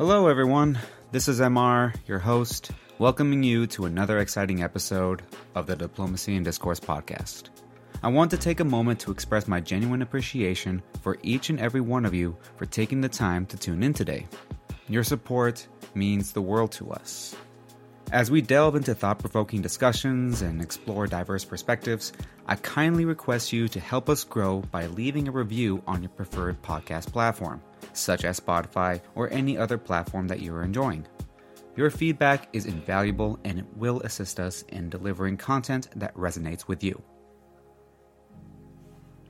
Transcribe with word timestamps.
Hello, 0.00 0.28
everyone. 0.28 0.78
This 1.12 1.28
is 1.28 1.40
MR, 1.40 1.94
your 2.06 2.20
host, 2.20 2.70
welcoming 2.98 3.42
you 3.42 3.66
to 3.66 3.84
another 3.84 4.18
exciting 4.20 4.62
episode 4.62 5.20
of 5.54 5.66
the 5.66 5.76
Diplomacy 5.76 6.36
and 6.36 6.42
Discourse 6.42 6.80
podcast. 6.80 7.50
I 8.02 8.08
want 8.08 8.30
to 8.30 8.38
take 8.38 8.60
a 8.60 8.64
moment 8.64 9.00
to 9.00 9.10
express 9.10 9.46
my 9.46 9.60
genuine 9.60 10.00
appreciation 10.00 10.82
for 11.02 11.18
each 11.22 11.50
and 11.50 11.60
every 11.60 11.82
one 11.82 12.06
of 12.06 12.14
you 12.14 12.34
for 12.56 12.64
taking 12.64 13.02
the 13.02 13.10
time 13.10 13.44
to 13.44 13.58
tune 13.58 13.82
in 13.82 13.92
today. 13.92 14.26
Your 14.88 15.04
support 15.04 15.68
means 15.92 16.32
the 16.32 16.40
world 16.40 16.72
to 16.72 16.92
us. 16.92 17.36
As 18.10 18.30
we 18.30 18.40
delve 18.40 18.76
into 18.76 18.94
thought 18.94 19.18
provoking 19.18 19.60
discussions 19.60 20.40
and 20.40 20.62
explore 20.62 21.08
diverse 21.08 21.44
perspectives, 21.44 22.14
I 22.46 22.56
kindly 22.56 23.04
request 23.04 23.52
you 23.52 23.68
to 23.68 23.80
help 23.80 24.08
us 24.08 24.24
grow 24.24 24.60
by 24.60 24.86
leaving 24.86 25.28
a 25.28 25.32
review 25.32 25.82
on 25.86 26.02
your 26.02 26.08
preferred 26.08 26.62
podcast 26.62 27.12
platform, 27.12 27.60
such 28.00 28.24
as 28.24 28.40
Spotify 28.40 29.00
or 29.14 29.30
any 29.30 29.56
other 29.56 29.78
platform 29.78 30.26
that 30.28 30.40
you 30.40 30.54
are 30.54 30.64
enjoying. 30.64 31.06
Your 31.76 31.90
feedback 31.90 32.48
is 32.52 32.66
invaluable 32.66 33.38
and 33.44 33.58
it 33.58 33.76
will 33.76 34.00
assist 34.00 34.40
us 34.40 34.62
in 34.68 34.90
delivering 34.90 35.36
content 35.36 35.88
that 35.96 36.14
resonates 36.14 36.66
with 36.66 36.82
you. 36.82 37.00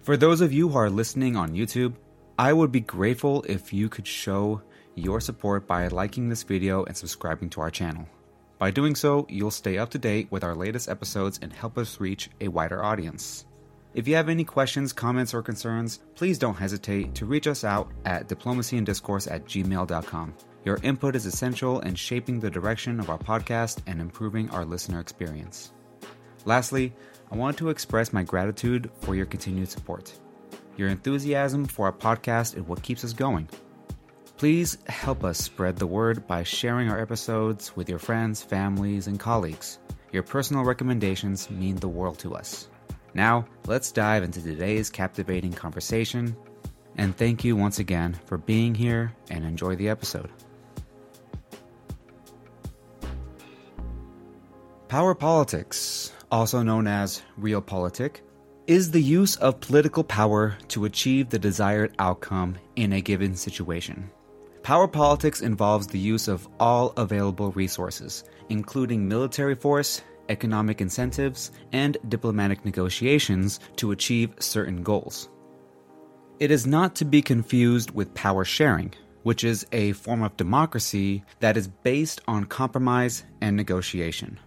For 0.03 0.17
those 0.17 0.41
of 0.41 0.53
you 0.53 0.69
who 0.69 0.79
are 0.79 0.91
listening 0.91 1.37
on 1.37 1.55
YouTube, 1.55 1.95
I 2.39 2.53
would 2.53 2.73
be 2.73 2.81
grateful 2.81 3.45
if 3.49 3.73
you 3.73 3.89
could 3.89 4.07
show 4.07 4.63
your 4.95 5.21
support 5.21 5.67
by 5.67 5.89
liking 5.89 6.29
this 6.29 6.43
video 6.43 6.85
and 6.85 6.97
subscribing 6.97 7.51
to 7.51 7.61
our 7.61 7.71
channel. 7.71 8.09
By 8.59 8.71
doing 8.71 8.95
so, 8.95 9.27
you'll 9.29 9.51
stay 9.51 9.79
up 9.79 9.91
to 9.91 9.99
date 9.99 10.29
with 10.31 10.43
our 10.43 10.55
latest 10.55 10.89
episodes 10.89 11.39
and 11.43 11.53
help 11.53 11.79
us 11.79 12.01
reach 12.01 12.31
a 12.41 12.49
wider 12.49 12.83
audience. 12.83 13.47
If 13.93 14.07
you 14.07 14.15
have 14.15 14.29
any 14.29 14.45
questions, 14.45 14.93
comments, 14.93 15.35
or 15.35 15.43
concerns, 15.43 15.99
please 16.15 16.39
don't 16.39 16.55
hesitate 16.55 17.13
to 17.17 17.27
reach 17.27 17.49
us 17.49 17.65
out 17.65 17.91
at 18.05 18.29
diplomacyandiscourse 18.29 19.29
at 19.31 19.47
gmail.com. 19.47 20.35
Your 20.65 20.79
input 20.83 21.17
is 21.17 21.27
essential 21.27 21.81
in 21.81 21.97
shaping 21.97 22.39
the 22.39 22.51
direction 22.51 23.01
of 23.01 23.11
our 23.11 23.19
podcast 23.19 23.81
and 23.89 24.01
improving 24.01 24.49
our 24.51 24.65
listener 24.65 25.01
experience. 25.01 25.73
Lastly, 26.45 26.93
I 27.33 27.37
want 27.37 27.59
to 27.59 27.69
express 27.69 28.13
my 28.13 28.23
gratitude 28.23 28.91
for 29.01 29.17
your 29.17 29.27
continued 29.27 29.71
support. 29.71 30.13
Your 30.77 30.89
enthusiasm 30.89 31.65
for 31.65 31.87
our 31.87 31.93
podcast 31.93 32.57
is 32.57 32.63
what 32.63 32.83
keeps 32.83 33.05
us 33.05 33.13
going. 33.13 33.49
Please 34.37 34.79
help 34.87 35.25
us 35.25 35.39
spread 35.39 35.77
the 35.77 35.87
word 35.87 36.27
by 36.29 36.45
sharing 36.45 36.89
our 36.91 37.01
episodes 37.01 37.75
with 37.77 37.89
your 37.89 37.99
friends, 37.99 38.41
families, 38.41 39.09
and 39.09 39.19
colleagues. 39.19 39.81
Your 40.13 40.23
personal 40.23 40.65
recommendations 40.65 41.51
mean 41.51 41.77
the 41.77 41.89
world 41.89 42.19
to 42.21 42.35
us. 42.35 42.69
Now, 43.15 43.47
let's 43.67 43.93
dive 43.93 44.23
into 44.23 44.41
today's 44.43 44.91
captivating 44.91 45.53
conversation. 45.53 46.37
And 46.97 47.17
thank 47.17 47.45
you 47.45 47.57
once 47.57 47.79
again 47.79 48.19
for 48.27 48.39
being 48.39 48.75
here 48.75 49.13
and 49.31 49.45
enjoy 49.45 49.77
the 49.77 49.89
episode. 49.89 50.31
Power 54.89 55.15
politics 55.15 56.13
also 56.31 56.63
known 56.63 56.87
as 56.87 57.23
realpolitik, 57.41 58.21
is 58.67 58.91
the 58.91 59.03
use 59.03 59.37
of 59.37 59.61
political 59.61 60.05
power 60.05 60.57
to 60.69 60.85
achieve 60.85 61.29
the 61.29 61.39
desired 61.39 61.95
outcome 61.99 62.57
in 62.77 62.93
a 62.93 63.01
given 63.01 63.35
situation. 63.35 64.11
Power 64.63 64.87
politics 64.87 65.41
involves 65.41 65.87
the 65.87 65.99
use 65.99 66.29
of 66.29 66.47
all 66.61 66.93
available 66.97 67.51
resources, 67.53 68.25
including 68.49 69.09
military 69.09 69.55
force, 69.55 70.03
economic 70.31 70.81
incentives, 70.81 71.51
and 71.73 71.99
diplomatic 72.09 72.65
negotiations 72.65 73.61
to 73.77 73.91
achieve 73.91 74.33
certain 74.39 74.83
goals. 74.83 75.29
It 76.39 76.51
is 76.51 76.67
not 76.67 76.95
to 76.97 77.05
be 77.05 77.21
confused 77.21 77.91
with 77.91 78.15
power 78.15 78.47
sharing, 78.47 78.95
which 79.25 79.45
is 79.45 79.67
a 79.73 79.93
form 79.93 80.23
of 80.23 80.37
democracy 80.39 81.23
that 81.41 81.59
is 81.59 81.69
based 81.69 82.23
on 82.27 82.45
compromise 82.47 83.25
and 83.43 83.57
negotiation. 83.57 84.39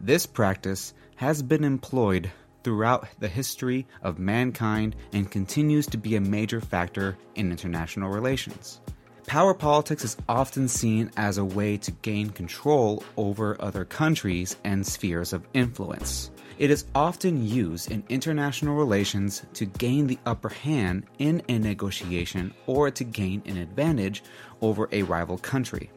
This 0.00 0.26
practice 0.26 0.94
has 1.16 1.42
been 1.42 1.62
employed 1.62 2.30
throughout 2.64 3.08
the 3.20 3.28
history 3.28 3.86
of 4.02 4.18
mankind 4.18 4.96
and 5.12 5.30
continues 5.30 5.86
to 5.86 5.96
be 5.96 6.16
a 6.16 6.20
major 6.20 6.60
factor 6.60 7.16
in 7.36 7.50
international 7.50 8.10
relations. 8.10 8.80
Power 9.28 9.52
politics 9.52 10.04
is 10.04 10.16
often 10.26 10.68
seen 10.68 11.10
as 11.18 11.36
a 11.36 11.44
way 11.44 11.76
to 11.76 11.90
gain 11.90 12.30
control 12.30 13.04
over 13.18 13.60
other 13.60 13.84
countries 13.84 14.56
and 14.64 14.86
spheres 14.86 15.34
of 15.34 15.46
influence. 15.52 16.30
It 16.58 16.70
is 16.70 16.86
often 16.94 17.46
used 17.46 17.90
in 17.90 18.02
international 18.08 18.76
relations 18.76 19.42
to 19.52 19.66
gain 19.66 20.06
the 20.06 20.18
upper 20.24 20.48
hand 20.48 21.04
in 21.18 21.42
a 21.50 21.58
negotiation 21.58 22.54
or 22.66 22.90
to 22.90 23.04
gain 23.04 23.42
an 23.44 23.58
advantage 23.58 24.22
over 24.62 24.88
a 24.92 25.02
rival 25.02 25.36
country. 25.36 25.90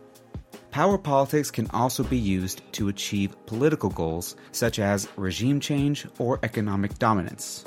Power 0.71 0.97
politics 0.97 1.49
can 1.49 1.69
also 1.71 2.03
be 2.03 2.17
used 2.17 2.61
to 2.73 2.89
achieve 2.89 3.45
political 3.45 3.89
goals 3.89 4.35
such 4.51 4.77
as 4.77 5.07
regime 5.15 5.61
change 5.61 6.05
or 6.19 6.37
economic 6.43 6.99
dominance. 6.99 7.63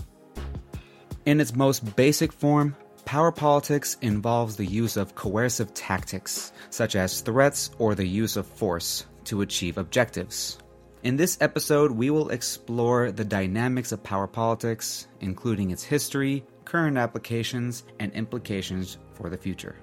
In 1.24 1.40
its 1.40 1.56
most 1.56 1.96
basic 1.96 2.34
form, 2.34 2.76
power 3.04 3.32
politics 3.32 3.96
involves 4.00 4.56
the 4.56 4.66
use 4.66 4.96
of 4.96 5.14
coercive 5.14 5.72
tactics, 5.74 6.52
such 6.70 6.96
as 6.96 7.20
threats 7.20 7.70
or 7.78 7.94
the 7.94 8.06
use 8.06 8.36
of 8.36 8.46
force, 8.46 9.06
to 9.24 9.42
achieve 9.42 9.78
objectives. 9.78 10.58
In 11.02 11.16
this 11.16 11.36
episode, 11.40 11.90
we 11.90 12.10
will 12.10 12.30
explore 12.30 13.12
the 13.12 13.24
dynamics 13.24 13.92
of 13.92 14.02
power 14.02 14.26
politics, 14.26 15.06
including 15.20 15.70
its 15.70 15.84
history, 15.84 16.44
current 16.64 16.96
applications, 16.96 17.84
and 18.00 18.10
implications 18.12 18.98
for 19.12 19.28
the 19.28 19.36
future. 19.36 19.76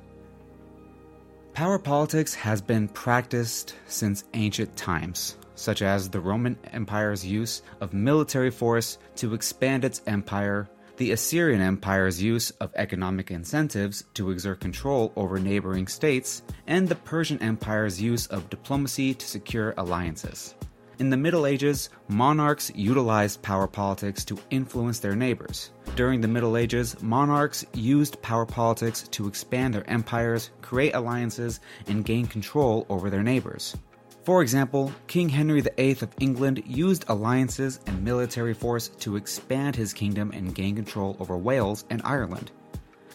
Power 1.53 1.77
politics 1.77 2.33
has 2.33 2.61
been 2.61 2.87
practiced 2.87 3.75
since 3.85 4.23
ancient 4.33 4.75
times, 4.75 5.37
such 5.55 5.81
as 5.81 6.09
the 6.09 6.19
Roman 6.19 6.57
Empire's 6.71 7.25
use 7.25 7.61
of 7.81 7.93
military 7.93 8.49
force 8.49 8.97
to 9.17 9.33
expand 9.33 9.85
its 9.85 10.01
empire, 10.07 10.69
the 11.01 11.13
Assyrian 11.13 11.61
Empire's 11.61 12.21
use 12.21 12.51
of 12.61 12.71
economic 12.75 13.31
incentives 13.31 14.03
to 14.13 14.29
exert 14.29 14.59
control 14.59 15.11
over 15.15 15.39
neighboring 15.39 15.87
states, 15.87 16.43
and 16.67 16.87
the 16.87 16.93
Persian 16.93 17.41
Empire's 17.41 17.99
use 17.99 18.27
of 18.27 18.51
diplomacy 18.51 19.15
to 19.15 19.25
secure 19.27 19.73
alliances. 19.77 20.53
In 20.99 21.09
the 21.09 21.17
Middle 21.17 21.47
Ages, 21.47 21.89
monarchs 22.07 22.71
utilized 22.75 23.41
power 23.41 23.65
politics 23.65 24.23
to 24.25 24.37
influence 24.51 24.99
their 24.99 25.15
neighbors. 25.15 25.71
During 25.95 26.21
the 26.21 26.27
Middle 26.27 26.55
Ages, 26.55 27.01
monarchs 27.01 27.65
used 27.73 28.21
power 28.21 28.45
politics 28.45 29.07
to 29.07 29.27
expand 29.27 29.73
their 29.73 29.89
empires, 29.89 30.51
create 30.61 30.93
alliances, 30.93 31.61
and 31.87 32.05
gain 32.05 32.27
control 32.27 32.85
over 32.89 33.09
their 33.09 33.23
neighbors. 33.23 33.75
For 34.23 34.43
example, 34.43 34.91
King 35.07 35.29
Henry 35.29 35.61
VIII 35.61 35.97
of 36.01 36.13
England 36.19 36.61
used 36.67 37.05
alliances 37.07 37.79
and 37.87 38.03
military 38.03 38.53
force 38.53 38.89
to 38.99 39.15
expand 39.15 39.75
his 39.75 39.93
kingdom 39.93 40.31
and 40.31 40.53
gain 40.53 40.75
control 40.75 41.17
over 41.19 41.35
Wales 41.37 41.85
and 41.89 42.03
Ireland. 42.05 42.51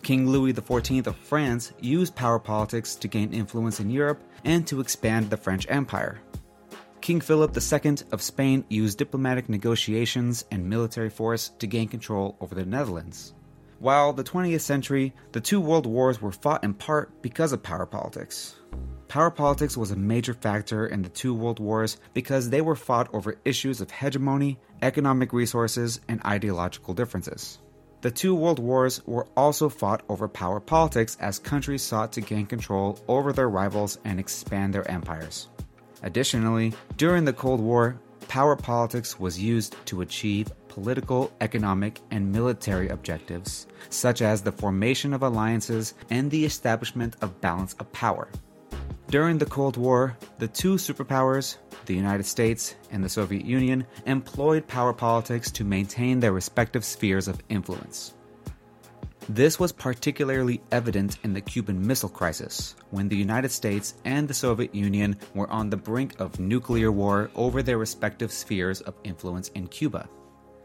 King 0.03 0.28
Louis 0.28 0.53
XIV 0.53 1.06
of 1.06 1.16
France 1.16 1.72
used 1.81 2.16
power 2.16 2.41
politics 2.41 2.97
to 2.97 3.06
gain 3.06 3.33
influence 3.33 3.78
in 3.78 3.89
Europe 3.89 4.21
and 4.45 4.66
to 4.66 4.81
expand 4.81 5.31
the 5.31 5.37
French 5.37 5.65
Empire. 5.69 6.21
King 7.00 7.21
Philip 7.21 7.56
II 7.56 7.97
of 8.11 8.21
Spain 8.21 8.65
used 8.69 8.99
diplomatic 8.99 9.49
negotiations 9.49 10.45
and 10.50 10.69
military 10.69 11.11
force 11.11 11.50
to 11.61 11.69
gain 11.69 11.87
control 11.87 12.37
over 12.41 12.56
the 12.56 12.66
Netherlands. 12.66 13.33
While 13.78 14.12
the 14.12 14.25
20th 14.25 14.62
century, 14.62 15.12
the 15.31 15.41
two 15.41 15.61
world 15.61 15.87
wars 15.87 16.21
were 16.21 16.33
fought 16.33 16.65
in 16.65 16.75
part 16.75 17.22
because 17.22 17.53
of 17.53 17.62
power 17.62 17.87
politics. 17.87 18.56
Power 19.09 19.31
politics 19.31 19.77
was 19.77 19.93
a 19.93 19.97
major 19.97 20.34
factor 20.34 20.87
in 20.87 21.03
the 21.03 21.09
two 21.09 21.33
world 21.33 21.61
wars 21.61 21.97
because 22.12 22.50
they 22.50 22.61
were 22.61 22.75
fought 22.75 23.09
over 23.15 23.39
issues 23.44 23.81
of 23.81 23.91
hegemony, 23.91 24.59
economic 24.83 25.33
resources, 25.33 26.00
and 26.09 26.21
ideological 26.25 26.93
differences. 26.93 27.59
The 28.00 28.11
two 28.11 28.34
world 28.34 28.59
wars 28.59 29.01
were 29.07 29.27
also 29.36 29.69
fought 29.69 30.03
over 30.09 30.28
power 30.28 30.60
politics 30.60 31.16
as 31.21 31.39
countries 31.39 31.83
sought 31.83 32.13
to 32.13 32.21
gain 32.21 32.47
control 32.47 32.98
over 33.07 33.33
their 33.33 33.48
rivals 33.48 33.98
and 34.04 34.19
expand 34.19 34.75
their 34.75 34.89
empires. 34.91 35.48
Additionally, 36.03 36.75
during 36.97 37.25
the 37.25 37.33
Cold 37.33 37.60
War, 37.60 37.98
power 38.28 38.57
politics 38.57 39.19
was 39.19 39.41
used 39.41 39.77
to 39.86 40.03
achieve 40.03 40.53
political, 40.69 41.33
economic, 41.41 42.01
and 42.10 42.30
military 42.30 42.89
objectives, 42.89 43.66
such 43.89 44.21
as 44.21 44.42
the 44.42 44.53
formation 44.53 45.15
of 45.15 45.22
alliances 45.22 45.95
and 46.10 46.30
the 46.30 46.45
establishment 46.45 47.16
of 47.22 47.41
balance 47.41 47.75
of 47.80 47.91
power. 47.92 48.28
During 49.08 49.38
the 49.38 49.47
Cold 49.47 49.76
War, 49.76 50.16
the 50.38 50.48
two 50.48 50.74
superpowers, 50.74 51.58
the 51.86 51.94
United 51.94 52.26
States 52.26 52.74
and 52.91 53.04
the 53.04 53.08
Soviet 53.08 53.44
Union, 53.44 53.86
employed 54.04 54.66
power 54.66 54.92
politics 54.92 55.48
to 55.53 55.64
maintain 55.64 56.18
their 56.18 56.32
respective 56.32 56.84
spheres 56.84 57.28
of 57.28 57.41
influence. 57.48 58.14
This 59.28 59.60
was 59.60 59.70
particularly 59.70 60.60
evident 60.72 61.18
in 61.22 61.32
the 61.32 61.41
Cuban 61.41 61.86
Missile 61.86 62.08
Crisis, 62.08 62.74
when 62.91 63.08
the 63.08 63.16
United 63.16 63.53
States 63.53 63.94
and 64.04 64.26
the 64.26 64.34
Soviet 64.34 64.74
Union 64.74 65.16
were 65.34 65.50
on 65.50 65.70
the 65.70 65.76
brink 65.76 66.18
of 66.18 66.41
nuclear 66.41 66.91
war 66.91 67.30
over 67.36 67.62
their 67.62 67.78
respective 67.78 68.32
spheres 68.32 68.80
of 68.80 68.94
influence 69.04 69.50
in 69.50 69.68
Cuba. 69.68 70.08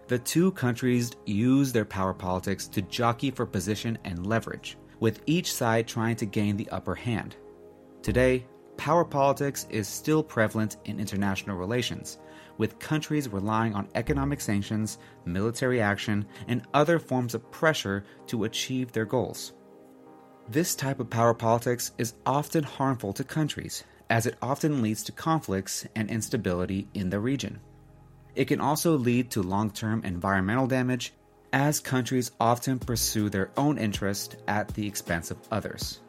The 0.07 0.19
two 0.19 0.51
countries 0.53 1.11
used 1.27 1.75
their 1.75 1.85
power 1.85 2.13
politics 2.13 2.67
to 2.69 2.81
jockey 2.81 3.29
for 3.29 3.45
position 3.45 3.99
and 4.03 4.25
leverage, 4.25 4.77
with 4.99 5.21
each 5.27 5.53
side 5.53 5.87
trying 5.87 6.15
to 6.17 6.25
gain 6.25 6.57
the 6.57 6.69
upper 6.69 6.95
hand. 6.95 7.35
Today, 8.01 8.47
power 8.77 9.05
politics 9.05 9.67
is 9.69 9.87
still 9.87 10.23
prevalent 10.23 10.77
in 10.85 10.99
international 10.99 11.55
relations, 11.55 12.17
with 12.57 12.79
countries 12.79 13.29
relying 13.29 13.75
on 13.75 13.89
economic 13.93 14.41
sanctions, 14.41 14.97
military 15.25 15.81
action, 15.81 16.25
and 16.47 16.63
other 16.73 16.97
forms 16.97 17.35
of 17.35 17.51
pressure 17.51 18.03
to 18.25 18.45
achieve 18.45 18.91
their 18.91 19.05
goals. 19.05 19.53
This 20.49 20.73
type 20.73 20.99
of 20.99 21.11
power 21.11 21.35
politics 21.35 21.91
is 21.99 22.15
often 22.25 22.63
harmful 22.63 23.13
to 23.13 23.23
countries, 23.23 23.83
as 24.09 24.25
it 24.25 24.37
often 24.41 24.81
leads 24.81 25.03
to 25.03 25.11
conflicts 25.11 25.85
and 25.95 26.09
instability 26.09 26.87
in 26.95 27.11
the 27.11 27.19
region. 27.19 27.59
It 28.35 28.45
can 28.45 28.59
also 28.59 28.97
lead 28.97 29.29
to 29.31 29.43
long 29.43 29.69
term 29.69 30.03
environmental 30.03 30.65
damage, 30.65 31.13
as 31.53 31.79
countries 31.79 32.31
often 32.39 32.79
pursue 32.79 33.29
their 33.29 33.51
own 33.57 33.77
interest 33.77 34.37
at 34.47 34.69
the 34.69 34.87
expense 34.87 35.29
of 35.29 35.37
others. 35.51 35.99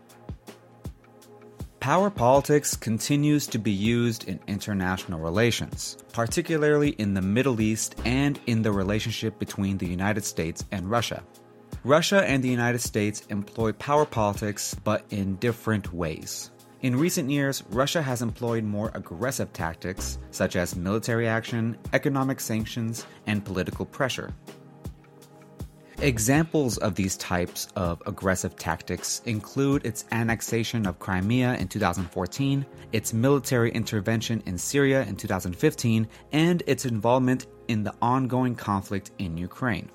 Power 1.83 2.11
politics 2.11 2.77
continues 2.77 3.49
to 3.49 3.59
be 3.59 3.73
used 3.73 4.29
in 4.29 4.39
international 4.47 5.19
relations, 5.19 5.99
particularly 6.13 6.91
in 6.91 7.15
the 7.15 7.21
Middle 7.21 7.61
East 7.61 7.97
and 8.05 8.39
in 8.47 8.63
the 8.63 8.71
relationship 8.71 9.37
between 9.41 9.79
the 9.79 9.89
United 9.89 10.25
States 10.25 10.65
and 10.71 10.89
Russia. 10.89 11.25
Russia 11.83 12.23
and 12.25 12.41
the 12.41 12.49
United 12.49 12.79
States 12.79 13.27
employ 13.31 13.73
power 13.73 14.07
politics, 14.07 14.77
but 14.85 15.05
in 15.11 15.35
different 15.39 15.93
ways. 15.93 16.53
In 16.83 16.95
recent 16.95 17.31
years, 17.31 17.65
Russia 17.71 18.01
has 18.01 18.23
employed 18.23 18.63
more 18.63 18.93
aggressive 18.95 19.53
tactics, 19.53 20.21
such 20.31 20.55
as 20.55 20.77
military 20.77 21.27
action, 21.27 21.77
economic 21.93 22.39
sanctions, 22.39 23.05
and 23.27 23.45
political 23.45 23.87
pressure. 23.87 24.33
Examples 26.03 26.79
of 26.79 26.97
these 26.97 27.17
types 27.17 27.69
of 27.77 28.03
aggressive 28.07 28.57
tactics 28.57 29.23
include 29.25 29.87
its 29.87 30.05
annexation 30.11 30.85
of 30.85 30.99
Crimea 30.99 31.55
in 31.55 31.69
2014, 31.69 32.67
its 32.91 33.13
military 33.13 33.71
intervention 33.71 34.43
in 34.45 34.59
Syria 34.59 35.05
in 35.05 35.15
2015, 35.15 36.09
and 36.33 36.63
its 36.67 36.87
involvement 36.87 37.47
in 37.69 37.85
the 37.85 37.95
ongoing 38.03 38.57
conflict 38.57 39.13
in 39.19 39.37
Ukraine. 39.37 39.93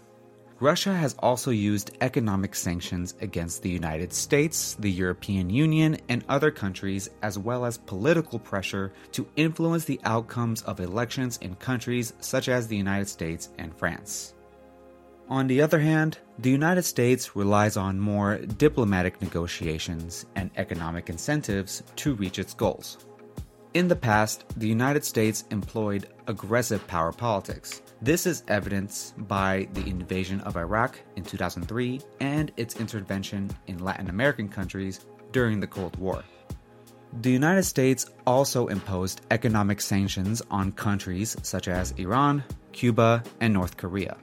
Russia 0.61 0.93
has 0.93 1.13
also 1.19 1.51
used 1.51 1.97
economic 1.99 2.55
sanctions 2.55 3.13
against 3.19 3.61
the 3.61 3.69
United 3.69 4.13
States, 4.13 4.75
the 4.79 4.89
European 4.89 5.49
Union, 5.49 5.97
and 6.07 6.23
other 6.29 6.51
countries, 6.51 7.09
as 7.21 7.37
well 7.37 7.65
as 7.65 7.79
political 7.79 8.39
pressure 8.39 8.93
to 9.11 9.27
influence 9.35 9.83
the 9.83 9.99
outcomes 10.05 10.61
of 10.61 10.79
elections 10.79 11.37
in 11.41 11.53
countries 11.55 12.13
such 12.21 12.47
as 12.47 12.69
the 12.69 12.77
United 12.77 13.09
States 13.09 13.49
and 13.57 13.77
France. 13.77 14.35
On 15.29 15.45
the 15.47 15.61
other 15.61 15.79
hand, 15.79 16.19
the 16.39 16.49
United 16.49 16.83
States 16.83 17.35
relies 17.35 17.75
on 17.75 17.99
more 17.99 18.37
diplomatic 18.37 19.21
negotiations 19.21 20.25
and 20.37 20.49
economic 20.55 21.09
incentives 21.09 21.83
to 21.97 22.15
reach 22.15 22.39
its 22.39 22.53
goals. 22.53 23.05
In 23.73 23.89
the 23.89 23.95
past, 23.95 24.45
the 24.55 24.69
United 24.69 25.03
States 25.03 25.43
employed 25.51 26.07
aggressive 26.27 26.87
power 26.87 27.11
politics. 27.11 27.81
This 28.01 28.25
is 28.25 28.43
evidenced 28.47 29.15
by 29.27 29.67
the 29.73 29.85
invasion 29.89 30.39
of 30.41 30.55
Iraq 30.55 30.97
in 31.17 31.23
2003 31.23 31.99
and 32.21 32.53
its 32.55 32.77
intervention 32.77 33.49
in 33.67 33.83
Latin 33.83 34.09
American 34.09 34.47
countries 34.47 35.05
during 35.33 35.59
the 35.59 35.67
Cold 35.67 35.97
War. 35.97 36.23
The 37.21 37.31
United 37.31 37.63
States 37.63 38.05
also 38.25 38.67
imposed 38.67 39.21
economic 39.31 39.81
sanctions 39.81 40.41
on 40.49 40.71
countries 40.71 41.35
such 41.43 41.67
as 41.67 41.91
Iran, 41.97 42.45
Cuba, 42.71 43.23
and 43.41 43.53
North 43.53 43.75
Korea. 43.75 44.15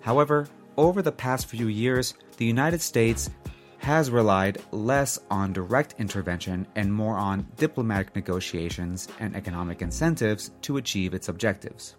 However, 0.00 0.48
over 0.76 1.02
the 1.02 1.12
past 1.12 1.46
few 1.46 1.68
years, 1.68 2.14
the 2.36 2.44
United 2.44 2.80
States 2.80 3.30
has 3.78 4.10
relied 4.10 4.62
less 4.72 5.18
on 5.30 5.52
direct 5.52 5.94
intervention 5.98 6.66
and 6.76 6.92
more 6.92 7.16
on 7.16 7.46
diplomatic 7.56 8.14
negotiations 8.14 9.08
and 9.20 9.34
economic 9.34 9.80
incentives 9.82 10.50
to 10.62 10.76
achieve 10.76 11.14
its 11.14 11.28
objectives. 11.28 11.96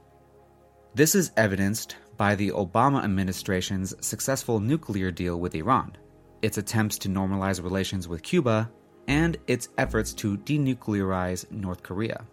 This 0.93 1.15
is 1.15 1.31
evidenced 1.37 1.95
by 2.17 2.35
the 2.35 2.51
Obama 2.51 3.03
administration's 3.03 3.93
successful 4.05 4.59
nuclear 4.59 5.09
deal 5.09 5.39
with 5.39 5.55
Iran, 5.55 5.95
its 6.41 6.57
attempts 6.57 6.97
to 6.99 7.09
normalize 7.09 7.63
relations 7.63 8.07
with 8.07 8.21
Cuba, 8.23 8.69
and 9.07 9.37
its 9.47 9.69
efforts 9.77 10.13
to 10.15 10.37
denuclearize 10.37 11.49
North 11.49 11.81
Korea. 11.81 12.25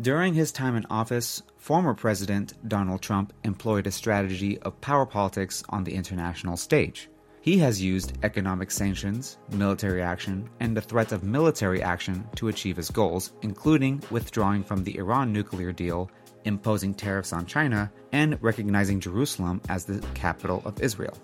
During 0.00 0.34
his 0.34 0.50
time 0.50 0.74
in 0.74 0.86
office, 0.90 1.40
former 1.56 1.94
President 1.94 2.54
Donald 2.68 3.00
Trump 3.00 3.32
employed 3.44 3.86
a 3.86 3.92
strategy 3.92 4.58
of 4.58 4.80
power 4.80 5.06
politics 5.06 5.62
on 5.68 5.84
the 5.84 5.94
international 5.94 6.56
stage. 6.56 7.08
He 7.42 7.58
has 7.58 7.80
used 7.80 8.18
economic 8.24 8.72
sanctions, 8.72 9.38
military 9.52 10.02
action, 10.02 10.50
and 10.58 10.76
the 10.76 10.80
threat 10.80 11.12
of 11.12 11.22
military 11.22 11.80
action 11.80 12.26
to 12.34 12.48
achieve 12.48 12.76
his 12.76 12.90
goals, 12.90 13.34
including 13.42 14.02
withdrawing 14.10 14.64
from 14.64 14.82
the 14.82 14.98
Iran 14.98 15.32
nuclear 15.32 15.70
deal, 15.70 16.10
imposing 16.44 16.94
tariffs 16.94 17.32
on 17.32 17.46
China, 17.46 17.92
and 18.10 18.36
recognizing 18.42 18.98
Jerusalem 18.98 19.60
as 19.68 19.84
the 19.84 20.04
capital 20.14 20.60
of 20.64 20.80
Israel. 20.80 21.16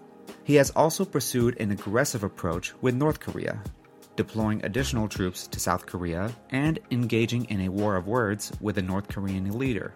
He 0.44 0.54
has 0.54 0.70
also 0.70 1.04
pursued 1.04 1.60
an 1.60 1.72
aggressive 1.72 2.22
approach 2.22 2.72
with 2.82 2.94
North 2.94 3.18
Korea, 3.18 3.60
deploying 4.20 4.62
additional 4.66 5.08
troops 5.08 5.46
to 5.46 5.58
South 5.58 5.86
Korea, 5.86 6.30
and 6.50 6.78
engaging 6.90 7.46
in 7.46 7.62
a 7.62 7.70
war 7.70 7.96
of 7.96 8.06
words 8.06 8.52
with 8.60 8.74
the 8.74 8.82
North 8.82 9.08
Korean 9.08 9.58
leader. 9.58 9.94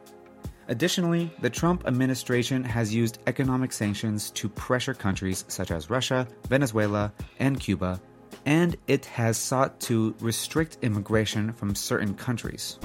Additionally, 0.69 1.31
the 1.43 1.51
Trump 1.51 1.87
administration 1.87 2.65
has 2.65 2.95
used 2.95 3.19
economic 3.27 3.71
sanctions 3.71 4.31
to 4.31 4.49
pressure 4.49 4.95
countries 4.95 5.45
such 5.49 5.71
as 5.71 5.91
Russia, 5.91 6.27
Venezuela, 6.49 7.13
and 7.39 7.61
Cuba, 7.61 8.01
and 8.47 8.77
it 8.87 9.05
has 9.05 9.37
sought 9.37 9.79
to 9.81 10.15
restrict 10.21 10.79
immigration 10.81 11.53
from 11.53 11.75
certain 11.75 12.15
countries. 12.15 12.79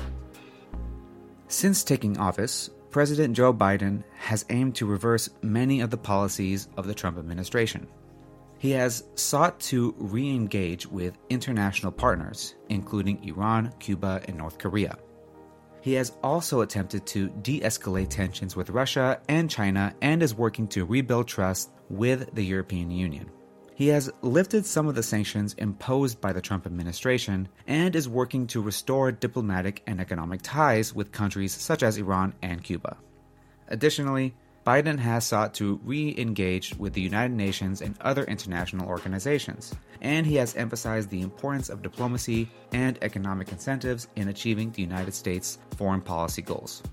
Since 1.48 1.86
taking 1.86 2.18
office, 2.18 2.70
President 2.92 3.34
Joe 3.34 3.54
Biden 3.54 4.04
has 4.18 4.44
aimed 4.50 4.76
to 4.76 4.86
reverse 4.86 5.30
many 5.42 5.80
of 5.80 5.90
the 5.90 5.98
policies 5.98 6.68
of 6.76 6.86
the 6.86 6.94
Trump 6.94 7.18
administration. 7.18 7.88
He 8.60 8.72
has 8.72 9.06
sought 9.16 9.58
to 9.62 9.96
re 9.98 10.30
engage 10.30 10.86
with 10.86 11.18
international 11.30 11.94
partners, 11.94 12.56
including 12.68 13.24
Iran, 13.24 13.74
Cuba, 13.80 14.22
and 14.28 14.38
North 14.38 14.58
Korea. 14.58 14.98
He 15.80 15.94
has 15.94 16.12
also 16.22 16.60
attempted 16.60 17.06
to 17.08 17.30
de 17.42 17.62
escalate 17.62 18.10
tensions 18.10 18.58
with 18.58 18.70
Russia 18.70 19.22
and 19.30 19.50
China 19.50 19.96
and 20.02 20.22
is 20.22 20.36
working 20.36 20.68
to 20.68 20.84
rebuild 20.84 21.30
trust 21.30 21.72
with 21.90 22.36
the 22.36 22.44
European 22.44 22.92
Union. 22.92 23.32
He 23.76 23.88
has 23.88 24.12
lifted 24.22 24.66
some 24.66 24.90
of 24.90 24.96
the 24.96 25.04
sanctions 25.04 25.54
imposed 25.54 26.20
by 26.20 26.34
the 26.34 26.42
Trump 26.42 26.66
administration 26.66 27.48
and 27.66 27.96
is 27.96 28.10
working 28.10 28.46
to 28.48 28.62
restore 28.62 29.10
diplomatic 29.10 29.84
and 29.88 30.02
economic 30.02 30.42
ties 30.44 30.94
with 30.94 31.14
countries 31.14 31.54
such 31.54 31.82
as 31.82 31.96
Iran 31.96 32.34
and 32.42 32.62
Cuba. 32.62 32.98
Additionally, 33.70 34.36
Biden 34.66 35.00
has 35.00 35.26
sought 35.26 35.54
to 35.56 35.80
re 35.84 36.14
engage 36.18 36.76
with 36.76 36.94
the 36.94 37.02
United 37.02 37.36
Nations 37.36 37.82
and 37.82 37.96
other 38.02 38.24
international 38.26 38.88
organizations, 38.88 39.74
and 40.02 40.26
he 40.26 40.36
has 40.36 40.56
emphasized 40.56 41.10
the 41.10 41.22
importance 41.22 41.70
of 41.70 41.82
diplomacy 41.82 42.50
and 42.74 42.98
economic 43.02 43.52
incentives 43.52 44.08
in 44.16 44.28
achieving 44.28 44.72
the 44.72 44.82
United 44.82 45.14
States' 45.14 45.58
foreign 45.76 46.02
policy 46.02 46.42
goals. 46.42 46.84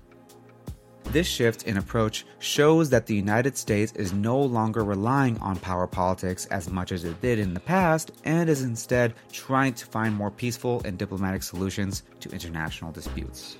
This 1.11 1.27
shift 1.27 1.63
in 1.63 1.77
approach 1.77 2.25
shows 2.39 2.89
that 2.89 3.05
the 3.05 3.15
United 3.15 3.57
States 3.57 3.93
is 3.93 4.11
no 4.11 4.39
longer 4.39 4.83
relying 4.83 5.37
on 5.39 5.55
power 5.55 5.87
politics 5.87 6.45
as 6.47 6.69
much 6.69 6.91
as 6.91 7.05
it 7.05 7.21
did 7.21 7.39
in 7.39 7.53
the 7.53 7.61
past 7.61 8.11
and 8.25 8.49
is 8.49 8.61
instead 8.61 9.13
trying 9.31 9.73
to 9.75 9.85
find 9.85 10.13
more 10.13 10.31
peaceful 10.31 10.81
and 10.83 10.97
diplomatic 10.97 11.43
solutions 11.43 12.03
to 12.19 12.29
international 12.31 12.91
disputes. 12.91 13.57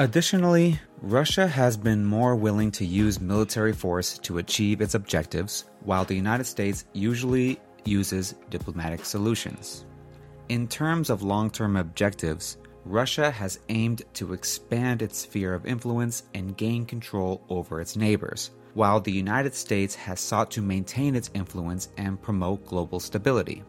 Additionally, 0.00 0.80
Russia 1.02 1.46
has 1.46 1.76
been 1.76 2.02
more 2.02 2.34
willing 2.34 2.70
to 2.70 2.86
use 2.86 3.20
military 3.20 3.74
force 3.74 4.16
to 4.20 4.38
achieve 4.38 4.80
its 4.80 4.94
objectives, 4.94 5.66
while 5.84 6.06
the 6.06 6.14
United 6.14 6.44
States 6.44 6.86
usually 6.94 7.60
uses 7.84 8.34
diplomatic 8.48 9.04
solutions. 9.04 9.84
In 10.48 10.66
terms 10.68 11.10
of 11.10 11.22
long 11.22 11.50
term 11.50 11.76
objectives, 11.76 12.56
Russia 12.86 13.30
has 13.30 13.60
aimed 13.68 14.00
to 14.14 14.32
expand 14.32 15.02
its 15.02 15.18
sphere 15.18 15.52
of 15.52 15.66
influence 15.66 16.22
and 16.32 16.56
gain 16.56 16.86
control 16.86 17.42
over 17.50 17.78
its 17.78 17.94
neighbors, 17.94 18.52
while 18.72 19.00
the 19.00 19.12
United 19.12 19.54
States 19.54 19.94
has 19.94 20.18
sought 20.18 20.50
to 20.52 20.62
maintain 20.62 21.14
its 21.14 21.30
influence 21.34 21.90
and 21.98 22.22
promote 22.22 22.64
global 22.64 23.00
stability. 23.00 23.62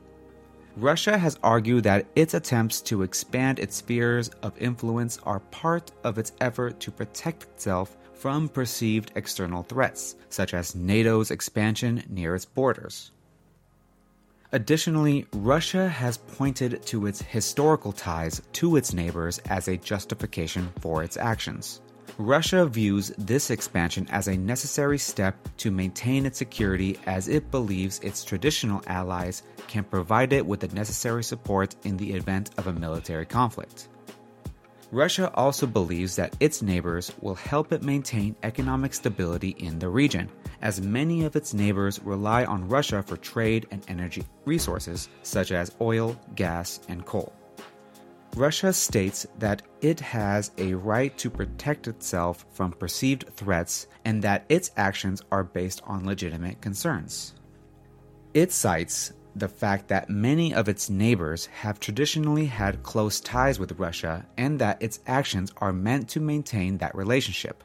Russia 0.78 1.18
has 1.18 1.38
argued 1.44 1.84
that 1.84 2.06
its 2.16 2.34
attempts 2.34 2.80
to 2.82 3.04
expand 3.04 3.60
its 3.60 3.78
spheres 3.78 4.30
of 4.42 4.58
influence 4.58 5.20
are 5.24 5.40
part 5.52 5.92
of 6.04 6.18
its 6.18 6.32
effort 6.40 6.80
to 6.80 6.92
protect 6.92 7.44
itself 7.44 7.98
from 8.14 8.48
perceived 8.48 9.12
external 9.16 9.64
threats, 9.64 10.16
such 10.30 10.54
as 10.54 10.76
NATO's 10.76 11.32
expansion 11.32 12.04
near 12.10 12.36
its 12.36 12.46
borders. 12.46 13.12
Additionally, 14.54 15.26
Russia 15.34 15.90
has 15.90 16.18
pointed 16.18 16.86
to 16.86 17.08
its 17.08 17.22
historical 17.22 17.92
ties 17.92 18.42
to 18.54 18.76
its 18.76 18.94
neighbors 18.94 19.40
as 19.50 19.68
a 19.68 19.78
justification 19.78 20.70
for 20.80 21.04
its 21.04 21.18
actions. 21.18 21.82
Russia 22.22 22.68
views 22.68 23.12
this 23.18 23.50
expansion 23.50 24.08
as 24.12 24.28
a 24.28 24.38
necessary 24.38 25.00
step 25.00 25.36
to 25.58 25.72
maintain 25.72 26.24
its 26.26 26.38
security 26.38 27.00
as 27.08 27.28
it 27.28 27.50
believes 27.50 28.00
its 28.00 28.24
traditional 28.24 28.84
allies 28.86 29.42
can 29.68 29.84
provide 29.84 30.32
it 30.32 30.46
with 30.46 30.60
the 30.60 30.68
necessary 30.68 31.24
support 31.24 31.76
in 31.84 31.98
the 31.98 32.14
event 32.14 32.52
of 32.58 32.68
a 32.68 32.74
military 32.74 33.26
conflict. 33.26 33.88
Russia 34.92 35.32
also 35.34 35.66
believes 35.66 36.16
that 36.16 36.36
its 36.40 36.62
neighbors 36.62 37.12
will 37.22 37.34
help 37.34 37.72
it 37.72 37.82
maintain 37.82 38.36
economic 38.44 38.94
stability 38.94 39.56
in 39.58 39.80
the 39.80 39.90
region, 39.90 40.30
as 40.62 40.80
many 40.80 41.24
of 41.24 41.36
its 41.36 41.56
neighbors 41.56 42.00
rely 42.04 42.46
on 42.46 42.68
Russia 42.68 43.02
for 43.02 43.18
trade 43.18 43.66
and 43.72 43.84
energy 43.88 44.24
resources 44.46 45.10
such 45.24 45.52
as 45.52 45.76
oil, 45.82 46.16
gas, 46.36 46.82
and 46.88 47.04
coal. 47.06 47.34
Russia 48.36 48.72
states 48.72 49.28
that 49.40 49.62
it 49.82 50.00
has 50.00 50.52
a 50.58 50.74
right 50.74 51.18
to 51.18 51.30
protect 51.30 51.88
itself 51.88 52.46
from 52.52 52.72
perceived 52.72 53.26
threats 53.36 53.88
and 54.06 54.22
that 54.22 54.46
its 54.48 54.72
actions 54.78 55.22
are 55.32 55.44
based 55.44 55.82
on 55.86 56.06
legitimate 56.06 56.62
concerns. 56.62 57.34
It 58.34 58.54
cites 58.54 59.12
the 59.36 59.50
fact 59.50 59.90
that 59.90 60.10
many 60.10 60.54
of 60.54 60.70
its 60.70 60.90
neighbors 60.90 61.46
have 61.48 61.80
traditionally 61.80 62.46
had 62.46 62.84
close 62.84 63.20
ties 63.20 63.60
with 63.60 63.80
Russia 63.80 64.26
and 64.38 64.60
that 64.60 64.82
its 64.82 65.00
actions 65.08 65.52
are 65.58 65.74
meant 65.74 66.08
to 66.10 66.20
maintain 66.22 66.78
that 66.78 66.96
relationship. 66.96 67.64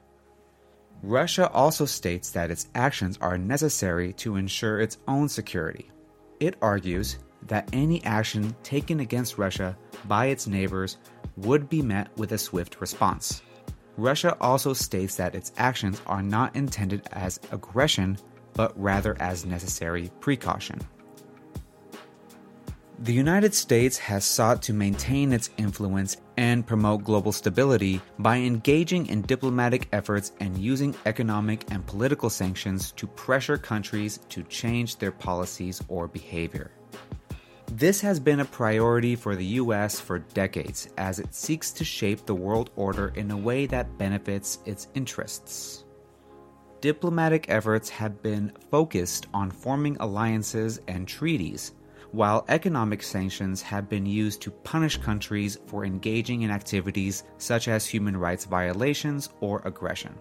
Russia 1.03 1.49
also 1.51 1.85
states 1.85 2.31
that 2.31 2.51
its 2.51 2.69
actions 2.75 3.19
are 3.21 3.39
necessary 3.39 4.13
to 4.15 4.37
ensure 4.37 4.81
its 4.81 4.99
own 5.07 5.29
security. 5.29 5.91
It 6.41 6.57
argues 6.61 7.19
that 7.49 7.69
any 7.73 8.05
action 8.05 8.55
taken 8.63 9.01
against 9.01 9.39
Russia 9.39 9.77
by 10.07 10.27
its 10.27 10.47
neighbors 10.47 10.99
would 11.37 11.69
be 11.69 11.83
met 11.83 12.09
with 12.17 12.33
a 12.33 12.39
swift 12.39 12.81
response. 12.81 13.43
Russia 13.97 14.37
also 14.41 14.73
states 14.73 15.17
that 15.17 15.35
its 15.35 15.53
actions 15.57 16.01
are 16.07 16.23
not 16.23 16.55
intended 16.55 17.03
as 17.13 17.41
aggression, 17.51 18.19
but 18.55 18.79
rather 18.81 19.17
as 19.21 19.47
necessary 19.47 20.11
precaution. 20.21 20.81
The 23.01 23.13
United 23.13 23.55
States 23.55 23.99
has 23.99 24.25
sought 24.25 24.63
to 24.63 24.73
maintain 24.73 25.35
its 25.35 25.51
influence 25.59 26.17
and 26.39 26.67
promote 26.67 27.05
global 27.05 27.31
stability 27.31 28.01
by 28.19 28.39
engaging 28.39 29.07
in 29.09 29.21
diplomatic 29.21 29.89
efforts 29.93 30.33
and 30.41 30.57
using 30.57 30.95
economic 31.05 31.71
and 31.71 31.85
political 31.87 32.31
sanctions 32.31 32.93
to 32.93 33.07
pressure 33.07 33.59
countries 33.59 34.21
to 34.31 34.43
change 34.45 34.97
their 34.97 35.13
policies 35.13 35.83
or 35.89 36.09
behavior. 36.09 36.71
This 37.73 38.01
has 38.01 38.21
been 38.21 38.41
a 38.41 38.45
priority 38.45 39.17
for 39.17 39.37
the 39.37 39.45
US 39.45 39.99
for 40.01 40.21
decades 40.21 40.89
as 40.97 41.19
it 41.19 41.35
seeks 41.35 41.73
to 41.73 41.85
shape 41.85 42.25
the 42.25 42.35
world 42.35 42.71
order 42.77 43.13
in 43.17 43.31
a 43.31 43.37
way 43.37 43.67
that 43.67 43.99
benefits 43.99 44.61
its 44.65 44.89
interests. 44.95 45.85
Diplomatic 46.81 47.47
efforts 47.49 47.89
have 47.89 48.23
been 48.23 48.53
focused 48.71 49.27
on 49.35 49.51
forming 49.51 49.97
alliances 49.99 50.81
and 50.89 51.09
treaties 51.09 51.73
while 52.13 52.45
economic 52.49 53.03
sanctions 53.03 53.61
have 53.63 53.89
been 53.89 54.07
used 54.07 54.41
to 54.43 54.51
punish 54.51 54.97
countries 54.97 55.59
for 55.67 55.85
engaging 55.85 56.43
in 56.43 56.51
activities 56.51 57.25
such 57.37 57.69
as 57.69 57.85
human 57.85 58.17
rights 58.17 58.45
violations 58.45 59.29
or 59.41 59.61
aggression. 59.65 60.15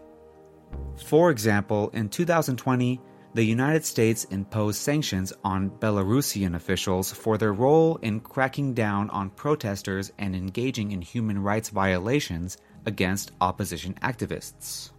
For 1.05 1.29
example, 1.29 1.89
in 1.93 2.09
2020, 2.09 2.99
the 3.35 3.43
United 3.43 3.83
States 3.83 4.23
imposed 4.31 4.79
sanctions 4.79 5.33
on 5.43 5.69
Belarusian 5.69 6.55
officials 6.55 7.11
for 7.11 7.37
their 7.37 7.51
role 7.51 7.97
in 7.97 8.21
cracking 8.21 8.73
down 8.73 9.09
on 9.09 9.29
protesters 9.29 10.13
and 10.17 10.33
engaging 10.33 10.93
in 10.93 11.01
human 11.01 11.43
rights 11.43 11.67
violations 11.67 12.55
against 12.85 13.33
opposition 13.41 13.93
activists. 13.95 14.91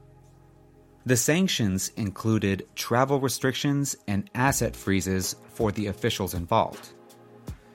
The 1.06 1.16
sanctions 1.16 1.92
included 1.96 2.68
travel 2.74 3.20
restrictions 3.20 3.96
and 4.06 4.28
asset 4.34 4.76
freezes 4.76 5.36
for 5.48 5.72
the 5.72 5.86
officials 5.86 6.34
involved. 6.34 6.90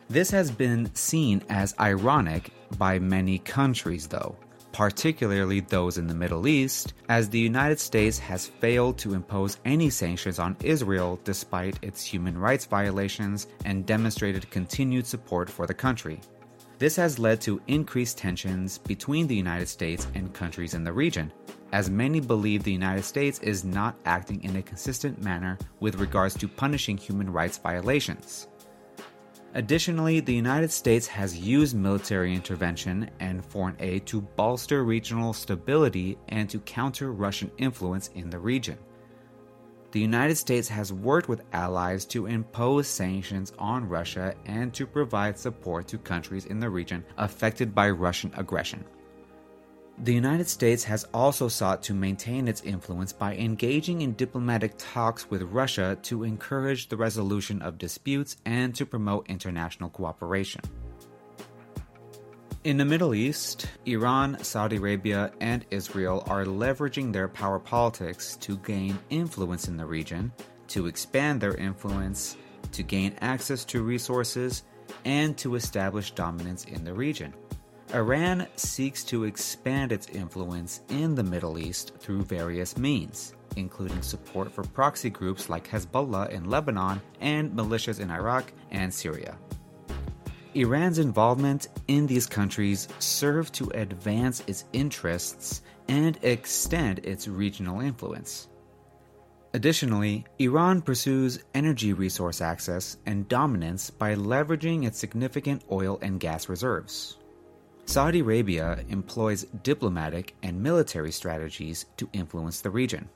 This 0.10 0.30
has 0.30 0.51
been 0.51 0.94
seen 0.94 1.41
as 1.50 1.74
ironic 1.80 2.51
by 2.77 3.00
many 3.00 3.39
countries, 3.39 4.06
though, 4.06 4.36
particularly 4.71 5.59
those 5.59 5.97
in 5.97 6.07
the 6.07 6.13
Middle 6.13 6.47
East, 6.47 6.93
as 7.09 7.29
the 7.29 7.39
United 7.39 7.79
States 7.79 8.17
has 8.19 8.47
failed 8.47 8.97
to 8.99 9.13
impose 9.13 9.57
any 9.65 9.89
sanctions 9.89 10.39
on 10.39 10.55
Israel 10.63 11.19
despite 11.23 11.77
its 11.81 12.03
human 12.03 12.37
rights 12.37 12.65
violations 12.65 13.47
and 13.65 13.85
demonstrated 13.85 14.49
continued 14.49 15.05
support 15.05 15.49
for 15.49 15.67
the 15.67 15.73
country. 15.73 16.19
This 16.79 16.95
has 16.95 17.19
led 17.19 17.41
to 17.41 17.61
increased 17.67 18.17
tensions 18.17 18.79
between 18.79 19.27
the 19.27 19.35
United 19.35 19.67
States 19.67 20.07
and 20.15 20.33
countries 20.33 20.73
in 20.73 20.83
the 20.83 20.91
region, 20.91 21.31
as 21.73 21.89
many 21.89 22.19
believe 22.19 22.63
the 22.63 22.71
United 22.71 23.03
States 23.03 23.39
is 23.39 23.63
not 23.63 23.95
acting 24.05 24.43
in 24.43 24.55
a 24.55 24.61
consistent 24.63 25.21
manner 25.21 25.57
with 25.79 25.99
regards 25.99 26.35
to 26.35 26.47
punishing 26.47 26.97
human 26.97 27.31
rights 27.31 27.57
violations. 27.57 28.47
Additionally, 29.53 30.22
the 30.22 30.34
United 30.34 30.72
States 30.72 31.08
has 31.08 31.38
used 31.38 31.75
military 31.75 32.34
intervention 32.34 33.10
and 33.20 33.43
foreign 33.43 33.75
aid 33.79 34.05
to 34.05 34.22
bolster 34.22 34.86
regional 34.86 35.34
stability 35.34 36.17
and 36.29 36.50
to 36.50 36.60
counter 36.60 37.12
Russian 37.12 37.51
influence 37.58 38.10
in 38.15 38.29
the 38.29 38.39
region. 38.39 38.77
The 39.91 40.00
United 40.00 40.36
States 40.36 40.70
has 40.70 40.93
worked 40.93 41.27
with 41.27 41.41
allies 41.51 42.05
to 42.05 42.27
impose 42.27 42.88
sanctions 42.88 43.51
on 43.60 43.89
Russia 43.89 44.34
and 44.46 44.74
to 44.74 44.88
provide 44.88 45.38
support 45.38 45.86
to 45.89 45.98
countries 45.98 46.46
in 46.46 46.62
the 46.62 46.70
region 46.70 47.03
affected 47.17 47.75
by 47.75 47.89
Russian 47.89 48.31
aggression. 48.38 48.86
The 50.01 50.13
United 50.15 50.50
States 50.50 50.84
has 50.86 51.05
also 51.13 51.48
sought 51.48 51.84
to 51.84 51.93
maintain 51.93 52.48
its 52.48 52.62
influence 52.62 53.13
by 53.13 53.36
engaging 53.36 54.01
in 54.01 54.13
diplomatic 54.13 54.74
talks 54.79 55.29
with 55.29 55.43
Russia 55.43 55.96
to 56.01 56.24
encourage 56.24 56.89
the 56.89 56.98
resolution 56.98 57.62
of 57.62 57.77
disputes 57.77 58.38
and 58.43 58.74
to 58.74 58.86
promote 58.88 59.29
international 59.29 59.91
cooperation. 59.91 60.62
In 62.63 62.77
the 62.77 62.86
Middle 62.86 63.13
East, 63.13 63.67
Iran, 63.86 64.43
Saudi 64.43 64.77
Arabia, 64.77 65.31
and 65.39 65.65
Israel 65.70 66.24
are 66.25 66.46
leveraging 66.46 67.13
their 67.13 67.27
power 67.27 67.60
politics 67.60 68.38
to 68.38 68.58
gain 68.58 68.98
influence 69.12 69.67
in 69.67 69.77
the 69.77 69.86
region, 69.86 70.31
to 70.70 70.88
expand 70.88 71.39
their 71.39 71.55
influence, 71.55 72.38
to 72.72 72.81
gain 72.81 73.13
access 73.22 73.63
to 73.65 73.84
resources, 73.84 74.63
and 75.05 75.38
to 75.38 75.53
establish 75.53 76.10
dominance 76.10 76.65
in 76.65 76.84
the 76.84 76.93
region. 76.93 77.36
Iran 77.93 78.48
seeks 78.55 79.03
to 79.05 79.25
expand 79.25 79.91
its 79.91 80.07
influence 80.07 80.79
in 80.88 81.13
the 81.13 81.24
Middle 81.24 81.60
East 81.60 81.91
through 82.00 82.24
various 82.24 82.77
means, 82.77 83.33
including 83.57 84.01
support 84.01 84.50
for 84.50 84.63
proxy 84.63 85.10
groups 85.10 85.50
like 85.50 85.67
Hezbollah 85.67 86.29
in 86.29 86.50
Lebanon 86.50 87.01
and 87.19 87.51
militias 87.51 88.00
in 88.00 88.10
Iraq 88.10 88.53
and 88.71 88.93
Syria. 88.93 89.38
Iran's 90.53 91.00
involvement 91.00 91.67
in 91.89 92.07
these 92.07 92.27
countries 92.27 92.88
serve 93.00 93.51
to 93.53 93.69
advance 93.71 94.41
its 94.48 94.63
interests 94.71 95.62
and 95.89 96.17
extend 96.21 97.00
its 97.00 97.27
regional 97.27 97.81
influence. 97.81 98.48
Additionally, 99.53 100.24
Iran 100.39 100.81
pursues 100.81 101.43
energy 101.53 101.91
resource 101.91 102.39
access 102.39 102.98
and 103.05 103.27
dominance 103.27 103.89
by 103.89 104.15
leveraging 104.15 104.86
its 104.86 104.98
significant 104.98 105.65
oil 105.69 106.00
and 106.01 106.21
gas 106.21 106.48
reserves. 106.48 107.17
Saudi 107.85 108.19
Arabia 108.19 108.83
employs 108.89 109.45
diplomatic 109.63 110.35
and 110.43 110.61
military 110.61 111.11
strategies 111.11 111.85
to 111.97 112.09
influence 112.13 112.61
the 112.61 112.69
region. 112.69 113.09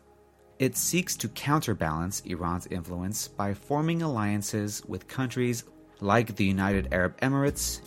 It 0.59 0.75
seeks 0.75 1.15
to 1.17 1.29
counterbalance 1.29 2.21
Iran's 2.21 2.67
influence 2.67 3.27
by 3.27 3.53
forming 3.53 4.01
alliances 4.01 4.83
with 4.87 5.07
countries 5.07 5.63
like 6.01 6.35
the 6.35 6.45
United 6.45 6.93
Arab 6.93 7.19
Emirates 7.21 7.81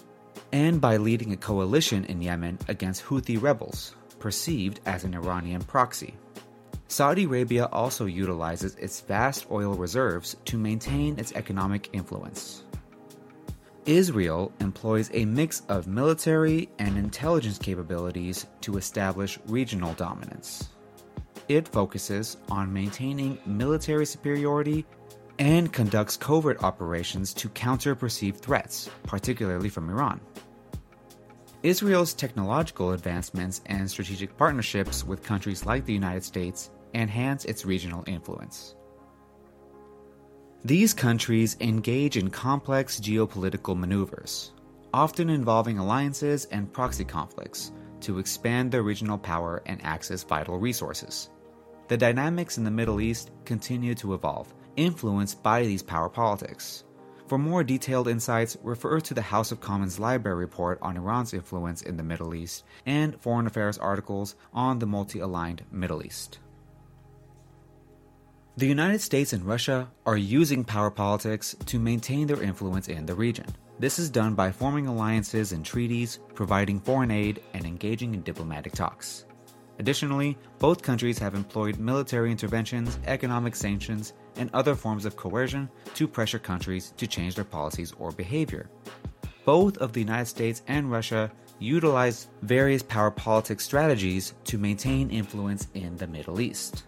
and 0.52 0.80
by 0.80 0.96
leading 0.96 1.32
a 1.32 1.36
coalition 1.36 2.04
in 2.06 2.22
Yemen 2.22 2.58
against 2.68 3.04
Houthi 3.04 3.40
rebels, 3.40 3.94
perceived 4.18 4.80
as 4.86 5.04
an 5.04 5.14
Iranian 5.14 5.62
proxy. 5.62 6.14
Saudi 6.88 7.24
Arabia 7.24 7.66
also 7.66 8.06
utilizes 8.06 8.74
its 8.76 9.00
vast 9.02 9.50
oil 9.50 9.74
reserves 9.74 10.36
to 10.46 10.56
maintain 10.56 11.18
its 11.18 11.32
economic 11.32 11.90
influence. 11.92 12.64
Israel 13.88 14.52
employs 14.60 15.08
a 15.14 15.24
mix 15.24 15.62
of 15.70 15.86
military 15.86 16.68
and 16.78 16.98
intelligence 16.98 17.56
capabilities 17.56 18.46
to 18.60 18.76
establish 18.76 19.38
regional 19.46 19.94
dominance. 19.94 20.68
It 21.48 21.66
focuses 21.66 22.36
on 22.50 22.70
maintaining 22.70 23.38
military 23.46 24.04
superiority 24.04 24.84
and 25.38 25.72
conducts 25.72 26.18
covert 26.18 26.62
operations 26.62 27.32
to 27.32 27.48
counter 27.48 27.94
perceived 27.94 28.42
threats, 28.42 28.90
particularly 29.04 29.70
from 29.70 29.88
Iran. 29.88 30.20
Israel's 31.62 32.12
technological 32.12 32.92
advancements 32.92 33.62
and 33.64 33.90
strategic 33.90 34.36
partnerships 34.36 35.02
with 35.02 35.22
countries 35.22 35.64
like 35.64 35.86
the 35.86 35.94
United 35.94 36.24
States 36.24 36.68
enhance 36.92 37.46
its 37.46 37.64
regional 37.64 38.04
influence. 38.06 38.74
These 40.64 40.92
countries 40.92 41.56
engage 41.60 42.16
in 42.16 42.30
complex 42.30 42.98
geopolitical 42.98 43.78
maneuvers, 43.78 44.50
often 44.92 45.30
involving 45.30 45.78
alliances 45.78 46.46
and 46.46 46.72
proxy 46.72 47.04
conflicts, 47.04 47.70
to 48.00 48.18
expand 48.18 48.72
their 48.72 48.82
regional 48.82 49.18
power 49.18 49.62
and 49.66 49.80
access 49.84 50.24
vital 50.24 50.58
resources. 50.58 51.30
The 51.86 51.96
dynamics 51.96 52.58
in 52.58 52.64
the 52.64 52.72
Middle 52.72 53.00
East 53.00 53.30
continue 53.44 53.94
to 53.94 54.14
evolve, 54.14 54.52
influenced 54.74 55.44
by 55.44 55.62
these 55.62 55.82
power 55.82 56.08
politics. 56.08 56.82
For 57.28 57.38
more 57.38 57.62
detailed 57.62 58.08
insights, 58.08 58.56
refer 58.64 58.98
to 58.98 59.14
the 59.14 59.22
House 59.22 59.52
of 59.52 59.60
Commons 59.60 60.00
Library 60.00 60.38
report 60.38 60.80
on 60.82 60.96
Iran's 60.96 61.34
influence 61.34 61.82
in 61.82 61.96
the 61.96 62.02
Middle 62.02 62.34
East 62.34 62.64
and 62.84 63.20
foreign 63.20 63.46
affairs 63.46 63.78
articles 63.78 64.34
on 64.52 64.80
the 64.80 64.86
multi 64.86 65.20
aligned 65.20 65.64
Middle 65.70 66.04
East. 66.04 66.40
The 68.58 68.66
United 68.66 69.00
States 69.00 69.32
and 69.32 69.44
Russia 69.44 69.88
are 70.04 70.16
using 70.16 70.64
power 70.64 70.90
politics 70.90 71.54
to 71.66 71.78
maintain 71.78 72.26
their 72.26 72.42
influence 72.42 72.88
in 72.88 73.06
the 73.06 73.14
region. 73.14 73.46
This 73.78 74.00
is 74.00 74.10
done 74.10 74.34
by 74.34 74.50
forming 74.50 74.88
alliances 74.88 75.52
and 75.52 75.64
treaties, 75.64 76.18
providing 76.34 76.80
foreign 76.80 77.12
aid, 77.12 77.40
and 77.54 77.64
engaging 77.64 78.14
in 78.14 78.22
diplomatic 78.22 78.72
talks. 78.72 79.26
Additionally, 79.78 80.36
both 80.58 80.82
countries 80.82 81.20
have 81.20 81.36
employed 81.36 81.78
military 81.78 82.32
interventions, 82.32 82.98
economic 83.06 83.54
sanctions, 83.54 84.14
and 84.34 84.50
other 84.52 84.74
forms 84.74 85.04
of 85.04 85.14
coercion 85.14 85.70
to 85.94 86.08
pressure 86.08 86.40
countries 86.40 86.92
to 86.96 87.06
change 87.06 87.36
their 87.36 87.44
policies 87.44 87.92
or 88.00 88.10
behavior. 88.10 88.68
Both 89.44 89.78
of 89.78 89.92
the 89.92 90.00
United 90.00 90.26
States 90.26 90.62
and 90.66 90.90
Russia 90.90 91.30
utilize 91.60 92.26
various 92.42 92.82
power 92.82 93.12
politics 93.12 93.64
strategies 93.64 94.34
to 94.46 94.58
maintain 94.58 95.10
influence 95.10 95.68
in 95.74 95.96
the 95.96 96.08
Middle 96.08 96.40
East. 96.40 96.82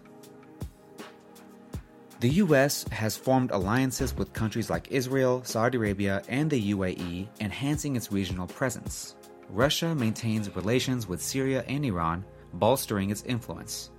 The 2.21 2.37
US 2.45 2.85
has 2.91 3.17
formed 3.17 3.49
alliances 3.49 4.15
with 4.15 4.31
countries 4.31 4.69
like 4.69 4.91
Israel, 4.91 5.41
Saudi 5.43 5.79
Arabia, 5.79 6.21
and 6.27 6.51
the 6.51 6.71
UAE, 6.71 7.27
enhancing 7.39 7.95
its 7.95 8.11
regional 8.11 8.45
presence. 8.45 9.15
Russia 9.49 9.95
maintains 9.95 10.55
relations 10.55 11.07
with 11.07 11.19
Syria 11.19 11.65
and 11.67 11.83
Iran, 11.83 12.23
bolstering 12.53 13.09
its 13.09 13.23
influence. 13.23 13.89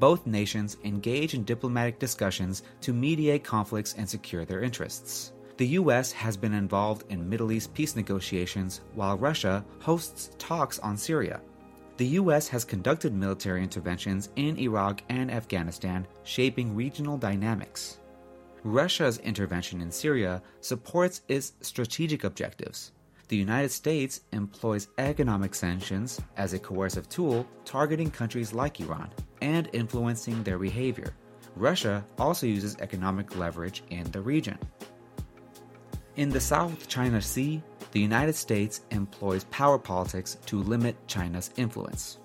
Both 0.00 0.26
nations 0.26 0.78
engage 0.82 1.34
in 1.34 1.44
diplomatic 1.44 2.00
discussions 2.00 2.64
to 2.80 2.92
mediate 2.92 3.44
conflicts 3.44 3.94
and 3.94 4.08
secure 4.08 4.44
their 4.44 4.64
interests. 4.64 5.30
The 5.56 5.78
US 5.78 6.10
has 6.10 6.36
been 6.36 6.54
involved 6.54 7.04
in 7.08 7.28
Middle 7.28 7.52
East 7.52 7.72
peace 7.72 7.94
negotiations, 7.94 8.80
while 8.96 9.16
Russia 9.16 9.64
hosts 9.78 10.32
talks 10.38 10.80
on 10.80 10.96
Syria. 10.96 11.40
The 12.00 12.16
US 12.16 12.48
has 12.48 12.64
conducted 12.64 13.12
military 13.12 13.62
interventions 13.62 14.30
in 14.36 14.58
Iraq 14.58 15.02
and 15.10 15.30
Afghanistan, 15.30 16.06
shaping 16.22 16.74
regional 16.74 17.18
dynamics. 17.18 17.98
Russia's 18.64 19.18
intervention 19.18 19.82
in 19.82 19.90
Syria 19.90 20.40
supports 20.62 21.20
its 21.28 21.52
strategic 21.60 22.24
objectives. 22.24 22.92
The 23.28 23.36
United 23.36 23.70
States 23.70 24.22
employs 24.32 24.88
economic 24.96 25.54
sanctions 25.54 26.18
as 26.38 26.54
a 26.54 26.58
coercive 26.58 27.06
tool 27.10 27.46
targeting 27.66 28.10
countries 28.10 28.54
like 28.54 28.80
Iran 28.80 29.10
and 29.42 29.68
influencing 29.74 30.42
their 30.42 30.58
behavior. 30.58 31.12
Russia 31.54 32.02
also 32.18 32.46
uses 32.46 32.78
economic 32.80 33.36
leverage 33.36 33.82
in 33.90 34.10
the 34.10 34.22
region. 34.22 34.56
In 36.16 36.30
the 36.30 36.40
South 36.40 36.88
China 36.88 37.20
Sea, 37.20 37.62
the 37.92 38.00
United 38.00 38.34
States 38.34 38.82
employs 38.90 39.44
power 39.44 39.78
politics 39.78 40.36
to 40.46 40.62
limit 40.62 40.96
China's 41.06 41.50
influence. 41.56 42.18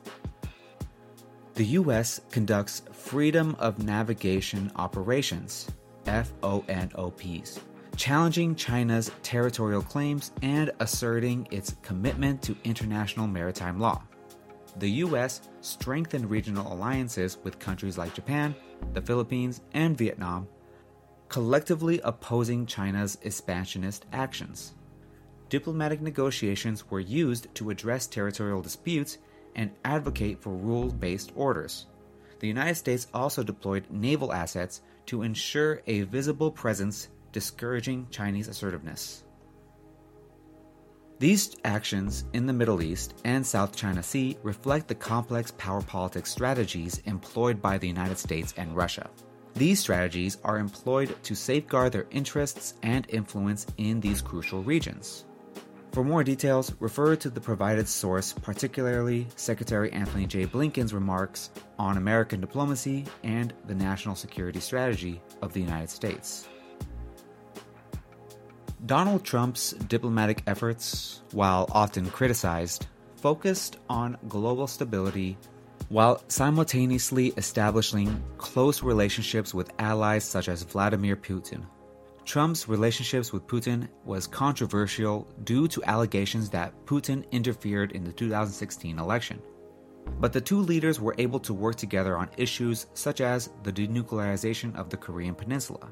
The 1.55 1.65
US 1.65 2.21
conducts 2.31 2.83
Freedom 2.91 3.55
of 3.59 3.83
Navigation 3.83 4.71
Operations, 4.75 5.67
FONOPs, 6.05 7.59
challenging 7.95 8.55
China's 8.55 9.09
territorial 9.23 9.81
claims 9.81 10.31
and 10.41 10.71
asserting 10.79 11.47
its 11.51 11.75
commitment 11.81 12.41
to 12.43 12.57
international 12.63 13.25
maritime 13.25 13.79
law. 13.79 14.03
The 14.77 14.89
US 14.89 15.41
strengthened 15.61 16.29
regional 16.29 16.71
alliances 16.71 17.37
with 17.43 17.57
countries 17.57 17.97
like 17.97 18.13
Japan, 18.13 18.53
the 18.93 19.01
Philippines, 19.01 19.61
and 19.73 19.97
Vietnam, 19.97 20.47
collectively 21.29 22.01
opposing 22.03 22.65
China's 22.65 23.17
expansionist 23.23 24.05
actions 24.11 24.73
diplomatic 25.49 26.01
negotiations 26.01 26.89
were 26.89 26.99
used 26.99 27.53
to 27.55 27.69
address 27.69 28.07
territorial 28.07 28.61
disputes 28.61 29.17
and 29.55 29.71
advocate 29.83 30.41
for 30.41 30.53
rule 30.53 30.91
based 30.91 31.31
orders. 31.35 31.87
The 32.39 32.47
United 32.47 32.75
States 32.75 33.07
also 33.13 33.43
deployed 33.43 33.89
naval 33.89 34.33
assets 34.33 34.81
to 35.07 35.23
ensure 35.23 35.81
a 35.87 36.01
visible 36.01 36.51
presence, 36.51 37.09
discouraging 37.31 38.07
Chinese 38.11 38.47
assertiveness. 38.47 39.23
These 41.17 41.55
actions 41.63 42.25
in 42.33 42.45
the 42.45 42.53
Middle 42.53 42.81
East 42.81 43.21
and 43.23 43.45
South 43.45 43.73
China 43.73 44.03
Sea 44.03 44.37
reflect 44.43 44.89
the 44.89 44.95
complex 44.95 45.51
power 45.57 45.81
politics 45.81 46.29
strategies 46.29 47.01
employed 47.05 47.61
by 47.61 47.77
the 47.77 47.87
United 47.87 48.17
States 48.17 48.53
and 48.57 48.75
Russia. 48.75 49.09
These 49.53 49.79
strategies 49.79 50.37
are 50.43 50.57
employed 50.57 51.15
to 51.23 51.33
safeguard 51.33 51.93
their 51.93 52.07
interests 52.11 52.73
and 52.83 53.05
influence 53.09 53.65
in 53.77 54.01
these 54.01 54.21
crucial 54.21 54.61
regions. 54.63 55.24
For 55.95 56.03
more 56.03 56.25
details, 56.25 56.73
refer 56.81 57.15
to 57.15 57.29
the 57.29 57.39
provided 57.39 57.87
source, 57.87 58.33
particularly 58.33 59.27
Secretary 59.37 59.89
Antony 59.93 60.25
J. 60.25 60.45
Blinken's 60.45 60.93
remarks 60.93 61.51
on 61.79 61.95
American 61.95 62.41
diplomacy 62.41 63.05
and 63.23 63.53
the 63.65 63.75
national 63.75 64.15
security 64.15 64.59
strategy 64.59 65.21
of 65.41 65.53
the 65.53 65.61
United 65.61 65.89
States. 65.89 66.49
Donald 68.85 69.23
Trump's 69.23 69.71
diplomatic 69.87 70.43
efforts, 70.47 71.21
while 71.31 71.65
often 71.71 72.09
criticized, 72.09 72.87
focused 73.15 73.77
on 73.89 74.17
global 74.27 74.67
stability 74.67 75.37
while 75.87 76.21
simultaneously 76.27 77.27
establishing 77.37 78.21
close 78.37 78.83
relationships 78.83 79.53
with 79.53 79.71
allies 79.79 80.25
such 80.25 80.49
as 80.49 80.63
Vladimir 80.63 81.15
Putin. 81.15 81.65
Trump's 82.25 82.67
relationships 82.67 83.31
with 83.31 83.45
Putin 83.45 83.87
was 84.03 84.25
controversial 84.25 85.27
due 85.43 85.67
to 85.67 85.83
allegations 85.83 86.49
that 86.49 86.73
Putin 86.85 87.23
interfered 87.31 87.91
in 87.91 88.03
the 88.03 88.11
2016 88.11 88.97
election. 88.97 89.39
But 90.19 90.33
the 90.33 90.41
two 90.41 90.59
leaders 90.59 90.99
were 90.99 91.15
able 91.19 91.39
to 91.41 91.53
work 91.53 91.75
together 91.75 92.17
on 92.17 92.29
issues 92.35 92.87
such 92.95 93.21
as 93.21 93.51
the 93.61 93.71
denuclearization 93.71 94.75
of 94.75 94.89
the 94.89 94.97
Korean 94.97 95.35
Peninsula. 95.35 95.91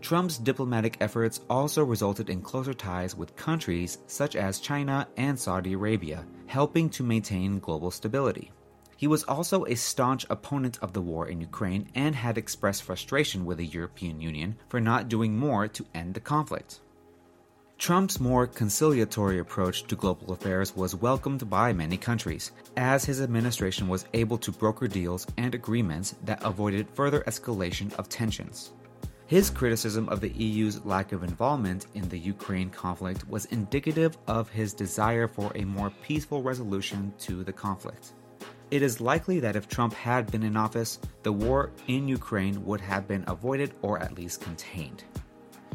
Trump's 0.00 0.38
diplomatic 0.38 0.96
efforts 1.00 1.42
also 1.50 1.84
resulted 1.84 2.30
in 2.30 2.40
closer 2.40 2.72
ties 2.72 3.14
with 3.14 3.36
countries 3.36 3.98
such 4.06 4.36
as 4.36 4.60
China 4.60 5.06
and 5.18 5.38
Saudi 5.38 5.74
Arabia, 5.74 6.24
helping 6.46 6.88
to 6.88 7.02
maintain 7.02 7.58
global 7.58 7.90
stability. 7.90 8.50
He 9.00 9.06
was 9.06 9.24
also 9.24 9.64
a 9.64 9.76
staunch 9.76 10.26
opponent 10.28 10.78
of 10.82 10.92
the 10.92 11.00
war 11.00 11.26
in 11.26 11.40
Ukraine 11.40 11.88
and 11.94 12.14
had 12.14 12.36
expressed 12.36 12.82
frustration 12.82 13.46
with 13.46 13.56
the 13.56 13.64
European 13.64 14.20
Union 14.20 14.56
for 14.68 14.78
not 14.78 15.08
doing 15.08 15.38
more 15.38 15.68
to 15.68 15.86
end 15.94 16.12
the 16.12 16.20
conflict. 16.20 16.80
Trump's 17.78 18.20
more 18.20 18.46
conciliatory 18.46 19.38
approach 19.38 19.84
to 19.84 19.96
global 19.96 20.34
affairs 20.34 20.76
was 20.76 20.94
welcomed 20.94 21.48
by 21.48 21.72
many 21.72 21.96
countries, 21.96 22.52
as 22.76 23.06
his 23.06 23.22
administration 23.22 23.88
was 23.88 24.04
able 24.12 24.36
to 24.36 24.52
broker 24.52 24.86
deals 24.86 25.26
and 25.38 25.54
agreements 25.54 26.14
that 26.26 26.44
avoided 26.44 26.86
further 26.92 27.22
escalation 27.26 27.90
of 27.94 28.10
tensions. 28.10 28.72
His 29.28 29.48
criticism 29.48 30.10
of 30.10 30.20
the 30.20 30.28
EU's 30.28 30.84
lack 30.84 31.12
of 31.12 31.24
involvement 31.24 31.86
in 31.94 32.06
the 32.10 32.18
Ukraine 32.18 32.68
conflict 32.68 33.26
was 33.26 33.46
indicative 33.46 34.18
of 34.26 34.50
his 34.50 34.74
desire 34.74 35.26
for 35.26 35.52
a 35.54 35.64
more 35.64 35.88
peaceful 36.02 36.42
resolution 36.42 37.14
to 37.20 37.42
the 37.42 37.54
conflict. 37.54 38.12
It 38.70 38.82
is 38.82 39.00
likely 39.00 39.40
that 39.40 39.56
if 39.56 39.68
Trump 39.68 39.94
had 39.94 40.30
been 40.30 40.44
in 40.44 40.56
office, 40.56 41.00
the 41.24 41.32
war 41.32 41.72
in 41.88 42.06
Ukraine 42.06 42.64
would 42.64 42.80
have 42.80 43.08
been 43.08 43.24
avoided 43.26 43.74
or 43.82 43.98
at 43.98 44.14
least 44.16 44.42
contained. 44.42 45.02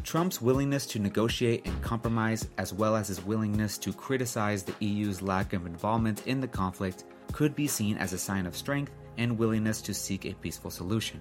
Trump's 0.02 0.40
willingness 0.40 0.86
to 0.86 0.98
negotiate 0.98 1.66
and 1.66 1.82
compromise, 1.82 2.48
as 2.56 2.72
well 2.72 2.96
as 2.96 3.08
his 3.08 3.22
willingness 3.22 3.76
to 3.78 3.92
criticize 3.92 4.62
the 4.62 4.74
EU's 4.80 5.20
lack 5.20 5.52
of 5.52 5.66
involvement 5.66 6.26
in 6.26 6.40
the 6.40 6.48
conflict, 6.48 7.04
could 7.32 7.54
be 7.54 7.66
seen 7.66 7.98
as 7.98 8.14
a 8.14 8.18
sign 8.18 8.46
of 8.46 8.56
strength 8.56 8.92
and 9.18 9.36
willingness 9.36 9.82
to 9.82 9.92
seek 9.92 10.24
a 10.24 10.34
peaceful 10.34 10.70
solution. 10.70 11.20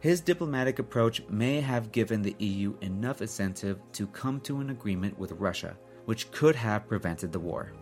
His 0.00 0.20
diplomatic 0.20 0.80
approach 0.80 1.22
may 1.28 1.60
have 1.60 1.92
given 1.92 2.22
the 2.22 2.34
EU 2.38 2.74
enough 2.80 3.22
incentive 3.22 3.78
to 3.92 4.08
come 4.08 4.40
to 4.40 4.60
an 4.60 4.70
agreement 4.70 5.16
with 5.16 5.32
Russia, 5.32 5.76
which 6.06 6.30
could 6.32 6.56
have 6.56 6.88
prevented 6.88 7.30
the 7.30 7.38
war. 7.38 7.72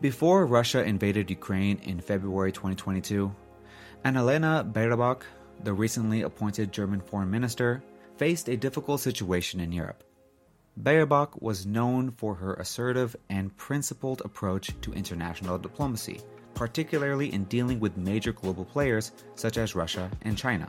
Before 0.00 0.46
Russia 0.46 0.84
invaded 0.84 1.28
Ukraine 1.28 1.78
in 1.82 2.00
February 2.00 2.52
2022, 2.52 3.34
Annalena 4.04 4.72
Baerbock, 4.72 5.22
the 5.64 5.72
recently 5.72 6.22
appointed 6.22 6.72
German 6.72 7.00
foreign 7.00 7.28
minister, 7.30 7.82
faced 8.16 8.48
a 8.48 8.56
difficult 8.56 9.00
situation 9.00 9.58
in 9.58 9.72
Europe. 9.72 10.04
Baerbock 10.82 11.42
was 11.42 11.66
known 11.66 12.12
for 12.12 12.36
her 12.36 12.54
assertive 12.54 13.16
and 13.28 13.56
principled 13.56 14.22
approach 14.24 14.70
to 14.82 14.92
international 14.92 15.58
diplomacy, 15.58 16.20
particularly 16.54 17.32
in 17.32 17.42
dealing 17.44 17.80
with 17.80 17.96
major 17.96 18.32
global 18.32 18.64
players 18.64 19.10
such 19.34 19.58
as 19.58 19.74
Russia 19.74 20.08
and 20.22 20.38
China. 20.38 20.68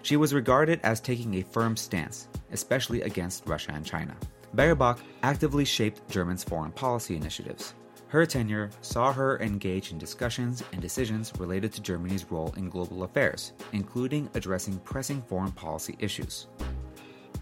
She 0.00 0.16
was 0.16 0.32
regarded 0.32 0.80
as 0.82 1.00
taking 1.00 1.34
a 1.34 1.42
firm 1.42 1.76
stance, 1.76 2.28
especially 2.50 3.02
against 3.02 3.46
Russia 3.46 3.72
and 3.74 3.84
China 3.84 4.16
Baerbock 4.54 5.00
actively 5.22 5.64
shaped 5.64 6.08
Germany's 6.08 6.44
foreign 6.44 6.70
policy 6.70 7.16
initiatives. 7.16 7.74
Her 8.14 8.24
tenure 8.24 8.70
saw 8.80 9.12
her 9.12 9.40
engage 9.40 9.90
in 9.90 9.98
discussions 9.98 10.62
and 10.70 10.80
decisions 10.80 11.32
related 11.36 11.72
to 11.72 11.82
Germany's 11.82 12.30
role 12.30 12.54
in 12.56 12.68
global 12.68 13.02
affairs, 13.02 13.54
including 13.72 14.30
addressing 14.34 14.78
pressing 14.78 15.20
foreign 15.22 15.50
policy 15.50 15.96
issues. 15.98 16.46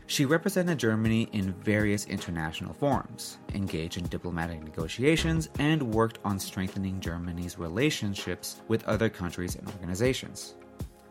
She 0.07 0.25
represented 0.25 0.79
Germany 0.79 1.29
in 1.33 1.53
various 1.63 2.07
international 2.07 2.73
forums, 2.73 3.37
engaged 3.53 3.99
in 3.99 4.05
diplomatic 4.05 4.65
negotiations, 4.65 5.51
and 5.59 5.93
worked 5.93 6.21
on 6.25 6.39
strengthening 6.39 7.01
Germany's 7.01 7.59
relationships 7.59 8.63
with 8.67 8.83
other 8.85 9.11
countries 9.11 9.57
and 9.57 9.69
organizations. 9.69 10.55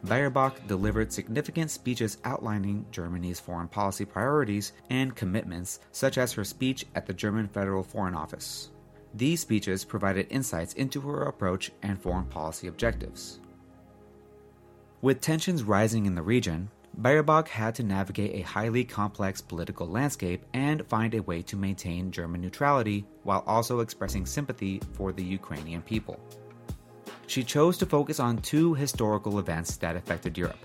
Baerbock 0.06 0.66
delivered 0.66 1.14
significant 1.14 1.70
speeches 1.70 2.18
outlining 2.26 2.84
Germany's 2.90 3.40
foreign 3.40 3.68
policy 3.68 4.06
priorities 4.06 4.74
and 4.90 5.16
commitments, 5.16 5.82
such 5.92 6.18
as 6.18 6.34
her 6.34 6.44
speech 6.44 6.88
at 6.96 7.06
the 7.06 7.14
German 7.14 7.48
Federal 7.48 7.84
Foreign 7.84 8.16
Office. 8.16 8.72
These 9.14 9.42
speeches 9.42 9.84
provided 9.84 10.28
insights 10.30 10.74
into 10.74 11.02
her 11.02 11.24
approach 11.24 11.72
and 11.82 12.02
foreign 12.02 12.26
policy 12.26 12.68
objectives. 12.68 13.40
With 15.02 15.22
tensions 15.22 15.64
rising 15.64 16.06
in 16.06 16.16
the 16.16 16.22
region, 16.22 16.70
Baerbock 17.02 17.48
had 17.48 17.76
to 17.76 17.84
navigate 17.84 18.36
a 18.36 18.42
highly 18.48 18.84
complex 18.84 19.42
political 19.42 19.88
landscape 19.88 20.44
and 20.54 20.86
find 20.88 21.14
a 21.14 21.24
way 21.24 21.42
to 21.44 21.56
maintain 21.56 22.12
German 22.12 22.42
neutrality 22.42 23.06
while 23.24 23.44
also 23.48 23.80
expressing 23.80 24.26
sympathy 24.26 24.82
for 24.94 25.12
the 25.12 25.24
Ukrainian 25.24 25.82
people 25.82 26.20
she 27.32 27.46
chose 27.46 27.78
to 27.78 27.86
focus 27.86 28.20
on 28.20 28.38
two 28.40 28.74
historical 28.74 29.40
events 29.40 29.78
that 29.78 29.96
affected 29.96 30.38
Europe. 30.38 30.60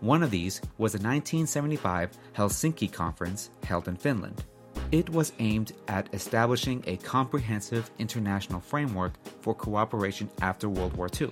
One 0.00 0.22
of 0.22 0.30
these 0.30 0.62
was 0.78 0.92
the 0.92 0.96
1975 0.96 2.16
Helsinki 2.34 2.90
Conference 2.90 3.50
held 3.64 3.86
in 3.86 3.96
Finland. 3.96 4.44
It 4.92 5.08
was 5.08 5.32
aimed 5.38 5.72
at 5.86 6.12
establishing 6.12 6.82
a 6.86 6.96
comprehensive 6.96 7.90
international 7.98 8.60
framework 8.60 9.12
for 9.40 9.54
cooperation 9.54 10.28
after 10.40 10.68
World 10.68 10.96
War 10.96 11.08
II. 11.20 11.30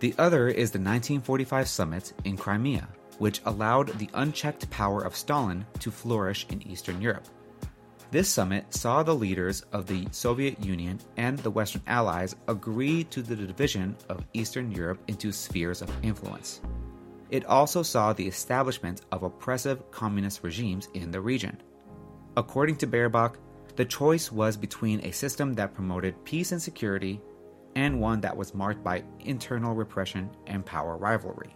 The 0.00 0.14
other 0.18 0.48
is 0.48 0.72
the 0.72 0.80
1945 0.80 1.68
summit 1.68 2.12
in 2.24 2.36
Crimea, 2.36 2.88
which 3.18 3.40
allowed 3.46 3.96
the 4.00 4.08
unchecked 4.14 4.68
power 4.70 5.02
of 5.02 5.14
Stalin 5.14 5.64
to 5.78 5.92
flourish 5.92 6.44
in 6.50 6.66
Eastern 6.66 7.00
Europe. 7.00 7.28
This 8.10 8.28
summit 8.28 8.74
saw 8.74 9.02
the 9.02 9.14
leaders 9.14 9.62
of 9.72 9.86
the 9.86 10.06
Soviet 10.10 10.62
Union 10.62 10.98
and 11.16 11.38
the 11.38 11.50
Western 11.50 11.82
Allies 11.86 12.34
agree 12.48 13.04
to 13.04 13.22
the 13.22 13.36
division 13.36 13.96
of 14.08 14.26
Eastern 14.34 14.70
Europe 14.72 14.98
into 15.06 15.32
spheres 15.32 15.80
of 15.80 16.04
influence. 16.04 16.60
It 17.30 17.46
also 17.46 17.82
saw 17.82 18.12
the 18.12 18.26
establishment 18.26 19.00
of 19.12 19.22
oppressive 19.22 19.90
communist 19.90 20.42
regimes 20.42 20.88
in 20.92 21.10
the 21.10 21.20
region. 21.20 21.56
According 22.36 22.76
to 22.76 22.86
Baerbock, 22.86 23.36
the 23.76 23.84
choice 23.84 24.32
was 24.32 24.56
between 24.56 25.04
a 25.04 25.12
system 25.12 25.54
that 25.54 25.74
promoted 25.74 26.24
peace 26.24 26.52
and 26.52 26.60
security 26.60 27.20
and 27.74 28.00
one 28.00 28.20
that 28.20 28.36
was 28.36 28.54
marked 28.54 28.82
by 28.84 29.02
internal 29.20 29.74
repression 29.74 30.30
and 30.46 30.64
power 30.64 30.96
rivalry. 30.96 31.54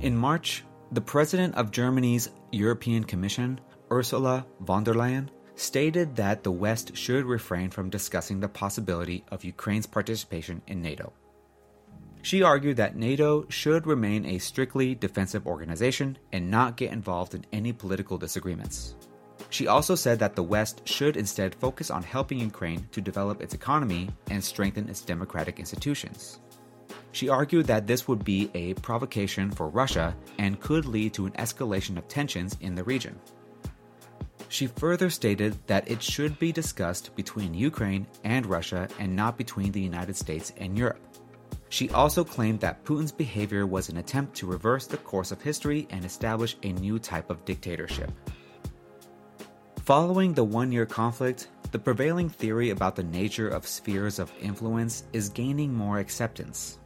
In 0.00 0.16
March, 0.16 0.64
the 0.92 1.00
president 1.00 1.54
of 1.54 1.70
Germany's 1.70 2.30
European 2.52 3.04
Commission 3.04 3.60
Ursula 3.90 4.46
von 4.60 4.84
der 4.84 4.94
Leyen 4.94 5.28
stated 5.56 6.16
that 6.16 6.42
the 6.42 6.52
West 6.52 6.96
should 6.96 7.24
refrain 7.24 7.70
from 7.70 7.90
discussing 7.90 8.40
the 8.40 8.48
possibility 8.48 9.24
of 9.30 9.44
Ukraine's 9.44 9.86
participation 9.86 10.62
in 10.66 10.82
NATO. 10.82 11.12
She 12.24 12.42
argued 12.42 12.78
that 12.78 12.96
NATO 12.96 13.44
should 13.50 13.86
remain 13.86 14.24
a 14.24 14.38
strictly 14.38 14.94
defensive 14.94 15.46
organization 15.46 16.16
and 16.32 16.50
not 16.50 16.78
get 16.78 16.90
involved 16.90 17.34
in 17.34 17.44
any 17.52 17.70
political 17.70 18.16
disagreements. 18.16 18.96
She 19.50 19.66
also 19.66 19.94
said 19.94 20.20
that 20.20 20.34
the 20.34 20.42
West 20.42 20.88
should 20.88 21.18
instead 21.18 21.54
focus 21.54 21.90
on 21.90 22.02
helping 22.02 22.38
Ukraine 22.40 22.88
to 22.92 23.02
develop 23.02 23.42
its 23.42 23.52
economy 23.52 24.08
and 24.30 24.42
strengthen 24.42 24.88
its 24.88 25.02
democratic 25.02 25.58
institutions. 25.58 26.40
She 27.12 27.28
argued 27.28 27.66
that 27.66 27.86
this 27.86 28.08
would 28.08 28.24
be 28.24 28.50
a 28.54 28.72
provocation 28.72 29.50
for 29.50 29.68
Russia 29.68 30.16
and 30.38 30.58
could 30.58 30.86
lead 30.86 31.12
to 31.14 31.26
an 31.26 31.32
escalation 31.32 31.98
of 31.98 32.08
tensions 32.08 32.56
in 32.62 32.74
the 32.74 32.84
region. 32.84 33.20
She 34.48 34.66
further 34.66 35.10
stated 35.10 35.58
that 35.66 35.90
it 35.90 36.02
should 36.02 36.38
be 36.38 36.52
discussed 36.52 37.14
between 37.16 37.52
Ukraine 37.52 38.06
and 38.24 38.46
Russia 38.46 38.88
and 38.98 39.14
not 39.14 39.36
between 39.36 39.72
the 39.72 39.82
United 39.82 40.16
States 40.16 40.54
and 40.56 40.78
Europe. 40.78 41.13
She 41.74 41.90
also 41.90 42.22
claimed 42.22 42.60
that 42.60 42.84
Putin's 42.84 43.10
behavior 43.10 43.66
was 43.66 43.88
an 43.88 43.96
attempt 43.96 44.36
to 44.36 44.46
reverse 44.46 44.86
the 44.86 44.96
course 44.96 45.32
of 45.32 45.42
history 45.42 45.88
and 45.90 46.04
establish 46.04 46.56
a 46.62 46.72
new 46.72 47.00
type 47.00 47.30
of 47.30 47.44
dictatorship. 47.44 48.12
Following 49.82 50.32
the 50.32 50.44
one 50.44 50.70
year 50.70 50.86
conflict, 50.86 51.48
the 51.72 51.78
prevailing 51.80 52.28
theory 52.28 52.70
about 52.70 52.94
the 52.94 53.02
nature 53.02 53.48
of 53.48 53.66
spheres 53.66 54.20
of 54.20 54.32
influence 54.40 55.02
is 55.12 55.28
gaining 55.30 55.74
more 55.74 55.98
acceptance. 55.98 56.78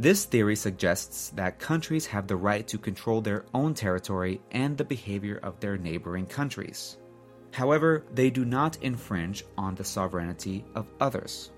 This 0.00 0.24
theory 0.24 0.56
suggests 0.56 1.28
that 1.36 1.60
countries 1.60 2.06
have 2.06 2.26
the 2.26 2.34
right 2.34 2.66
to 2.66 2.78
control 2.78 3.20
their 3.20 3.44
own 3.54 3.74
territory 3.74 4.40
and 4.50 4.76
the 4.76 4.84
behavior 4.84 5.38
of 5.44 5.60
their 5.60 5.78
neighboring 5.78 6.26
countries. 6.26 6.98
However, 7.52 8.04
they 8.12 8.30
do 8.30 8.44
not 8.44 8.76
infringe 8.82 9.44
on 9.56 9.76
the 9.76 9.84
sovereignty 9.84 10.64
of 10.74 10.90
others. 10.98 11.52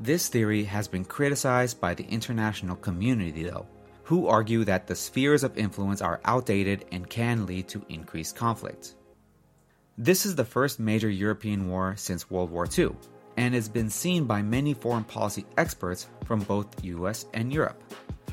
This 0.00 0.28
theory 0.28 0.64
has 0.64 0.88
been 0.88 1.04
criticized 1.04 1.80
by 1.80 1.94
the 1.94 2.04
international 2.04 2.76
community, 2.76 3.44
though, 3.44 3.66
who 4.02 4.26
argue 4.26 4.64
that 4.64 4.86
the 4.86 4.96
spheres 4.96 5.44
of 5.44 5.56
influence 5.56 6.02
are 6.02 6.20
outdated 6.24 6.84
and 6.90 7.08
can 7.08 7.46
lead 7.46 7.68
to 7.68 7.86
increased 7.88 8.36
conflict. 8.36 8.94
This 9.96 10.26
is 10.26 10.34
the 10.34 10.44
first 10.44 10.80
major 10.80 11.08
European 11.08 11.68
war 11.68 11.94
since 11.96 12.28
World 12.28 12.50
War 12.50 12.66
II, 12.76 12.90
and 13.36 13.54
has 13.54 13.68
been 13.68 13.88
seen 13.88 14.24
by 14.24 14.42
many 14.42 14.74
foreign 14.74 15.04
policy 15.04 15.46
experts 15.56 16.08
from 16.24 16.40
both 16.40 16.84
US 16.84 17.26
and 17.32 17.52
Europe. 17.52 17.80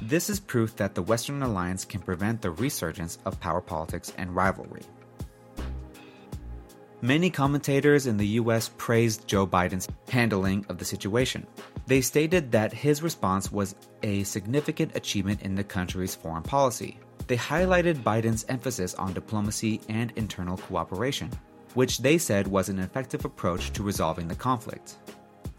This 0.02 0.32
is 0.32 0.40
proof 0.40 0.76
that 0.78 0.96
the 0.96 1.04
Western 1.04 1.44
alliance 1.44 1.86
can 1.86 2.02
prevent 2.02 2.42
the 2.42 2.50
resurgence 2.50 3.20
of 3.26 3.40
power 3.40 3.62
politics 3.62 4.12
and 4.18 4.36
rivalry. 4.36 4.82
Many 7.02 7.30
commentators 7.30 8.08
in 8.08 8.18
the 8.18 8.28
US 8.40 8.70
praised 8.78 9.28
Joe 9.28 9.48
Biden's 9.48 9.88
handling 10.10 10.66
of 10.70 10.78
the 10.78 10.86
situation. 10.86 11.48
They 11.88 12.02
stated 12.02 12.52
that 12.52 12.74
his 12.74 13.02
response 13.02 13.52
was 13.52 13.76
a 14.04 14.24
significant 14.24 14.96
achievement 14.96 15.42
in 15.42 15.56
the 15.56 15.64
country's 15.64 16.16
foreign 16.16 16.44
policy. 16.44 17.00
They 17.28 17.38
highlighted 17.38 18.04
Biden's 18.04 18.46
emphasis 18.50 18.94
on 18.96 19.14
diplomacy 19.14 19.82
and 19.90 20.14
internal 20.16 20.58
cooperation 20.58 21.32
which 21.74 22.00
they 22.00 22.18
said 22.18 22.48
was 22.48 22.70
an 22.70 22.80
effective 22.80 23.26
approach 23.26 23.72
to 23.72 23.84
resolving 23.84 24.28
the 24.28 24.36
conflict. 24.36 24.98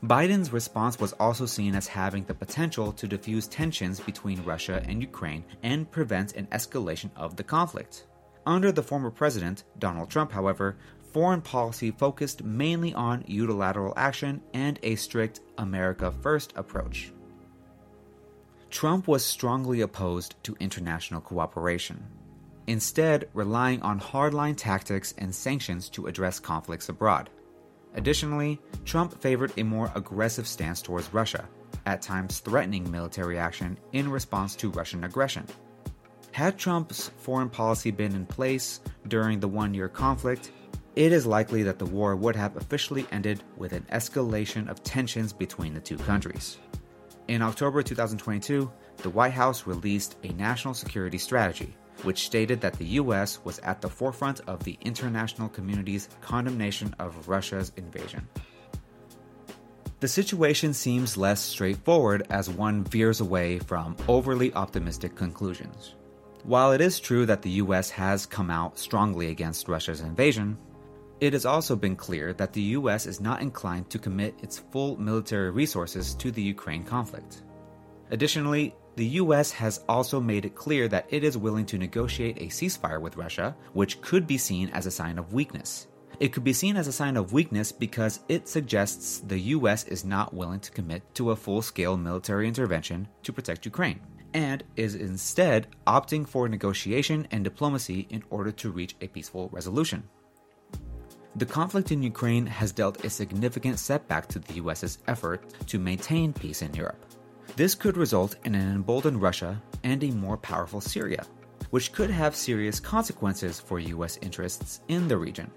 Biden's 0.05 0.53
response 0.53 0.99
was 0.99 1.13
also 1.15 1.47
seen 1.47 1.75
as 1.75 1.87
having 1.87 2.25
the 2.25 2.35
potential 2.35 2.93
to 2.93 3.07
diffuse 3.07 3.47
tensions 3.47 4.01
between 4.01 4.43
Russia 4.43 4.83
and 4.87 5.01
Ukraine 5.01 5.45
and 5.63 5.91
prevent 5.91 6.35
an 6.35 6.47
escalation 6.47 7.11
of 7.17 7.37
the 7.37 7.45
conflict. 7.45 8.07
Under 8.45 8.73
the 8.73 8.83
former 8.83 9.11
president, 9.11 9.63
Donald 9.79 10.11
Trump, 10.11 10.33
however, 10.33 10.77
foreign 11.13 11.41
policy 11.41 11.91
focused 11.91 12.43
mainly 12.43 12.95
on 12.95 13.25
unilateral 13.27 13.93
action 13.97 14.41
and 14.55 14.79
a 14.83 14.95
strict 14.97 15.41
America 15.59 16.13
First 16.23 16.53
approach. 16.57 17.13
Trump 18.71 19.07
was 19.07 19.25
strongly 19.25 19.83
opposed 19.83 20.35
to 20.45 20.57
international 20.59 21.21
cooperation 21.21 22.03
instead 22.67 23.29
relying 23.35 23.83
on 23.83 24.01
hardline 24.01 24.57
tactics 24.57 25.15
and 25.19 25.35
sanctions 25.35 25.89
to 25.91 26.07
address 26.07 26.39
conflicts 26.39 26.89
abroad. 26.89 27.31
Additionally, 27.95 28.61
Trump 28.85 29.21
favored 29.21 29.53
a 29.57 29.63
more 29.63 29.91
aggressive 29.95 30.47
stance 30.47 30.81
towards 30.81 31.13
Russia, 31.13 31.49
at 31.87 32.01
times 32.01 32.39
threatening 32.39 32.91
military 32.91 33.39
action 33.39 33.77
in 33.93 34.11
response 34.11 34.55
to 34.57 34.71
Russian 34.71 35.05
aggression. 35.05 35.47
Had 36.31 36.59
Trump's 36.59 37.11
foreign 37.19 37.51
policy 37.51 37.91
been 37.91 38.15
in 38.15 38.25
place 38.25 38.81
during 39.09 39.41
the 39.41 39.49
one 39.49 39.75
year 39.75 39.89
conflict, 39.89 40.53
it 40.95 41.13
is 41.13 41.27
likely 41.27 41.63
that 41.63 41.79
the 41.79 41.87
war 41.87 42.17
would 42.17 42.37
have 42.37 42.57
officially 42.57 43.07
ended 43.13 43.43
with 43.57 43.73
an 43.73 43.87
escalation 43.93 44.69
of 44.69 44.83
tensions 44.83 45.33
between 45.33 45.75
the 45.75 45.81
two 45.81 45.97
countries. 45.97 46.59
In 47.29 47.43
October 47.43 47.83
2022, 47.83 48.71
the 48.99 49.11
White 49.11 49.33
House 49.33 49.67
released 49.67 50.17
a 50.23 50.29
national 50.29 50.75
security 50.75 51.19
strategy 51.19 51.75
which 52.03 52.25
stated 52.25 52.61
that 52.61 52.75
the 52.75 52.85
US 53.01 53.39
was 53.45 53.59
at 53.61 53.81
the 53.81 53.89
forefront 53.89 54.41
of 54.47 54.65
the 54.65 54.79
international 54.81 55.49
community's 55.49 56.09
condemnation 56.21 56.95
of 56.99 57.29
Russia's 57.29 57.73
invasion. 57.77 58.27
The 60.01 60.09
situation 60.09 60.75
seems 60.75 61.17
less 61.17 61.41
straightforward 61.41 62.27
as 62.29 62.51
one 62.51 62.83
veers 62.83 63.21
away 63.21 63.61
from 63.61 63.97
overly 64.09 64.53
optimistic 64.55 65.15
conclusions. 65.15 65.95
While 66.43 66.73
it 66.73 66.81
is 66.81 66.99
true 66.99 67.25
that 67.27 67.43
the 67.43 67.63
US 67.63 67.89
has 67.91 68.27
come 68.27 68.51
out 68.51 68.79
strongly 68.79 69.29
against 69.29 69.69
Russia's 69.69 70.01
invasion, 70.01 70.59
it 71.23 71.35
has 71.35 71.47
also 71.47 71.77
been 71.77 71.95
clear 71.95 72.33
that 72.33 72.53
the 72.53 72.75
US 72.79 73.07
is 73.07 73.21
not 73.21 73.43
inclined 73.43 73.89
to 73.91 73.99
commit 74.01 74.35
its 74.43 74.59
full 74.59 74.97
military 74.97 75.53
resources 75.53 76.15
to 76.15 76.33
the 76.33 76.43
Ukraine 76.43 76.83
conflict. 76.83 77.45
Additionally, 78.11 78.75
the 78.97 79.07
US 79.23 79.53
has 79.53 79.85
also 79.89 80.21
made 80.21 80.45
it 80.45 80.57
clear 80.57 80.89
that 80.89 81.07
it 81.11 81.23
is 81.23 81.39
willing 81.39 81.65
to 81.67 81.79
negotiate 81.79 82.39
a 82.39 82.47
ceasefire 82.47 83.01
with 83.01 83.17
Russia, 83.17 83.55
which 83.73 84.01
could 84.01 84.27
be 84.27 84.37
seen 84.37 84.69
as 84.71 84.87
a 84.87 84.91
sign 84.91 85.17
of 85.17 85.33
weakness. 85.33 85.87
It 86.19 86.33
could 86.33 86.43
be 86.43 86.53
seen 86.53 86.77
as 86.77 86.89
a 86.89 86.99
sign 87.01 87.17
of 87.17 87.33
weakness 87.33 87.71
because 87.71 88.19
it 88.29 88.49
suggests 88.49 89.21
the 89.21 89.39
US 89.57 89.85
is 89.85 90.05
not 90.05 90.35
willing 90.35 90.59
to 90.59 90.73
commit 90.73 91.05
to 91.15 91.31
a 91.31 91.37
full 91.37 91.63
scale 91.63 91.97
military 91.97 92.49
intervention 92.49 93.07
to 93.23 93.33
protect 93.33 93.65
Ukraine, 93.65 94.01
and 94.35 94.65
is 94.75 94.97
instead 94.97 95.69
opting 95.87 96.27
for 96.27 96.49
negotiation 96.49 97.29
and 97.31 97.45
diplomacy 97.45 98.09
in 98.11 98.25
order 98.29 98.51
to 98.51 98.73
reach 98.73 98.97
a 99.01 99.07
peaceful 99.07 99.49
resolution. 99.53 100.03
The 101.35 101.47
conflict 101.47 101.91
in 101.93 102.03
Ukraine 102.03 102.45
has 102.45 102.73
dealt 102.73 103.05
a 103.05 103.11
significant 103.11 103.79
setback 103.79 104.27
to 104.29 104.39
the 104.39 104.55
US's 104.55 104.99
effort 105.09 105.43
to 105.69 105.79
maintain 105.79 106.35
peace 106.35 106.61
in 106.61 106.75
Europe. 106.75 107.07
This 107.57 107.75
could 107.75 107.97
result 107.97 108.37
in 108.45 108.55
an 108.55 108.75
emboldened 108.75 109.23
Russia 109.23 109.61
and 109.83 110.05
a 110.05 110.11
more 110.11 110.37
powerful 110.37 110.83
Syria, 110.83 111.25
which 111.71 111.93
could 111.93 112.11
have 112.11 112.37
serious 112.37 112.81
consequences 112.81 113.59
for 113.59 113.79
US 113.79 114.19
interests 114.21 114.83
in 114.89 115.09
the 115.09 115.17
region. 115.17 115.51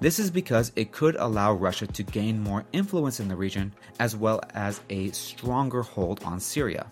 This 0.00 0.18
is 0.18 0.30
because 0.30 0.72
it 0.74 0.90
could 0.90 1.16
allow 1.16 1.52
Russia 1.52 1.86
to 1.86 2.02
gain 2.02 2.40
more 2.40 2.64
influence 2.72 3.20
in 3.20 3.28
the 3.28 3.36
region 3.36 3.74
as 4.00 4.16
well 4.16 4.40
as 4.54 4.80
a 4.88 5.10
stronger 5.10 5.82
hold 5.82 6.24
on 6.24 6.40
Syria. 6.40 6.86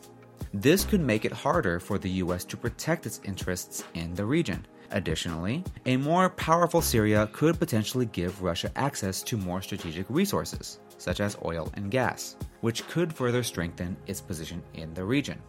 This 0.52 0.84
could 0.84 1.00
make 1.00 1.24
it 1.24 1.32
harder 1.32 1.80
for 1.80 1.98
the 1.98 2.10
US 2.22 2.44
to 2.44 2.58
protect 2.58 3.06
its 3.06 3.20
interests 3.24 3.84
in 3.94 4.14
the 4.14 4.26
region. 4.26 4.66
Additionally, 4.92 5.64
a 5.86 5.96
more 5.96 6.28
powerful 6.28 6.82
Syria 6.82 7.28
could 7.32 7.58
potentially 7.58 8.06
give 8.06 8.42
Russia 8.42 8.70
access 8.76 9.22
to 9.22 9.38
more 9.38 9.62
strategic 9.62 10.04
resources, 10.10 10.80
such 10.98 11.20
as 11.20 11.38
oil 11.44 11.72
and 11.74 11.90
gas, 11.90 12.36
which 12.60 12.86
could 12.88 13.12
further 13.12 13.42
strengthen 13.42 13.96
its 14.06 14.20
position 14.20 14.62
in 14.74 14.92
the 14.92 15.04
region. 15.04 15.40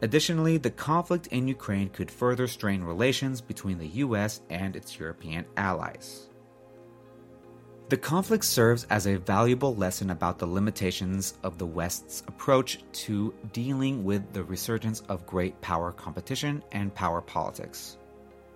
Additionally, 0.00 0.56
the 0.56 0.70
conflict 0.70 1.28
in 1.28 1.46
Ukraine 1.46 1.90
could 1.90 2.10
further 2.10 2.48
strain 2.48 2.82
relations 2.82 3.40
between 3.40 3.78
the 3.78 3.86
US 3.86 4.40
and 4.48 4.74
its 4.74 4.98
European 4.98 5.44
allies. 5.56 6.28
The 7.90 7.98
conflict 7.98 8.46
serves 8.46 8.84
as 8.88 9.06
a 9.06 9.18
valuable 9.18 9.76
lesson 9.76 10.08
about 10.08 10.38
the 10.38 10.46
limitations 10.46 11.34
of 11.42 11.58
the 11.58 11.66
West's 11.66 12.22
approach 12.26 12.82
to 13.04 13.34
dealing 13.52 14.02
with 14.02 14.32
the 14.32 14.42
resurgence 14.42 15.00
of 15.10 15.26
great 15.26 15.60
power 15.60 15.92
competition 15.92 16.64
and 16.72 16.94
power 16.94 17.20
politics. 17.20 17.98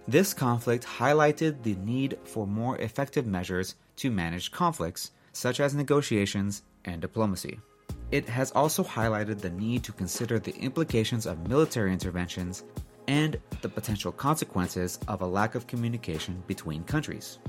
This 0.09 0.33
conflict 0.33 0.87
highlighted 0.87 1.64
the 1.64 1.75
need 1.75 2.16
for 2.23 2.47
more 2.47 2.79
effective 2.79 3.27
measures 3.27 3.75
to 3.97 4.11
manage 4.11 4.53
conflicts, 4.53 5.11
such 5.33 5.59
as 5.59 5.75
negotiations 5.75 6.62
and 6.85 7.01
diplomacy. 7.01 7.59
It 8.12 8.29
has 8.29 8.53
also 8.53 8.85
highlighted 8.85 9.40
the 9.40 9.51
need 9.51 9.83
to 9.83 9.92
consider 9.92 10.38
the 10.38 10.55
implications 10.59 11.27
of 11.27 11.49
military 11.49 11.92
interventions 11.92 12.62
and 13.09 13.40
the 13.62 13.69
potential 13.69 14.12
consequences 14.12 15.01
of 15.09 15.23
a 15.23 15.27
lack 15.27 15.57
of 15.57 15.66
communication 15.66 16.40
between 16.47 16.85
countries. 16.85 17.40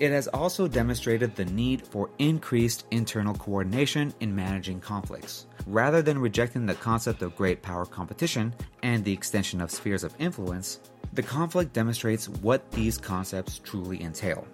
It 0.00 0.10
has 0.10 0.28
also 0.28 0.68
demonstrated 0.68 1.34
the 1.34 1.46
need 1.46 1.86
for 1.86 2.10
increased 2.18 2.84
internal 2.90 3.34
coordination 3.34 4.12
in 4.20 4.36
managing 4.36 4.80
conflicts. 4.80 5.46
Rather 5.66 6.02
than 6.02 6.18
rejecting 6.18 6.66
the 6.66 6.74
concept 6.74 7.22
of 7.22 7.36
great 7.36 7.62
power 7.62 7.86
competition 7.86 8.54
and 8.82 9.04
the 9.04 9.12
extension 9.12 9.60
of 9.60 9.70
spheres 9.70 10.04
of 10.04 10.14
influence, 10.18 10.80
the 11.14 11.22
conflict 11.22 11.72
demonstrates 11.72 12.28
what 12.28 12.70
these 12.72 12.98
concepts 12.98 13.60
truly 13.60 14.02
entail. 14.02 14.46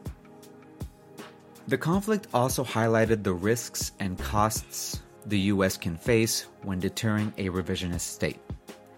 The 1.67 1.79
conflict 1.79 2.29
also 2.33 2.65
highlighted 2.65 3.23
the 3.23 3.33
risks 3.33 3.93
and 3.99 4.19
costs 4.19 5.03
the 5.27 5.39
US 5.53 5.77
can 5.77 5.97
face 5.97 6.47
when 6.63 6.79
deterring 6.79 7.33
a 7.39 7.49
revisionist 7.49 8.01
state. 8.01 8.41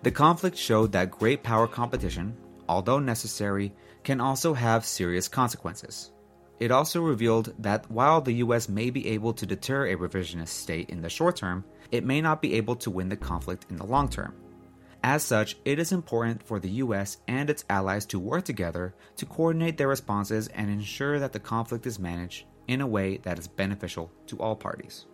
The 0.03 0.11
conflict 0.11 0.57
showed 0.57 0.92
that 0.92 1.11
great 1.11 1.42
power 1.42 1.66
competition, 1.66 2.37
although 2.68 2.98
necessary, 2.98 3.72
can 4.05 4.20
also 4.20 4.55
have 4.55 4.85
serious 4.85 5.29
consequences. 5.29 6.12
It 6.61 6.70
also 6.70 7.01
revealed 7.01 7.55
that 7.59 7.90
while 7.90 8.20
the 8.20 8.35
US 8.35 8.68
may 8.68 8.90
be 8.90 9.09
able 9.09 9.33
to 9.33 9.46
deter 9.46 9.87
a 9.87 9.96
revisionist 9.96 10.48
state 10.48 10.90
in 10.90 11.03
the 11.03 11.09
short 11.09 11.37
term, 11.37 11.64
it 11.92 12.05
may 12.05 12.20
not 12.20 12.42
be 12.42 12.55
able 12.55 12.74
to 12.76 12.90
win 12.90 13.09
the 13.09 13.16
conflict 13.16 13.66
in 13.70 13.76
the 13.76 13.87
long 13.87 14.09
term. 14.09 14.35
As 15.05 15.22
such, 15.22 15.57
it 15.64 15.78
is 15.78 15.92
important 15.92 16.42
for 16.42 16.59
the 16.59 16.70
US 16.70 17.18
and 17.28 17.50
its 17.50 17.64
allies 17.68 18.07
to 18.07 18.18
work 18.18 18.44
together 18.44 18.94
to 19.16 19.26
coordinate 19.26 19.76
their 19.76 19.88
responses 19.88 20.48
and 20.48 20.70
ensure 20.70 21.18
that 21.18 21.33
the 21.33 21.40
conflict 21.40 21.87
is 21.87 21.98
managed 21.98 22.46
in 22.68 22.81
a 22.81 22.87
way 22.87 23.18
that 23.18 23.38
is 23.38 23.46
beneficial 23.46 24.11
to 24.28 24.38
all 24.38 24.57
parties. 24.57 25.07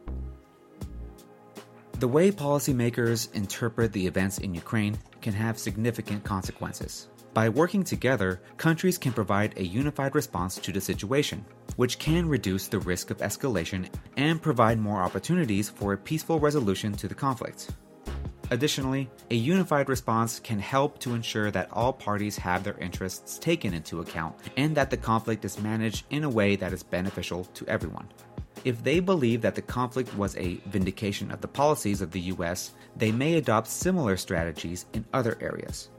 The 1.98 2.06
way 2.06 2.30
policymakers 2.30 3.34
interpret 3.34 3.92
the 3.92 4.06
events 4.06 4.38
in 4.38 4.54
Ukraine 4.54 4.96
can 5.20 5.32
have 5.32 5.58
significant 5.58 6.22
consequences. 6.22 7.08
By 7.34 7.48
working 7.48 7.84
together, 7.84 8.40
countries 8.56 8.98
can 8.98 9.12
provide 9.12 9.56
a 9.56 9.64
unified 9.64 10.14
response 10.14 10.56
to 10.56 10.72
the 10.72 10.80
situation, 10.80 11.44
which 11.76 11.98
can 11.98 12.28
reduce 12.28 12.66
the 12.66 12.80
risk 12.80 13.10
of 13.10 13.18
escalation 13.18 13.88
and 14.16 14.42
provide 14.42 14.80
more 14.80 15.02
opportunities 15.02 15.68
for 15.68 15.92
a 15.92 15.98
peaceful 15.98 16.40
resolution 16.40 16.92
to 16.94 17.06
the 17.06 17.14
conflict. 17.14 17.70
Additionally, 18.50 19.10
a 19.30 19.34
unified 19.34 19.90
response 19.90 20.40
can 20.40 20.58
help 20.58 20.98
to 21.00 21.14
ensure 21.14 21.50
that 21.50 21.70
all 21.70 21.92
parties 21.92 22.38
have 22.38 22.64
their 22.64 22.78
interests 22.78 23.38
taken 23.38 23.74
into 23.74 24.00
account 24.00 24.34
and 24.56 24.74
that 24.74 24.88
the 24.88 24.96
conflict 24.96 25.44
is 25.44 25.60
managed 25.60 26.06
in 26.10 26.24
a 26.24 26.30
way 26.30 26.56
that 26.56 26.72
is 26.72 26.82
beneficial 26.82 27.44
to 27.44 27.66
everyone. 27.66 28.08
If 28.64 28.82
they 28.82 29.00
believe 29.00 29.42
that 29.42 29.54
the 29.54 29.62
conflict 29.62 30.16
was 30.16 30.36
a 30.36 30.60
vindication 30.66 31.30
of 31.30 31.42
the 31.42 31.48
policies 31.48 32.00
of 32.00 32.10
the 32.10 32.20
US, 32.32 32.72
they 32.96 33.12
may 33.12 33.34
adopt 33.34 33.68
similar 33.68 34.16
strategies 34.16 34.86
in 34.94 35.04
other 35.12 35.36
areas. 35.40 35.90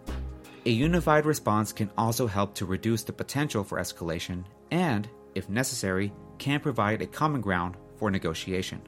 A 0.65 0.69
unified 0.71 1.25
response 1.25 1.71
can 1.71 1.89
also 1.97 2.27
help 2.27 2.53
to 2.55 2.65
reduce 2.65 3.03
the 3.03 3.13
potential 3.13 3.63
for 3.63 3.79
escalation 3.79 4.43
and, 4.71 5.07
if 5.33 5.47
necessary, 5.47 6.11
can 6.37 6.59
provide 6.59 7.01
a 7.01 7.07
common 7.07 7.39
ground 7.39 7.77
for 7.95 8.11
negotiation. 8.11 8.81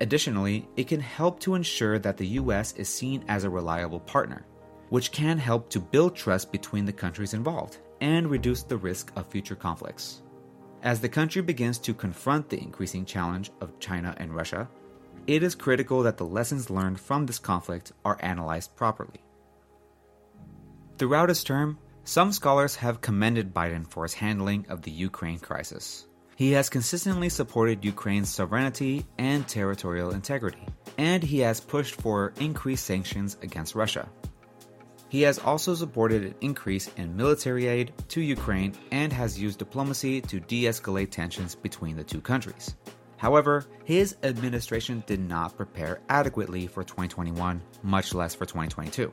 Additionally, 0.00 0.66
it 0.76 0.88
can 0.88 1.00
help 1.00 1.40
to 1.40 1.56
ensure 1.56 1.98
that 1.98 2.16
the 2.16 2.26
US 2.40 2.72
is 2.72 2.88
seen 2.88 3.22
as 3.28 3.44
a 3.44 3.50
reliable 3.50 4.00
partner, 4.00 4.46
which 4.88 5.12
can 5.12 5.36
help 5.36 5.68
to 5.70 5.80
build 5.80 6.16
trust 6.16 6.50
between 6.50 6.86
the 6.86 6.92
countries 6.92 7.34
involved 7.34 7.78
and 8.00 8.30
reduce 8.30 8.62
the 8.62 8.76
risk 8.76 9.12
of 9.14 9.26
future 9.26 9.56
conflicts. 9.56 10.22
As 10.82 11.00
the 11.00 11.08
country 11.08 11.42
begins 11.42 11.78
to 11.80 11.92
confront 11.92 12.48
the 12.48 12.62
increasing 12.62 13.04
challenge 13.04 13.50
of 13.60 13.78
China 13.78 14.14
and 14.18 14.34
Russia, 14.34 14.68
it 15.26 15.42
is 15.42 15.54
critical 15.54 16.02
that 16.04 16.16
the 16.16 16.24
lessons 16.24 16.70
learned 16.70 16.98
from 16.98 17.26
this 17.26 17.38
conflict 17.38 17.92
are 18.06 18.16
analyzed 18.20 18.74
properly. 18.74 19.20
Throughout 20.98 21.28
his 21.28 21.44
term, 21.44 21.78
some 22.02 22.32
scholars 22.32 22.74
have 22.74 23.00
commended 23.00 23.54
Biden 23.54 23.88
for 23.88 24.02
his 24.02 24.14
handling 24.14 24.66
of 24.68 24.82
the 24.82 24.90
Ukraine 24.90 25.38
crisis. 25.38 26.08
He 26.34 26.50
has 26.52 26.68
consistently 26.68 27.28
supported 27.28 27.84
Ukraine's 27.84 28.30
sovereignty 28.30 29.06
and 29.16 29.46
territorial 29.46 30.10
integrity, 30.10 30.66
and 30.96 31.22
he 31.22 31.38
has 31.38 31.60
pushed 31.60 32.00
for 32.00 32.32
increased 32.40 32.84
sanctions 32.84 33.36
against 33.42 33.76
Russia. 33.76 34.08
He 35.08 35.22
has 35.22 35.38
also 35.38 35.76
supported 35.76 36.24
an 36.24 36.34
increase 36.40 36.90
in 36.96 37.16
military 37.16 37.68
aid 37.68 37.92
to 38.08 38.20
Ukraine 38.20 38.74
and 38.90 39.12
has 39.12 39.38
used 39.38 39.60
diplomacy 39.60 40.20
to 40.22 40.40
de 40.40 40.64
escalate 40.64 41.12
tensions 41.12 41.54
between 41.54 41.96
the 41.96 42.02
two 42.02 42.20
countries. 42.20 42.74
However, 43.18 43.66
his 43.84 44.16
administration 44.24 45.04
did 45.06 45.20
not 45.20 45.56
prepare 45.56 46.00
adequately 46.08 46.66
for 46.66 46.82
2021, 46.82 47.62
much 47.84 48.14
less 48.14 48.34
for 48.34 48.46
2022 48.46 49.12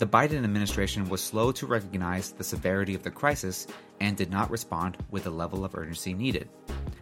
the 0.00 0.06
Biden 0.06 0.44
administration 0.44 1.06
was 1.10 1.22
slow 1.22 1.52
to 1.52 1.66
recognize 1.66 2.32
the 2.32 2.42
severity 2.42 2.94
of 2.94 3.02
the 3.02 3.10
crisis 3.10 3.66
and 4.00 4.16
did 4.16 4.30
not 4.30 4.50
respond 4.50 4.96
with 5.10 5.24
the 5.24 5.30
level 5.30 5.62
of 5.62 5.74
urgency 5.74 6.14
needed. 6.14 6.48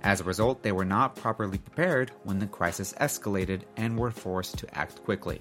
As 0.03 0.21
a 0.21 0.25
result, 0.25 0.65
they 0.65 0.73
were 0.73 0.85
not 0.85 1.15
properly 1.15 1.59
prepared 1.59 2.11
when 2.25 2.41
the 2.41 2.49
crisis 2.49 2.95
escalated 3.01 3.61
and 3.77 3.97
were 3.97 4.11
forced 4.11 4.59
to 4.59 4.77
act 4.77 5.05
quickly. 5.05 5.41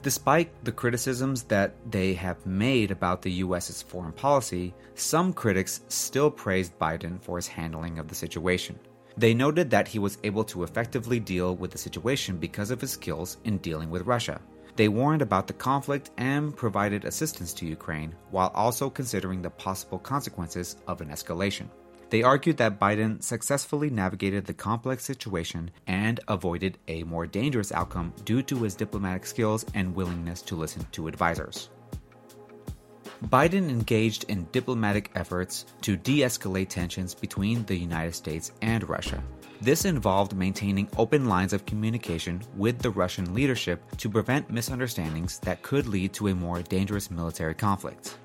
Despite 0.00 0.64
the 0.64 0.72
criticisms 0.72 1.42
that 1.44 1.74
they 1.90 2.14
have 2.14 2.46
made 2.46 2.90
about 2.90 3.20
the 3.20 3.32
US's 3.44 3.82
foreign 3.82 4.12
policy, 4.12 4.72
some 4.94 5.34
critics 5.34 5.82
still 5.88 6.30
praised 6.30 6.78
Biden 6.78 7.20
for 7.20 7.36
his 7.36 7.46
handling 7.46 7.98
of 7.98 8.08
the 8.08 8.14
situation. 8.14 8.78
They 9.18 9.34
noted 9.34 9.68
that 9.68 9.86
he 9.86 9.98
was 9.98 10.16
able 10.24 10.44
to 10.44 10.62
effectively 10.62 11.20
deal 11.20 11.56
with 11.56 11.72
the 11.72 11.76
situation 11.76 12.38
because 12.38 12.70
of 12.70 12.80
his 12.80 12.90
skills 12.92 13.36
in 13.44 13.58
dealing 13.58 13.90
with 13.90 14.06
Russia. 14.06 14.40
They 14.76 14.88
warned 14.88 15.22
about 15.22 15.46
the 15.46 15.52
conflict 15.52 16.10
and 16.16 16.56
provided 16.56 17.04
assistance 17.04 17.52
to 17.54 17.66
Ukraine 17.66 18.14
while 18.30 18.52
also 18.54 18.88
considering 18.88 19.42
the 19.42 19.50
possible 19.50 19.98
consequences 19.98 20.76
of 20.86 21.00
an 21.00 21.08
escalation. 21.08 21.68
They 22.10 22.24
argued 22.24 22.56
that 22.56 22.80
Biden 22.80 23.22
successfully 23.22 23.88
navigated 23.88 24.44
the 24.44 24.54
complex 24.54 25.04
situation 25.04 25.70
and 25.86 26.18
avoided 26.26 26.78
a 26.88 27.04
more 27.04 27.26
dangerous 27.26 27.70
outcome 27.70 28.12
due 28.24 28.42
to 28.42 28.64
his 28.64 28.74
diplomatic 28.74 29.24
skills 29.26 29.64
and 29.74 29.94
willingness 29.94 30.42
to 30.42 30.56
listen 30.56 30.84
to 30.92 31.06
advisors. 31.06 31.70
Biden 33.26 33.68
engaged 33.68 34.24
in 34.28 34.48
diplomatic 34.50 35.10
efforts 35.14 35.66
to 35.82 35.96
de 35.96 36.20
escalate 36.20 36.70
tensions 36.70 37.14
between 37.14 37.64
the 37.66 37.76
United 37.76 38.14
States 38.14 38.50
and 38.62 38.88
Russia. 38.88 39.22
This 39.62 39.84
involved 39.84 40.34
maintaining 40.34 40.88
open 40.96 41.28
lines 41.28 41.52
of 41.52 41.66
communication 41.66 42.40
with 42.56 42.78
the 42.78 42.88
Russian 42.88 43.34
leadership 43.34 43.82
to 43.98 44.08
prevent 44.08 44.48
misunderstandings 44.48 45.38
that 45.40 45.60
could 45.60 45.86
lead 45.86 46.14
to 46.14 46.28
a 46.28 46.34
more 46.34 46.62
dangerous 46.62 47.10
military 47.10 47.54
conflict. 47.54 48.16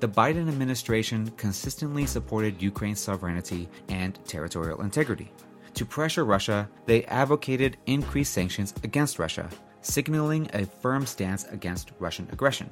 The 0.00 0.08
Biden 0.08 0.48
administration 0.48 1.30
consistently 1.36 2.06
supported 2.06 2.62
Ukraine's 2.62 3.00
sovereignty 3.00 3.68
and 3.90 4.18
territorial 4.24 4.80
integrity. 4.80 5.30
To 5.74 5.84
pressure 5.84 6.24
Russia, 6.24 6.70
they 6.86 7.04
advocated 7.04 7.76
increased 7.84 8.32
sanctions 8.32 8.72
against 8.82 9.18
Russia, 9.18 9.50
signaling 9.82 10.48
a 10.54 10.64
firm 10.64 11.04
stance 11.04 11.44
against 11.44 11.92
Russian 11.98 12.28
aggression. 12.32 12.70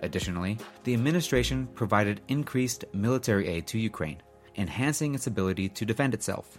Additionally, 0.00 0.58
the 0.82 0.94
administration 0.94 1.68
provided 1.74 2.22
increased 2.26 2.84
military 2.92 3.46
aid 3.46 3.68
to 3.68 3.78
Ukraine, 3.78 4.20
enhancing 4.56 5.14
its 5.14 5.28
ability 5.28 5.68
to 5.68 5.84
defend 5.84 6.12
itself. 6.12 6.58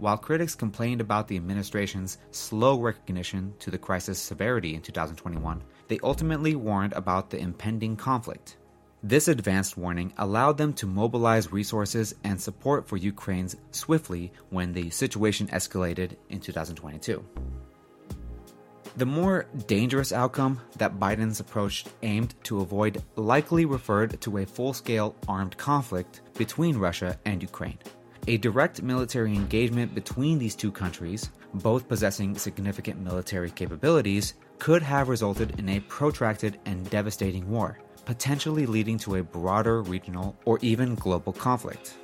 While 0.00 0.16
critics 0.16 0.54
complained 0.54 1.02
about 1.02 1.28
the 1.28 1.36
administration's 1.36 2.16
slow 2.30 2.80
recognition 2.80 3.52
to 3.58 3.70
the 3.70 3.76
crisis' 3.76 4.18
severity 4.18 4.74
in 4.74 4.80
2021, 4.80 5.62
they 5.88 5.98
ultimately 6.02 6.56
warned 6.56 6.94
about 6.94 7.28
the 7.28 7.38
impending 7.38 7.96
conflict. 7.96 8.56
This 9.02 9.28
advanced 9.28 9.76
warning 9.76 10.14
allowed 10.16 10.56
them 10.56 10.72
to 10.74 10.86
mobilize 10.86 11.52
resources 11.52 12.14
and 12.24 12.40
support 12.40 12.88
for 12.88 12.96
Ukraine's 12.96 13.56
swiftly 13.72 14.32
when 14.48 14.72
the 14.72 14.88
situation 14.88 15.48
escalated 15.48 16.16
in 16.30 16.40
2022. 16.40 17.22
The 18.96 19.06
more 19.06 19.46
dangerous 19.66 20.12
outcome 20.12 20.62
that 20.78 20.98
Biden's 20.98 21.40
approach 21.40 21.84
aimed 22.02 22.34
to 22.44 22.62
avoid 22.62 23.02
likely 23.16 23.66
referred 23.66 24.18
to 24.22 24.38
a 24.38 24.46
full 24.46 24.72
scale 24.72 25.14
armed 25.28 25.58
conflict 25.58 26.22
between 26.38 26.78
Russia 26.78 27.18
and 27.26 27.42
Ukraine. 27.42 27.78
A 28.26 28.36
direct 28.36 28.82
military 28.82 29.34
engagement 29.34 29.94
between 29.94 30.38
these 30.38 30.54
two 30.54 30.70
countries, 30.70 31.30
both 31.54 31.88
possessing 31.88 32.36
significant 32.36 33.00
military 33.00 33.50
capabilities, 33.50 34.34
could 34.58 34.82
have 34.82 35.08
resulted 35.08 35.58
in 35.58 35.68
a 35.70 35.80
protracted 35.80 36.58
and 36.66 36.88
devastating 36.90 37.48
war, 37.50 37.78
potentially 38.04 38.66
leading 38.66 38.98
to 38.98 39.16
a 39.16 39.22
broader 39.22 39.82
regional 39.82 40.36
or 40.44 40.58
even 40.60 40.94
global 40.96 41.32
conflict. 41.32 41.96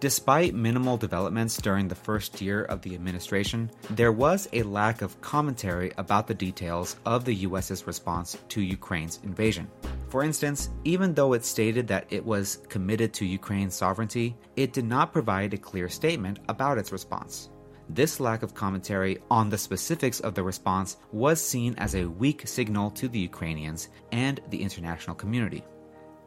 Despite 0.00 0.54
minimal 0.54 0.96
developments 0.96 1.56
during 1.56 1.88
the 1.88 1.94
first 1.94 2.40
year 2.40 2.62
of 2.64 2.82
the 2.82 2.94
administration, 2.94 3.68
there 3.90 4.12
was 4.12 4.48
a 4.52 4.62
lack 4.62 5.02
of 5.02 5.20
commentary 5.22 5.92
about 5.96 6.28
the 6.28 6.34
details 6.34 6.94
of 7.04 7.24
the 7.24 7.34
US's 7.34 7.84
response 7.86 8.36
to 8.50 8.60
Ukraine's 8.60 9.18
invasion. 9.24 9.66
For 10.08 10.22
instance, 10.22 10.70
even 10.84 11.12
though 11.12 11.34
it 11.34 11.44
stated 11.44 11.86
that 11.88 12.06
it 12.08 12.24
was 12.24 12.60
committed 12.68 13.12
to 13.14 13.26
Ukraine's 13.26 13.74
sovereignty, 13.74 14.36
it 14.56 14.72
did 14.72 14.86
not 14.86 15.12
provide 15.12 15.52
a 15.52 15.58
clear 15.58 15.88
statement 15.88 16.38
about 16.48 16.78
its 16.78 16.92
response. 16.92 17.50
This 17.90 18.18
lack 18.18 18.42
of 18.42 18.54
commentary 18.54 19.18
on 19.30 19.48
the 19.48 19.58
specifics 19.58 20.20
of 20.20 20.34
the 20.34 20.42
response 20.42 20.96
was 21.12 21.42
seen 21.42 21.74
as 21.76 21.94
a 21.94 22.06
weak 22.06 22.46
signal 22.46 22.90
to 22.92 23.08
the 23.08 23.18
Ukrainians 23.18 23.88
and 24.12 24.40
the 24.50 24.62
international 24.62 25.16
community. 25.16 25.62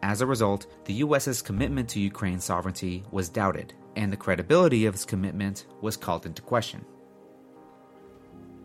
As 0.03 0.21
a 0.21 0.27
result, 0.27 0.67
the 0.85 0.95
US's 0.95 1.41
commitment 1.41 1.89
to 1.89 1.99
Ukraine's 1.99 2.43
sovereignty 2.43 3.03
was 3.11 3.29
doubted, 3.29 3.73
and 3.95 4.11
the 4.11 4.17
credibility 4.17 4.85
of 4.85 4.95
its 4.95 5.05
commitment 5.05 5.65
was 5.81 5.97
called 5.97 6.25
into 6.25 6.41
question. 6.41 6.83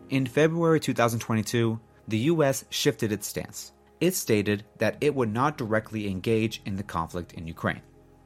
In 0.09 0.25
February 0.25 0.79
2022, 0.79 1.79
the 2.07 2.17
US 2.17 2.65
shifted 2.69 3.11
its 3.11 3.27
stance. 3.27 3.73
It 3.99 4.13
stated 4.13 4.63
that 4.77 4.97
it 5.01 5.15
would 5.15 5.33
not 5.33 5.57
directly 5.57 6.07
engage 6.07 6.61
in 6.65 6.75
the 6.75 6.83
conflict 6.83 7.33
in 7.33 7.47
Ukraine. 7.47 7.81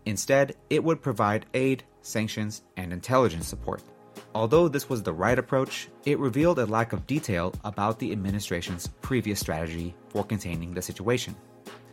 Instead, 0.05 0.55
it 0.69 0.83
would 0.83 1.01
provide 1.01 1.45
aid, 1.53 1.83
sanctions, 2.01 2.63
and 2.75 2.91
intelligence 2.91 3.47
support. 3.47 3.81
Although 4.35 4.67
this 4.67 4.89
was 4.89 5.03
the 5.03 5.13
right 5.13 5.37
approach, 5.37 5.87
it 6.05 6.19
revealed 6.19 6.59
a 6.59 6.65
lack 6.65 6.91
of 6.91 7.07
detail 7.07 7.53
about 7.63 7.99
the 7.99 8.11
administration's 8.11 8.87
previous 9.01 9.39
strategy 9.39 9.95
for 10.09 10.23
containing 10.23 10.73
the 10.73 10.81
situation. 10.81 11.35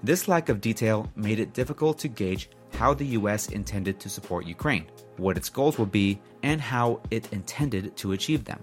This 0.03 0.29
lack 0.29 0.49
of 0.49 0.61
detail 0.61 1.11
made 1.17 1.41
it 1.41 1.55
difficult 1.55 1.99
to 1.99 2.09
gauge 2.09 2.51
how 2.75 2.95
the 2.95 3.07
US 3.19 3.49
intended 3.49 3.99
to 4.01 4.09
support 4.09 4.47
Ukraine, 4.47 4.87
what 5.17 5.37
its 5.37 5.49
goals 5.49 5.79
would 5.79 5.91
be, 5.91 6.21
and 6.43 6.61
how 6.61 7.01
it 7.11 7.33
intended 7.33 7.97
to 7.97 8.13
achieve 8.13 8.45
them. 8.45 8.63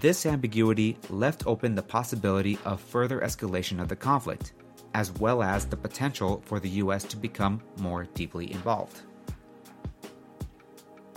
This 0.00 0.26
ambiguity 0.26 0.96
left 1.10 1.44
open 1.44 1.74
the 1.74 1.82
possibility 1.82 2.56
of 2.64 2.80
further 2.80 3.18
escalation 3.20 3.80
of 3.80 3.88
the 3.88 3.96
conflict, 3.96 4.52
as 4.94 5.10
well 5.12 5.42
as 5.42 5.66
the 5.66 5.76
potential 5.76 6.40
for 6.44 6.60
the 6.60 6.68
US 6.82 7.02
to 7.04 7.16
become 7.16 7.60
more 7.78 8.04
deeply 8.14 8.52
involved. 8.52 9.00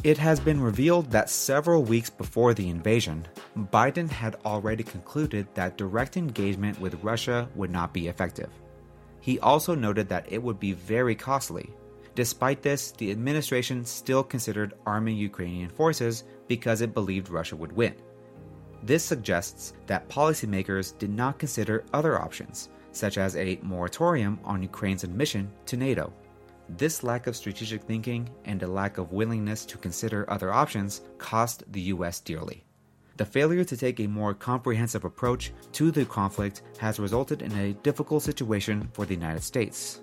It 0.03 0.17
has 0.17 0.39
been 0.39 0.59
revealed 0.59 1.11
that 1.11 1.29
several 1.29 1.83
weeks 1.83 2.09
before 2.09 2.55
the 2.55 2.69
invasion, 2.69 3.27
Biden 3.55 4.09
had 4.09 4.37
already 4.45 4.83
concluded 4.83 5.47
that 5.53 5.77
direct 5.77 6.17
engagement 6.17 6.79
with 6.81 7.03
Russia 7.03 7.47
would 7.53 7.69
not 7.69 7.93
be 7.93 8.07
effective. 8.07 8.49
He 9.19 9.39
also 9.41 9.75
noted 9.75 10.09
that 10.09 10.25
it 10.27 10.41
would 10.41 10.59
be 10.59 10.73
very 10.73 11.13
costly. 11.13 11.69
Despite 12.15 12.63
this, 12.63 12.93
the 12.93 13.11
administration 13.11 13.85
still 13.85 14.23
considered 14.23 14.73
arming 14.87 15.17
Ukrainian 15.17 15.69
forces 15.69 16.23
because 16.47 16.81
it 16.81 16.95
believed 16.95 17.29
Russia 17.29 17.55
would 17.55 17.73
win. 17.73 17.93
This 18.83 19.03
suggests 19.03 19.73
that 19.85 20.09
policymakers 20.09 20.97
did 20.97 21.11
not 21.11 21.37
consider 21.37 21.83
other 21.93 22.19
options, 22.19 22.69
such 22.91 23.17
as 23.17 23.35
a 23.35 23.59
moratorium 23.61 24.39
on 24.43 24.63
Ukraine's 24.63 25.03
admission 25.03 25.51
to 25.67 25.77
NATO. 25.77 26.11
This 26.77 27.03
lack 27.03 27.27
of 27.27 27.35
strategic 27.35 27.83
thinking 27.83 28.29
and 28.45 28.63
a 28.63 28.67
lack 28.67 28.97
of 28.97 29.11
willingness 29.11 29.65
to 29.65 29.77
consider 29.77 30.27
other 30.29 30.51
options 30.51 31.01
cost 31.17 31.63
the 31.71 31.81
US 31.93 32.19
dearly. 32.19 32.63
The 33.17 33.25
failure 33.25 33.63
to 33.65 33.77
take 33.77 33.99
a 33.99 34.07
more 34.07 34.33
comprehensive 34.33 35.05
approach 35.05 35.51
to 35.73 35.91
the 35.91 36.05
conflict 36.05 36.63
has 36.79 36.99
resulted 36.99 37.43
in 37.43 37.51
a 37.57 37.73
difficult 37.83 38.23
situation 38.23 38.89
for 38.93 39.05
the 39.05 39.13
United 39.13 39.43
States. 39.43 40.01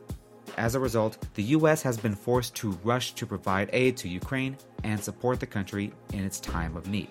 As 0.56 0.74
a 0.74 0.80
result, 0.80 1.18
the 1.34 1.42
US 1.54 1.82
has 1.82 1.96
been 1.96 2.14
forced 2.14 2.54
to 2.56 2.78
rush 2.84 3.12
to 3.14 3.26
provide 3.26 3.70
aid 3.72 3.96
to 3.98 4.08
Ukraine 4.08 4.56
and 4.84 5.02
support 5.02 5.40
the 5.40 5.46
country 5.46 5.92
in 6.12 6.22
its 6.24 6.38
time 6.38 6.76
of 6.76 6.88
need. 6.88 7.08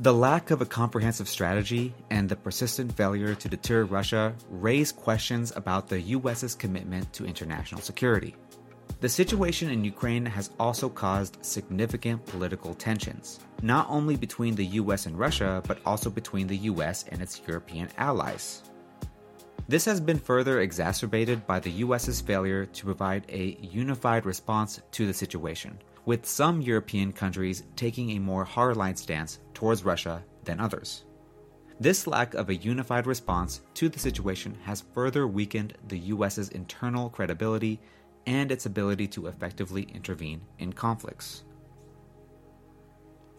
The 0.00 0.14
lack 0.14 0.52
of 0.52 0.62
a 0.62 0.64
comprehensive 0.66 1.28
strategy 1.28 1.92
and 2.10 2.28
the 2.28 2.36
persistent 2.36 2.92
failure 2.92 3.34
to 3.34 3.48
deter 3.48 3.82
Russia 3.82 4.32
raise 4.48 4.92
questions 4.92 5.52
about 5.56 5.88
the 5.88 6.00
US's 6.00 6.54
commitment 6.54 7.12
to 7.14 7.26
international 7.26 7.80
security. 7.80 8.36
The 9.00 9.08
situation 9.08 9.70
in 9.70 9.84
Ukraine 9.84 10.24
has 10.24 10.50
also 10.60 10.88
caused 10.88 11.44
significant 11.44 12.24
political 12.26 12.74
tensions, 12.74 13.40
not 13.60 13.88
only 13.90 14.14
between 14.14 14.54
the 14.54 14.66
US 14.66 15.06
and 15.06 15.18
Russia, 15.18 15.64
but 15.66 15.80
also 15.84 16.10
between 16.10 16.46
the 16.46 16.58
US 16.70 17.04
and 17.08 17.20
its 17.20 17.42
European 17.44 17.88
allies. 17.98 18.62
This 19.66 19.84
has 19.84 20.00
been 20.00 20.20
further 20.20 20.60
exacerbated 20.60 21.44
by 21.44 21.58
the 21.58 21.72
US's 21.84 22.20
failure 22.20 22.66
to 22.66 22.84
provide 22.84 23.26
a 23.30 23.58
unified 23.60 24.26
response 24.26 24.80
to 24.92 25.08
the 25.08 25.12
situation, 25.12 25.76
with 26.08 26.24
some 26.24 26.62
European 26.62 27.12
countries 27.12 27.64
taking 27.76 28.12
a 28.12 28.18
more 28.18 28.42
hardline 28.42 28.96
stance 28.96 29.40
towards 29.52 29.84
Russia 29.84 30.24
than 30.42 30.58
others. 30.58 31.04
This 31.80 32.06
lack 32.06 32.32
of 32.32 32.48
a 32.48 32.56
unified 32.56 33.06
response 33.06 33.60
to 33.74 33.90
the 33.90 33.98
situation 33.98 34.56
has 34.64 34.84
further 34.94 35.26
weakened 35.26 35.74
the 35.88 35.98
US's 35.98 36.48
internal 36.48 37.10
credibility 37.10 37.78
and 38.24 38.50
its 38.50 38.64
ability 38.64 39.06
to 39.08 39.26
effectively 39.26 39.82
intervene 39.92 40.40
in 40.58 40.72
conflicts. 40.72 41.44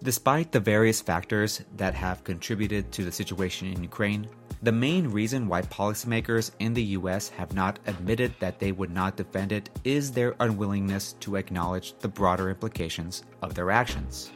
Despite 0.01 0.53
the 0.53 0.61
various 0.61 1.01
factors 1.01 1.61
that 1.75 1.93
have 1.93 2.23
contributed 2.23 2.89
to 2.93 3.03
the 3.03 3.11
situation 3.11 3.67
in 3.67 3.83
Ukraine, 3.83 4.29
the 4.63 4.71
main 4.71 5.07
reason 5.09 5.47
why 5.47 5.61
policymakers 5.63 6.51
in 6.59 6.73
the 6.73 6.83
US 6.97 7.27
have 7.29 7.53
not 7.53 7.79
admitted 7.85 8.33
that 8.39 8.59
they 8.59 8.71
would 8.71 8.91
not 8.91 9.17
defend 9.17 9.51
it 9.51 9.69
is 9.83 10.11
their 10.11 10.35
unwillingness 10.39 11.13
to 11.19 11.35
acknowledge 11.35 11.97
the 11.99 12.07
broader 12.07 12.49
implications 12.49 13.23
of 13.41 13.55
their 13.55 13.71
actions. 13.71 14.31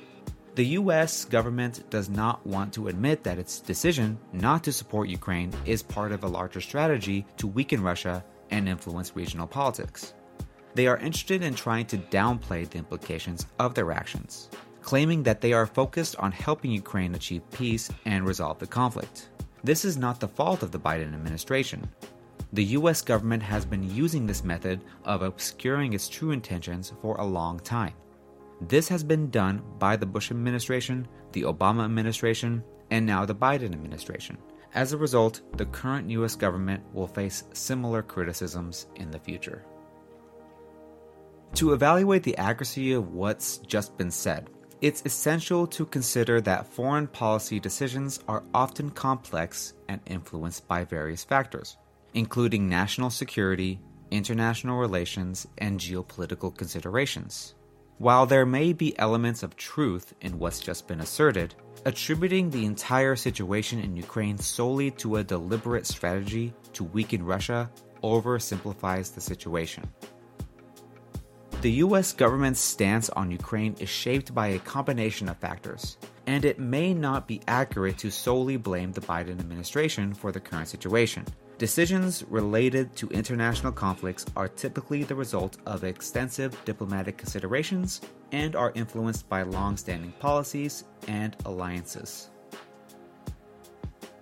The 0.55 0.65
US 0.79 1.23
government 1.23 1.89
does 1.89 2.09
not 2.09 2.45
want 2.45 2.73
to 2.73 2.89
admit 2.89 3.23
that 3.23 3.39
its 3.39 3.61
decision 3.61 4.19
not 4.33 4.65
to 4.65 4.73
support 4.73 5.07
Ukraine 5.07 5.53
is 5.65 5.81
part 5.81 6.11
of 6.11 6.25
a 6.25 6.27
larger 6.27 6.59
strategy 6.59 7.25
to 7.37 7.47
weaken 7.47 7.81
Russia 7.81 8.23
and 8.51 8.67
influence 8.67 9.15
regional 9.15 9.47
politics. 9.47 10.13
They 10.75 10.87
are 10.87 10.97
interested 10.97 11.41
in 11.41 11.55
trying 11.55 11.85
to 11.87 11.97
downplay 11.97 12.69
the 12.69 12.79
implications 12.79 13.47
of 13.59 13.75
their 13.75 13.91
actions, 13.91 14.49
claiming 14.83 15.23
that 15.23 15.41
they 15.41 15.53
are 15.53 15.65
focused 15.65 16.15
on 16.17 16.31
helping 16.31 16.71
Ukraine 16.71 17.15
achieve 17.15 17.49
peace 17.51 17.89
and 18.05 18.27
resolve 18.27 18.59
the 18.59 18.67
conflict. 18.67 19.29
This 19.63 19.85
is 19.85 19.97
not 19.97 20.19
the 20.19 20.27
fault 20.27 20.61
of 20.61 20.71
the 20.71 20.79
Biden 20.79 21.13
administration. 21.13 21.89
The 22.51 22.65
US 22.77 23.01
government 23.01 23.41
has 23.41 23.65
been 23.65 23.95
using 23.95 24.27
this 24.27 24.43
method 24.43 24.81
of 25.05 25.21
obscuring 25.21 25.93
its 25.93 26.09
true 26.09 26.31
intentions 26.31 26.93
for 27.01 27.15
a 27.15 27.25
long 27.25 27.59
time. 27.59 27.93
This 28.61 28.87
has 28.89 29.03
been 29.03 29.29
done 29.29 29.63
by 29.79 29.95
the 29.95 30.05
Bush 30.05 30.31
administration, 30.31 31.07
the 31.31 31.43
Obama 31.43 31.85
administration, 31.85 32.63
and 32.91 33.05
now 33.05 33.25
the 33.25 33.33
Biden 33.33 33.73
administration. 33.73 34.37
As 34.75 34.91
a 34.91 34.97
result, 34.97 35.41
the 35.57 35.65
current 35.67 36.09
US 36.11 36.35
government 36.35 36.83
will 36.93 37.07
face 37.07 37.45
similar 37.53 38.03
criticisms 38.03 38.87
in 38.95 39.11
the 39.11 39.19
future. 39.19 39.65
To 41.55 41.73
evaluate 41.73 42.23
the 42.23 42.37
accuracy 42.37 42.93
of 42.93 43.13
what's 43.13 43.59
just 43.59 43.97
been 43.97 44.11
said, 44.11 44.49
it's 44.83 45.01
essential 45.05 45.65
to 45.65 45.85
consider 45.85 46.41
that 46.41 46.67
foreign 46.67 47.07
policy 47.07 47.57
decisions 47.57 48.19
are 48.27 48.43
often 48.53 48.89
complex 48.89 49.75
and 49.87 50.01
influenced 50.07 50.67
by 50.67 50.83
various 50.83 51.23
factors, 51.23 51.77
including 52.13 52.67
national 52.67 53.09
security, 53.09 53.79
international 54.11 54.77
relations, 54.77 55.47
and 55.59 55.79
geopolitical 55.79 56.53
considerations. 56.53 57.55
While 57.97 58.25
there 58.25 58.45
may 58.45 58.73
be 58.73 58.99
elements 58.99 59.41
of 59.41 59.55
truth 59.55 60.13
in 60.19 60.37
what's 60.37 60.59
just 60.59 60.85
been 60.85 60.99
asserted, 60.99 61.55
attributing 61.85 62.49
the 62.49 62.65
entire 62.65 63.15
situation 63.15 63.79
in 63.79 63.95
Ukraine 63.95 64.37
solely 64.37 64.91
to 64.91 65.15
a 65.15 65.23
deliberate 65.23 65.87
strategy 65.87 66.53
to 66.73 66.83
weaken 66.83 67.23
Russia 67.23 67.71
oversimplifies 68.03 69.15
the 69.15 69.21
situation. 69.21 69.89
The 71.63 71.79
US 71.85 72.11
government's 72.11 72.59
stance 72.59 73.09
on 73.11 73.31
Ukraine 73.31 73.73
is 73.79 73.87
shaped 73.87 74.35
by 74.35 74.47
a 74.47 74.59
combination 74.59 75.29
of 75.29 75.37
factors, 75.37 75.97
and 76.27 76.43
it 76.43 76.59
may 76.59 76.93
not 76.93 77.25
be 77.25 77.39
accurate 77.47 77.97
to 77.99 78.11
solely 78.11 78.57
blame 78.57 78.91
the 78.91 78.99
Biden 78.99 79.39
administration 79.39 80.13
for 80.13 80.33
the 80.33 80.41
current 80.41 80.67
situation. 80.67 81.25
Decisions 81.59 82.25
related 82.27 82.93
to 82.97 83.07
international 83.11 83.71
conflicts 83.71 84.25
are 84.35 84.49
typically 84.49 85.05
the 85.05 85.15
result 85.15 85.55
of 85.65 85.85
extensive 85.85 86.51
diplomatic 86.65 87.15
considerations 87.15 88.01
and 88.33 88.57
are 88.57 88.73
influenced 88.75 89.29
by 89.29 89.43
long 89.43 89.77
standing 89.77 90.11
policies 90.19 90.83
and 91.07 91.37
alliances. 91.45 92.29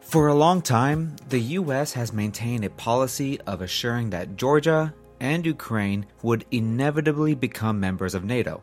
For 0.02 0.28
a 0.28 0.36
long 0.36 0.62
time, 0.62 1.16
the 1.30 1.58
US 1.58 1.92
has 1.94 2.14
maintained 2.14 2.66
a 2.66 2.70
policy 2.70 3.42
of 3.48 3.62
assuring 3.62 4.12
that 4.12 4.36
Georgia 4.36 4.94
and 5.22 5.46
Ukraine 5.46 6.06
would 6.24 6.46
inevitably 6.52 7.36
become 7.36 7.80
members 7.80 8.16
of 8.16 8.26
NATO. 8.26 8.62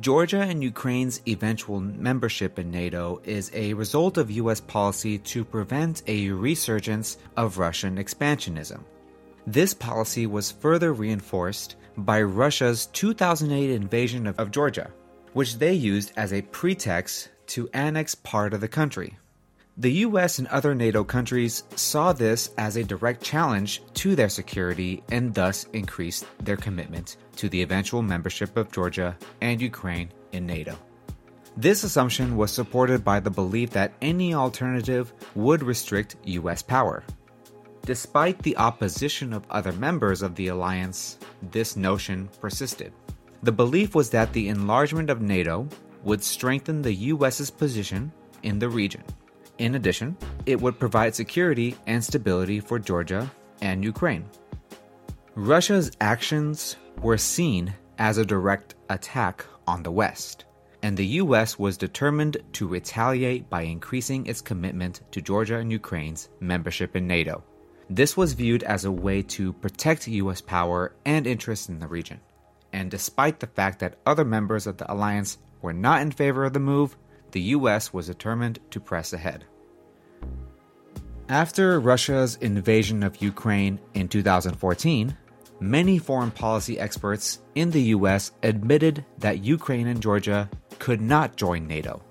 Georgia 0.00 0.42
and 0.42 0.62
Ukraine's 0.62 1.20
eventual 1.26 1.80
membership 1.80 2.56
in 2.56 2.70
NATO 2.70 3.20
is 3.24 3.50
a 3.52 3.74
result 3.74 4.16
of 4.16 4.30
US 4.30 4.60
policy 4.60 5.18
to 5.18 5.44
prevent 5.44 6.04
a 6.06 6.30
resurgence 6.30 7.18
of 7.36 7.58
Russian 7.58 7.96
expansionism. 7.96 8.84
This 9.44 9.74
policy 9.74 10.26
was 10.26 10.52
further 10.52 10.92
reinforced 10.92 11.74
by 11.96 12.22
Russia's 12.22 12.86
2008 12.86 13.70
invasion 13.70 14.28
of, 14.28 14.52
Georgia, 14.52 14.90
which 15.32 15.58
they 15.58 15.72
used 15.72 16.12
as 16.16 16.32
a 16.32 16.42
pretext 16.42 17.30
to 17.48 17.68
annex 17.72 18.14
part 18.14 18.54
of 18.54 18.60
the 18.60 18.68
country. 18.68 19.18
The 19.80 20.02
US 20.08 20.40
and 20.40 20.48
other 20.48 20.74
NATO 20.74 21.04
countries 21.04 21.62
saw 21.76 22.12
this 22.12 22.50
as 22.58 22.74
a 22.74 22.82
direct 22.82 23.22
challenge 23.22 23.80
to 23.94 24.16
their 24.16 24.28
security 24.28 25.04
and 25.12 25.32
thus 25.32 25.66
increased 25.72 26.26
their 26.42 26.56
commitment 26.56 27.16
to 27.36 27.48
the 27.48 27.62
eventual 27.62 28.02
membership 28.02 28.56
of 28.56 28.72
Georgia 28.72 29.16
and 29.40 29.62
Ukraine 29.62 30.10
in 30.32 30.46
NATO. 30.46 30.76
This 31.56 31.84
assumption 31.84 32.36
was 32.36 32.50
supported 32.50 33.04
by 33.04 33.20
the 33.20 33.30
belief 33.30 33.70
that 33.70 33.92
any 34.02 34.34
alternative 34.34 35.12
would 35.36 35.62
restrict 35.62 36.16
US 36.24 36.60
power. 36.60 37.04
Despite 37.82 38.42
the 38.42 38.56
opposition 38.56 39.32
of 39.32 39.46
other 39.48 39.72
members 39.72 40.22
of 40.22 40.34
the 40.34 40.48
alliance, 40.48 41.18
this 41.52 41.76
notion 41.76 42.28
persisted. 42.40 42.92
The 43.44 43.52
belief 43.52 43.94
was 43.94 44.10
that 44.10 44.32
the 44.32 44.48
enlargement 44.48 45.08
of 45.08 45.22
NATO 45.22 45.68
would 46.02 46.24
strengthen 46.24 46.82
the 46.82 46.94
US's 47.14 47.52
position 47.52 48.10
in 48.42 48.58
the 48.58 48.68
region 48.68 49.04
in 49.58 49.74
addition, 49.74 50.16
it 50.46 50.60
would 50.60 50.78
provide 50.78 51.14
security 51.14 51.76
and 51.86 52.02
stability 52.02 52.60
for 52.60 52.78
Georgia 52.78 53.30
and 53.60 53.84
Ukraine. 53.84 54.24
Russia's 55.34 55.90
actions 56.00 56.76
were 57.02 57.18
seen 57.18 57.74
as 57.98 58.18
a 58.18 58.24
direct 58.24 58.74
attack 58.88 59.44
on 59.66 59.82
the 59.82 59.90
West, 59.90 60.44
and 60.82 60.96
the 60.96 61.06
US 61.22 61.58
was 61.58 61.76
determined 61.76 62.38
to 62.54 62.66
retaliate 62.66 63.50
by 63.50 63.62
increasing 63.62 64.26
its 64.26 64.40
commitment 64.40 65.02
to 65.10 65.20
Georgia 65.20 65.58
and 65.58 65.70
Ukraine's 65.70 66.28
membership 66.40 66.96
in 66.96 67.06
NATO. 67.06 67.42
This 67.90 68.16
was 68.16 68.34
viewed 68.34 68.62
as 68.62 68.84
a 68.84 68.92
way 68.92 69.22
to 69.22 69.52
protect 69.52 70.08
US 70.08 70.40
power 70.40 70.92
and 71.04 71.26
interests 71.26 71.68
in 71.68 71.78
the 71.78 71.88
region. 71.88 72.20
And 72.72 72.90
despite 72.90 73.40
the 73.40 73.46
fact 73.46 73.78
that 73.78 73.98
other 74.04 74.24
members 74.24 74.66
of 74.66 74.76
the 74.76 74.92
alliance 74.92 75.38
were 75.62 75.72
not 75.72 76.02
in 76.02 76.10
favor 76.10 76.44
of 76.44 76.52
the 76.52 76.60
move, 76.60 76.96
the 77.32 77.40
US 77.56 77.92
was 77.92 78.06
determined 78.06 78.58
to 78.70 78.80
press 78.80 79.12
ahead. 79.12 79.44
After 81.28 81.78
Russia's 81.78 82.36
invasion 82.36 83.02
of 83.02 83.20
Ukraine 83.20 83.78
in 83.92 84.08
2014, 84.08 85.16
many 85.60 85.98
foreign 85.98 86.30
policy 86.30 86.78
experts 86.78 87.40
in 87.54 87.70
the 87.70 87.82
US 87.96 88.32
admitted 88.42 89.04
that 89.18 89.44
Ukraine 89.44 89.88
and 89.88 90.00
Georgia 90.00 90.48
could 90.78 91.00
not 91.00 91.36
join 91.36 91.66
NATO. 91.66 92.02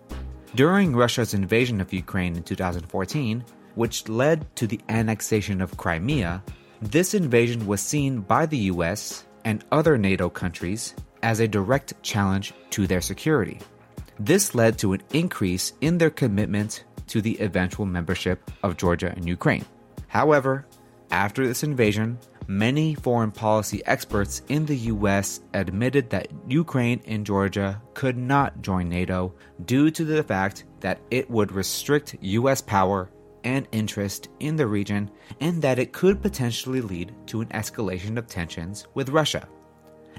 During 0.56 0.96
Russia's 0.96 1.34
invasion 1.34 1.82
of 1.82 1.94
Ukraine 1.94 2.36
in 2.36 2.44
2014, 2.44 3.44
which 3.76 4.08
led 4.08 4.56
to 4.56 4.68
the 4.68 4.80
annexation 4.90 5.62
of 5.62 5.78
Crimea, 5.78 6.44
this 6.82 7.14
invasion 7.14 7.66
was 7.66 7.82
seen 7.82 8.22
by 8.22 8.46
the 8.46 8.70
US 8.74 9.26
and 9.46 9.64
other 9.72 9.98
NATO 9.98 10.30
countries 10.30 10.94
as 11.24 11.40
a 11.40 11.48
direct 11.48 11.94
challenge 12.04 12.54
to 12.72 12.86
their 12.86 13.02
security. 13.02 13.60
This 14.20 14.56
led 14.56 14.78
to 14.80 14.94
an 14.94 15.04
increase 15.14 15.74
in 15.82 15.98
their 15.98 16.10
commitment 16.10 16.84
to 17.08 17.22
the 17.22 17.40
eventual 17.40 17.86
membership 17.86 18.50
of 18.64 18.78
Georgia 18.78 19.14
and 19.16 19.28
Ukraine. 19.28 19.66
However, 20.08 20.66
after 21.12 21.48
this 21.48 21.64
invasion, 21.64 22.18
many 22.48 22.96
foreign 22.96 23.32
policy 23.32 23.86
experts 23.86 24.42
in 24.50 24.66
the 24.66 24.76
US 24.76 25.42
admitted 25.54 26.10
that 26.10 26.30
Ukraine 26.48 27.02
and 27.06 27.26
Georgia 27.26 27.82
could 27.94 28.18
not 28.18 28.62
join 28.62 28.90
NATO 28.90 29.34
due 29.66 29.92
to 29.92 30.04
the 30.04 30.24
fact 30.24 30.66
that 30.80 31.00
it 31.12 31.30
would 31.30 31.52
restrict 31.52 32.16
US 32.22 32.62
power 32.62 33.10
and 33.44 33.68
interest 33.72 34.30
in 34.40 34.56
the 34.56 34.68
region 34.68 35.10
and 35.40 35.62
that 35.62 35.80
it 35.80 35.94
could 35.94 36.22
potentially 36.22 36.82
lead 36.82 37.14
to 37.28 37.42
an 37.42 37.48
escalation 37.50 38.18
of 38.18 38.28
tensions 38.28 38.88
with 38.94 39.10
Russia. 39.10 39.48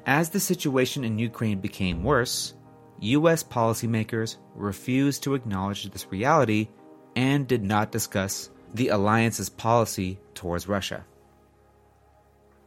As 0.07 0.30
the 0.30 0.40
situation 0.40 1.05
in 1.05 1.18
Ukraine 1.18 1.61
became 1.61 2.03
worse, 2.03 2.55
US 3.01 3.42
policymakers 3.42 4.36
refused 4.55 5.22
to 5.22 5.34
acknowledge 5.34 5.90
this 5.90 6.11
reality 6.11 6.68
and 7.16 7.46
did 7.46 7.62
not 7.62 7.92
discuss 7.92 8.51
the 8.74 8.88
alliance's 8.88 9.49
policy 9.49 10.18
towards 10.34 10.68
Russia. 10.68 11.05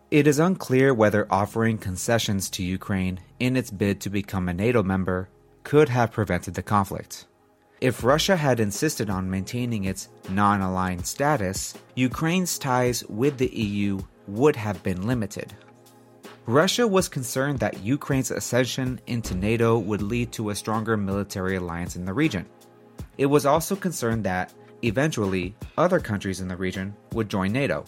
It 0.10 0.28
is 0.28 0.40
unclear 0.40 0.94
whether 0.94 1.28
offering 1.32 1.78
concessions 1.78 2.50
to 2.52 2.64
Ukraine 2.64 3.22
in 3.40 3.56
its 3.56 3.72
bid 3.72 4.02
to 4.02 4.10
become 4.10 4.50
a 4.50 4.54
NATO 4.54 4.84
member 4.84 5.30
could 5.64 5.90
have 5.90 6.12
prevented 6.12 6.54
the 6.54 6.64
conflict. 6.64 7.28
If 7.80 8.04
Russia 8.04 8.36
had 8.36 8.60
insisted 8.60 9.10
on 9.10 9.30
maintaining 9.30 9.86
its 9.86 10.10
non 10.30 10.62
aligned 10.62 11.08
status, 11.08 11.74
Ukraine's 11.96 12.58
ties 12.60 13.04
with 13.06 13.38
the 13.38 13.48
EU 13.48 14.02
would 14.28 14.56
have 14.56 14.84
been 14.84 15.08
limited. 15.08 15.56
Russia 16.48 16.88
was 16.88 17.08
concerned 17.08 17.60
that 17.60 17.84
Ukraine's 17.84 18.32
ascension 18.32 19.00
into 19.06 19.36
NATO 19.36 19.78
would 19.78 20.02
lead 20.02 20.32
to 20.34 20.50
a 20.50 20.56
stronger 20.56 20.98
military 20.98 21.56
alliance 21.56 21.96
in 21.96 22.04
the 22.04 22.14
region. 22.14 22.48
It 23.20 23.28
was 23.28 23.46
also 23.46 23.76
concerned 23.76 24.24
that, 24.24 24.52
eventually, 24.82 25.56
other 25.78 26.00
countries 26.00 26.42
in 26.42 26.48
the 26.48 26.58
region 26.58 26.96
would 27.14 27.30
join 27.30 27.52
NATO. 27.52 27.86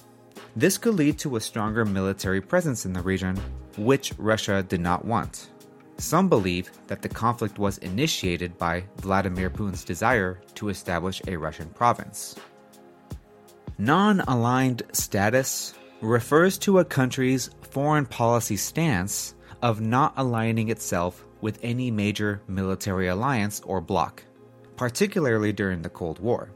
This 0.55 0.77
could 0.77 0.93
lead 0.93 1.17
to 1.19 1.35
a 1.35 1.41
stronger 1.41 1.83
military 1.83 2.41
presence 2.41 2.85
in 2.85 2.93
the 2.93 3.01
region, 3.01 3.41
which 3.75 4.13
Russia 4.19 4.61
did 4.61 4.81
not 4.81 5.03
want. 5.03 5.49
Some 5.97 6.29
believe 6.29 6.71
that 6.87 7.01
the 7.01 7.09
conflict 7.09 7.57
was 7.57 7.79
initiated 7.79 8.55
by 8.59 8.83
Vladimir 8.97 9.49
Putin's 9.49 9.83
desire 9.83 10.39
to 10.55 10.69
establish 10.69 11.23
a 11.27 11.35
Russian 11.35 11.69
province. 11.69 12.35
Non 13.79 14.19
aligned 14.21 14.83
status 14.91 15.73
refers 16.01 16.57
to 16.59 16.79
a 16.79 16.85
country's 16.85 17.49
foreign 17.73 18.05
policy 18.05 18.57
stance 18.57 19.35
of 19.61 19.81
not 19.81 20.13
aligning 20.17 20.69
itself 20.69 21.25
with 21.41 21.59
any 21.63 21.89
major 21.91 22.41
military 22.47 23.07
alliance 23.07 23.61
or 23.65 23.81
bloc 23.81 24.23
particularly 24.77 25.53
during 25.53 25.81
the 25.81 25.89
Cold 25.89 26.19
War. 26.19 26.49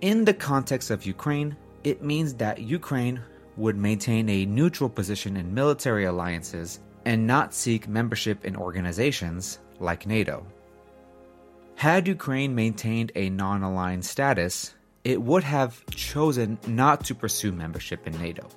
In 0.00 0.24
the 0.24 0.34
context 0.34 0.90
of 0.90 1.06
Ukraine, 1.06 1.56
it 1.82 2.02
means 2.02 2.34
that 2.34 2.58
Ukraine 2.58 3.20
would 3.56 3.76
maintain 3.76 4.28
a 4.28 4.46
neutral 4.46 4.90
position 4.90 5.36
in 5.36 5.54
military 5.54 6.04
alliances 6.04 6.80
and 7.04 7.26
not 7.26 7.54
seek 7.54 7.86
membership 7.86 8.44
in 8.44 8.56
organizations 8.56 9.58
like 9.78 10.06
NATO. 10.06 10.46
Had 11.76 12.08
Ukraine 12.08 12.54
maintained 12.54 13.12
a 13.14 13.30
non 13.30 13.62
aligned 13.62 14.04
status, 14.04 14.74
it 15.02 15.20
would 15.20 15.44
have 15.44 15.84
chosen 15.90 16.58
not 16.66 17.04
to 17.04 17.14
pursue 17.14 17.52
membership 17.52 18.06
in 18.06 18.18
NATO. 18.18 18.48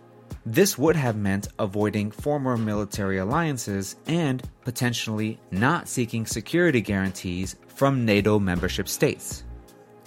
This 0.49 0.77
would 0.77 0.95
have 0.95 1.17
meant 1.17 1.49
avoiding 1.59 2.09
former 2.09 2.55
military 2.55 3.17
alliances 3.17 3.97
and 4.07 4.41
potentially 4.63 5.41
not 5.51 5.89
seeking 5.89 6.25
security 6.25 6.79
guarantees 6.79 7.57
from 7.67 8.05
NATO 8.05 8.39
membership 8.39 8.87
states. 8.87 9.43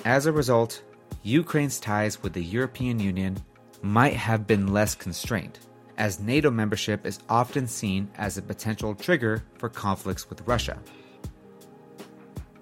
As 0.07 0.25
a 0.25 0.33
result, 0.33 0.83
Ukraine's 1.25 1.79
ties 1.79 2.23
with 2.23 2.33
the 2.33 2.43
European 2.43 2.99
Union 2.99 3.37
might 3.83 4.15
have 4.15 4.47
been 4.47 4.73
less 4.73 4.95
constrained, 4.95 5.59
as 5.99 6.21
NATO 6.21 6.51
membership 6.51 7.05
is 7.05 7.19
often 7.29 7.67
seen 7.67 8.09
as 8.17 8.39
a 8.39 8.43
potential 8.43 8.95
trigger 8.95 9.45
for 9.59 9.69
conflicts 9.69 10.31
with 10.31 10.41
Russia. 10.49 10.79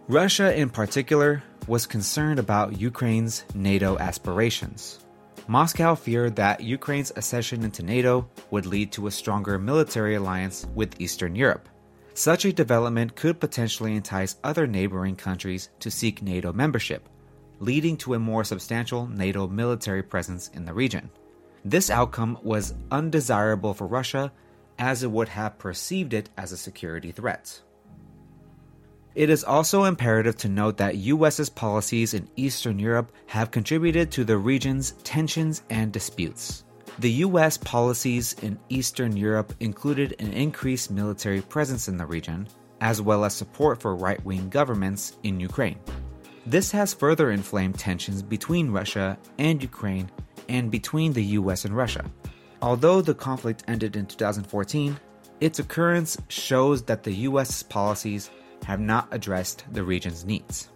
Russia, 0.08 0.52
in 0.52 0.68
particular, 0.68 1.44
was 1.68 1.86
concerned 1.86 2.40
about 2.40 2.80
Ukraine's 2.80 3.44
NATO 3.54 3.96
aspirations. 3.98 4.98
Moscow 5.50 5.94
feared 5.94 6.36
that 6.36 6.60
Ukraine's 6.60 7.10
accession 7.16 7.64
into 7.64 7.82
NATO 7.82 8.28
would 8.50 8.66
lead 8.66 8.92
to 8.92 9.06
a 9.06 9.10
stronger 9.10 9.58
military 9.58 10.14
alliance 10.14 10.66
with 10.74 11.00
Eastern 11.00 11.34
Europe. 11.34 11.70
Such 12.12 12.44
a 12.44 12.52
development 12.52 13.16
could 13.16 13.40
potentially 13.40 13.96
entice 13.96 14.36
other 14.44 14.66
neighboring 14.66 15.16
countries 15.16 15.70
to 15.80 15.90
seek 15.90 16.20
NATO 16.20 16.52
membership, 16.52 17.08
leading 17.60 17.96
to 17.98 18.12
a 18.12 18.18
more 18.18 18.44
substantial 18.44 19.06
NATO 19.06 19.48
military 19.48 20.02
presence 20.02 20.48
in 20.48 20.66
the 20.66 20.74
region. 20.74 21.08
This 21.64 21.88
outcome 21.88 22.38
was 22.42 22.74
undesirable 22.90 23.72
for 23.72 23.86
Russia 23.86 24.30
as 24.78 25.02
it 25.02 25.10
would 25.10 25.30
have 25.30 25.58
perceived 25.58 26.12
it 26.12 26.28
as 26.36 26.52
a 26.52 26.58
security 26.58 27.10
threat. 27.10 27.62
It 29.18 29.30
is 29.30 29.42
also 29.42 29.82
imperative 29.82 30.36
to 30.36 30.48
note 30.48 30.76
that 30.76 30.98
US's 30.98 31.48
policies 31.48 32.14
in 32.14 32.28
Eastern 32.36 32.78
Europe 32.78 33.10
have 33.26 33.50
contributed 33.50 34.12
to 34.12 34.22
the 34.22 34.38
region's 34.38 34.92
tensions 35.02 35.64
and 35.70 35.90
disputes. 35.90 36.62
The 37.00 37.10
US 37.26 37.58
policies 37.58 38.36
in 38.42 38.56
Eastern 38.68 39.16
Europe 39.16 39.52
included 39.58 40.14
an 40.20 40.32
increased 40.32 40.92
military 40.92 41.40
presence 41.40 41.88
in 41.88 41.96
the 41.96 42.06
region, 42.06 42.46
as 42.80 43.02
well 43.02 43.24
as 43.24 43.34
support 43.34 43.82
for 43.82 43.96
right 43.96 44.24
wing 44.24 44.48
governments 44.50 45.16
in 45.24 45.40
Ukraine. 45.40 45.80
This 46.46 46.70
has 46.70 46.94
further 46.94 47.32
inflamed 47.32 47.76
tensions 47.76 48.22
between 48.22 48.70
Russia 48.70 49.18
and 49.38 49.60
Ukraine 49.60 50.08
and 50.48 50.70
between 50.70 51.12
the 51.12 51.24
US 51.40 51.64
and 51.64 51.76
Russia. 51.76 52.04
Although 52.62 53.02
the 53.02 53.16
conflict 53.16 53.64
ended 53.66 53.96
in 53.96 54.06
2014, 54.06 54.96
its 55.40 55.58
occurrence 55.58 56.16
shows 56.28 56.82
that 56.84 57.02
the 57.02 57.14
US's 57.28 57.64
policies 57.64 58.30
have 58.68 58.80
not 58.80 59.08
addressed 59.10 59.64
the 59.72 59.82
region's 59.82 60.26
needs. 60.26 60.68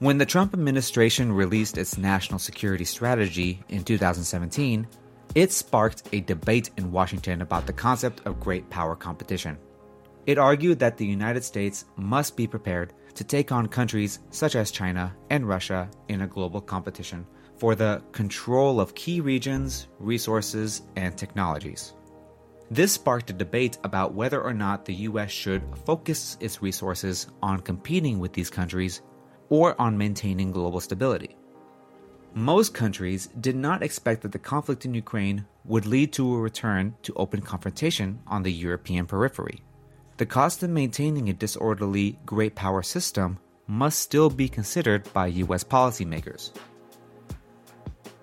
When 0.00 0.18
the 0.18 0.26
Trump 0.26 0.52
administration 0.52 1.32
released 1.32 1.78
its 1.78 1.96
national 1.96 2.38
security 2.38 2.84
strategy 2.84 3.64
in 3.70 3.82
2017, 3.82 4.86
it 5.34 5.50
sparked 5.50 6.02
a 6.12 6.20
debate 6.20 6.68
in 6.76 6.92
Washington 6.92 7.40
about 7.40 7.66
the 7.66 7.72
concept 7.72 8.20
of 8.26 8.38
great 8.38 8.68
power 8.68 8.94
competition. 8.94 9.56
It 10.26 10.36
argued 10.36 10.78
that 10.80 10.98
the 10.98 11.06
United 11.06 11.42
States 11.42 11.86
must 11.96 12.36
be 12.36 12.46
prepared 12.46 12.92
to 13.14 13.24
take 13.24 13.50
on 13.50 13.66
countries 13.66 14.18
such 14.30 14.56
as 14.56 14.70
China 14.70 15.16
and 15.30 15.48
Russia 15.48 15.88
in 16.08 16.20
a 16.20 16.26
global 16.26 16.60
competition 16.60 17.26
for 17.56 17.74
the 17.74 18.02
control 18.12 18.78
of 18.78 18.94
key 18.94 19.22
regions, 19.22 19.88
resources, 19.98 20.82
and 20.96 21.16
technologies. 21.16 21.94
This 22.70 22.92
sparked 22.92 23.30
a 23.30 23.32
debate 23.32 23.78
about 23.84 24.14
whether 24.14 24.42
or 24.42 24.52
not 24.52 24.84
the 24.84 24.94
US 25.06 25.30
should 25.30 25.62
focus 25.84 26.36
its 26.40 26.62
resources 26.62 27.28
on 27.40 27.60
competing 27.60 28.18
with 28.18 28.32
these 28.32 28.50
countries 28.50 29.02
or 29.48 29.80
on 29.80 29.96
maintaining 29.96 30.50
global 30.50 30.80
stability. 30.80 31.36
Most 32.34 32.74
countries 32.74 33.28
did 33.40 33.54
not 33.54 33.82
expect 33.82 34.22
that 34.22 34.32
the 34.32 34.38
conflict 34.38 34.84
in 34.84 34.94
Ukraine 34.94 35.46
would 35.64 35.86
lead 35.86 36.12
to 36.14 36.34
a 36.34 36.40
return 36.40 36.94
to 37.02 37.14
open 37.14 37.40
confrontation 37.40 38.18
on 38.26 38.42
the 38.42 38.52
European 38.52 39.06
periphery. 39.06 39.62
The 40.16 40.26
cost 40.26 40.62
of 40.62 40.70
maintaining 40.70 41.28
a 41.28 41.34
disorderly 41.34 42.18
great 42.26 42.54
power 42.56 42.82
system 42.82 43.38
must 43.68 44.00
still 44.00 44.28
be 44.28 44.48
considered 44.48 45.10
by 45.12 45.28
US 45.28 45.62
policymakers. 45.62 46.50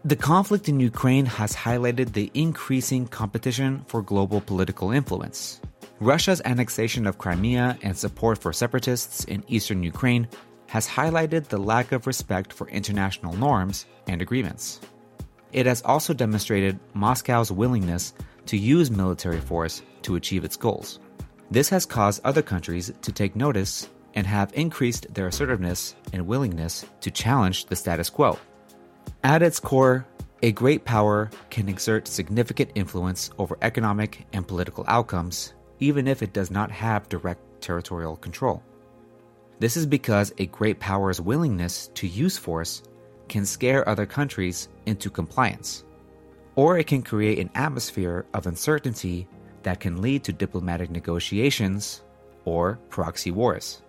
The 0.06 0.18
conflict 0.18 0.68
in 0.68 0.82
Ukraine 0.82 1.26
has 1.26 1.56
highlighted 1.56 2.12
the 2.12 2.30
increasing 2.34 3.08
competition 3.08 3.86
for 3.88 4.02
global 4.02 4.42
political 4.42 4.92
influence. 4.92 5.62
Russia's 6.02 6.42
annexation 6.44 7.08
of 7.08 7.18
Crimea 7.18 7.78
and 7.82 7.98
support 7.98 8.38
for 8.38 8.52
separatists 8.52 9.24
in 9.24 9.46
eastern 9.48 9.82
Ukraine 9.82 10.28
has 10.68 10.90
highlighted 10.90 11.48
the 11.48 11.58
lack 11.58 11.94
of 11.94 12.06
respect 12.06 12.52
for 12.52 12.68
international 12.68 13.38
norms 13.38 13.86
and 14.06 14.22
agreements. 14.22 14.82
It 15.54 15.68
has 15.68 15.82
also 15.84 16.14
demonstrated 16.14 16.82
Moscow's 16.94 17.50
willingness 17.50 18.14
to 18.48 18.58
use 18.58 18.92
military 18.92 19.40
force 19.40 19.84
to 20.02 20.18
achieve 20.18 20.44
its 20.44 20.58
goals. 20.58 21.00
This 21.50 21.70
has 21.70 21.86
caused 21.86 22.20
other 22.26 22.42
countries 22.42 22.92
to 23.04 23.12
take 23.14 23.38
notice 23.38 23.88
and 24.16 24.28
have 24.28 24.52
increased 24.54 25.14
their 25.14 25.28
assertiveness 25.28 25.96
and 26.12 26.28
willingness 26.28 26.86
to 27.00 27.10
challenge 27.10 27.68
the 27.68 27.78
status 27.78 28.10
quo. 28.10 28.38
At 29.24 29.42
its 29.42 29.60
core, 29.60 30.06
a 30.42 30.52
great 30.52 30.84
power 30.84 31.30
can 31.50 31.70
exert 31.70 32.08
significant 32.08 32.72
influence 32.76 33.30
over 33.38 33.58
economic 33.62 34.26
and 34.34 34.48
political 34.48 34.84
outcomes, 34.88 35.54
even 35.80 36.08
if 36.08 36.22
it 36.22 36.34
does 36.34 36.52
not 36.52 36.72
have 36.72 37.08
direct 37.08 37.42
territorial 37.62 38.18
control. 38.18 38.62
This 39.60 39.78
is 39.78 39.86
because 39.86 40.34
a 40.38 40.48
great 40.48 40.80
power's 40.80 41.22
willingness 41.22 41.88
to 41.96 42.08
use 42.08 42.38
force 42.38 42.84
can 43.30 43.46
scare 43.46 43.88
other 43.88 44.06
countries 44.06 44.68
into 44.86 45.10
compliance, 45.10 45.86
or 46.56 46.78
it 46.78 46.88
can 46.88 47.02
create 47.02 47.40
an 47.40 47.50
atmosphere 47.56 48.26
of 48.34 48.46
uncertainty 48.46 49.28
that 49.64 49.80
can 49.80 50.02
lead 50.02 50.26
to 50.26 50.34
diplomatic 50.34 50.90
negotiations 50.90 52.04
or 52.44 52.78
proxy 52.90 53.32
wars. 53.32 53.82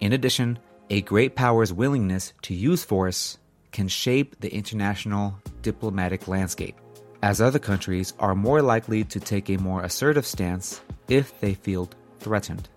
In 0.00 0.14
addition, 0.14 0.58
a 0.88 1.02
great 1.02 1.36
power's 1.36 1.72
willingness 1.72 2.32
to 2.42 2.54
use 2.54 2.82
force 2.82 3.38
can 3.72 3.88
shape 3.88 4.40
the 4.40 4.52
international 4.52 5.38
diplomatic 5.62 6.28
landscape, 6.28 6.76
as 7.22 7.40
other 7.40 7.58
countries 7.58 8.14
are 8.18 8.34
more 8.34 8.62
likely 8.62 9.04
to 9.04 9.20
take 9.20 9.50
a 9.50 9.58
more 9.58 9.82
assertive 9.82 10.26
stance 10.26 10.80
if 11.08 11.38
they 11.40 11.54
feel 11.54 11.88
threatened. 12.20 12.68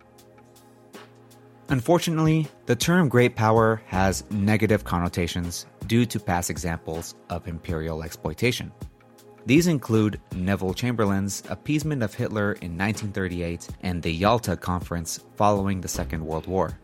Unfortunately, 1.69 2.47
the 2.65 2.75
term 2.75 3.07
great 3.07 3.35
power 3.35 3.81
has 3.85 4.25
negative 4.29 4.83
connotations 4.83 5.65
due 5.87 6.05
to 6.05 6.19
past 6.19 6.49
examples 6.49 7.15
of 7.29 7.47
imperial 7.47 8.03
exploitation. 8.03 8.73
These 9.45 9.67
include 9.67 10.19
Neville 10.35 10.73
Chamberlain's 10.73 11.43
appeasement 11.49 12.03
of 12.03 12.13
Hitler 12.13 12.53
in 12.53 12.77
1938 12.77 13.69
and 13.81 14.03
the 14.03 14.11
Yalta 14.11 14.55
Conference 14.55 15.19
following 15.35 15.81
the 15.81 15.87
Second 15.87 16.25
World 16.25 16.45
War. 16.45 16.77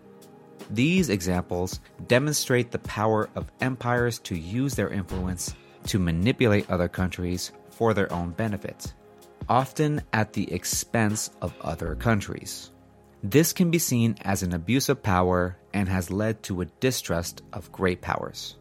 These 0.70 1.10
examples 1.10 1.80
demonstrate 2.08 2.72
the 2.72 2.80
power 2.80 3.30
of 3.36 3.52
empires 3.62 4.20
to 4.20 4.38
use 4.38 4.76
their 4.76 4.90
influence 4.90 5.56
to 5.88 6.00
manipulate 6.00 6.70
other 6.70 6.88
countries 6.88 7.52
for 7.70 7.94
their 7.94 8.12
own 8.12 8.32
benefit, 8.32 8.94
often 9.48 10.02
at 10.12 10.34
the 10.34 10.52
expense 10.52 11.30
of 11.42 11.54
other 11.62 11.96
countries. 11.96 12.72
This 13.24 13.54
can 13.54 13.72
be 13.72 13.80
seen 13.80 14.16
as 14.22 14.44
an 14.44 14.54
abuse 14.54 14.90
of 14.90 15.02
power 15.02 15.58
and 15.74 15.88
has 15.90 16.12
led 16.12 16.44
to 16.44 16.62
a 16.62 16.66
distrust 16.66 17.42
of 17.54 17.72
great 17.72 18.02
powers. 18.02 18.58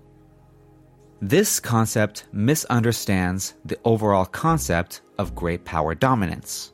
This 1.21 1.61
concept 1.61 2.27
misunderstands 2.33 3.55
the 3.65 3.79
overall 3.85 4.27
concept 4.27 5.01
of 5.19 5.35
great 5.35 5.65
power 5.65 5.95
dominance. 5.95 6.73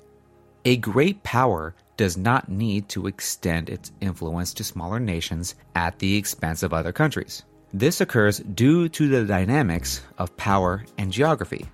A 0.65 0.77
great 0.77 1.23
power 1.23 1.75
does 1.97 2.17
not 2.17 2.49
need 2.49 2.89
to 2.91 3.07
extend 3.07 3.69
its 3.69 3.93
influence 4.01 4.55
to 4.55 4.65
smaller 4.65 5.01
nations 5.01 5.55
at 5.75 5.99
the 5.99 6.17
expense 6.17 6.63
of 6.63 6.73
other 6.73 6.93
countries. 6.93 7.45
This 7.73 8.01
occurs 8.01 8.39
due 8.39 8.89
to 8.91 9.09
the 9.09 9.25
dynamics 9.25 10.03
of 10.19 10.37
power 10.37 10.85
and 10.99 11.11
geography. 11.11 11.67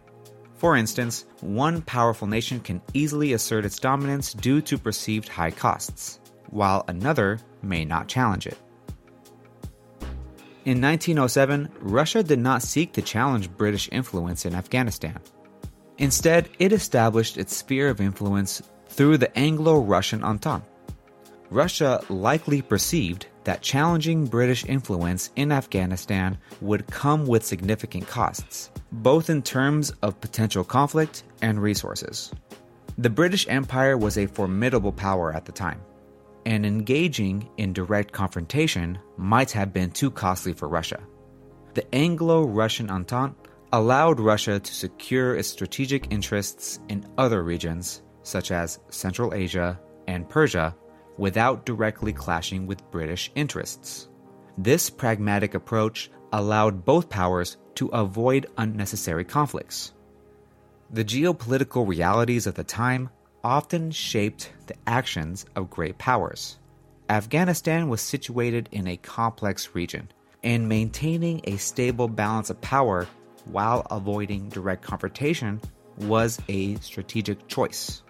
For 0.54 0.76
instance, 0.76 1.24
one 1.40 1.82
powerful 1.82 2.26
nation 2.26 2.60
can 2.60 2.82
easily 2.94 3.32
assert 3.32 3.64
its 3.64 3.78
dominance 3.78 4.32
due 4.32 4.60
to 4.62 4.78
perceived 4.78 5.28
high 5.28 5.52
costs, 5.52 6.20
while 6.50 6.84
another 6.88 7.38
may 7.62 7.84
not 7.84 8.08
challenge 8.08 8.46
it. 8.46 8.58
In 10.64 10.80
1907, 10.82 11.68
Russia 11.80 12.22
did 12.22 12.40
not 12.40 12.62
seek 12.62 12.92
to 12.92 13.02
challenge 13.02 13.50
British 13.56 13.88
influence 13.90 14.44
in 14.44 14.54
Afghanistan. 14.54 15.18
Instead, 15.98 16.48
it 16.58 16.72
established 16.72 17.38
its 17.38 17.56
sphere 17.56 17.88
of 17.88 18.00
influence 18.00 18.62
through 18.99 19.16
the 19.16 19.38
Anglo 19.38 19.78
Russian 19.78 20.24
Entente. 20.24 20.66
Russia 21.51 22.03
likely 22.09 22.61
perceived 22.61 23.28
that 23.44 23.62
challenging 23.62 24.26
British 24.26 24.64
influence 24.64 25.30
in 25.36 25.53
Afghanistan 25.53 26.36
would 26.61 26.84
come 26.88 27.24
with 27.24 27.46
significant 27.46 28.09
costs, 28.09 28.72
both 28.90 29.30
in 29.30 29.40
terms 29.40 29.92
of 30.03 30.20
potential 30.20 30.64
conflict 30.64 31.22
and 31.42 31.62
resources. 31.62 32.32
The 32.99 33.09
British 33.09 33.46
Empire 33.49 33.96
was 33.96 34.18
a 34.18 34.26
formidable 34.26 34.90
power 34.90 35.32
at 35.32 35.44
the 35.44 35.53
time, 35.53 35.80
and 36.44 36.66
engaging 36.66 37.49
in 37.57 37.72
direct 37.72 38.11
confrontation 38.11 38.99
might 39.16 39.53
have 39.53 39.72
been 39.72 39.92
too 39.92 40.11
costly 40.11 40.55
for 40.55 40.66
Russia. 40.66 40.99
The 41.74 41.86
Anglo 41.94 42.42
Russian 42.42 42.90
Entente 42.90 43.36
allowed 43.72 44.18
Russia 44.18 44.59
to 44.59 44.74
secure 44.74 45.36
its 45.36 45.46
strategic 45.46 46.11
interests 46.11 46.80
in 46.88 47.07
other 47.16 47.44
regions 47.44 48.03
such 48.29 48.51
as 48.51 48.79
Central 48.91 49.33
Asia 49.33 49.81
and 50.07 50.29
Persia, 50.29 50.76
without 51.16 51.64
directly 51.66 52.12
clashing 52.12 52.66
with 52.66 52.91
British 52.91 53.33
interests. 53.35 54.09
This 54.57 54.91
pragmatic 54.91 55.55
approach 55.55 56.11
allowed 56.33 56.85
both 56.85 57.09
powers 57.09 57.57
to 57.76 57.89
avoid 57.89 58.47
unnecessary 58.59 59.24
conflicts. 59.24 59.95
The 60.91 61.05
geopolitical 61.05 61.87
realities 61.87 62.47
of 62.47 62.55
the 62.55 62.64
time 62.64 63.11
often 63.43 63.91
shaped 63.91 64.53
the 64.66 64.74
actions 64.87 65.47
of 65.57 65.70
great 65.70 65.97
powers. 65.99 66.59
Afghanistan 67.09 67.89
was 67.89 68.01
situated 68.01 68.68
in 68.72 68.87
a 68.87 68.97
complex 68.99 69.74
region, 69.74 70.09
and 70.43 70.68
maintaining 70.68 71.41
a 71.45 71.57
stable 71.57 72.09
balance 72.09 72.51
of 72.51 72.61
power 72.61 73.07
while 73.47 73.87
avoiding 73.91 74.49
direct 74.51 74.83
confrontation 74.83 75.61
was 75.99 76.39
a 76.49 76.76
strategic 76.76 77.49
choice. 77.49 78.03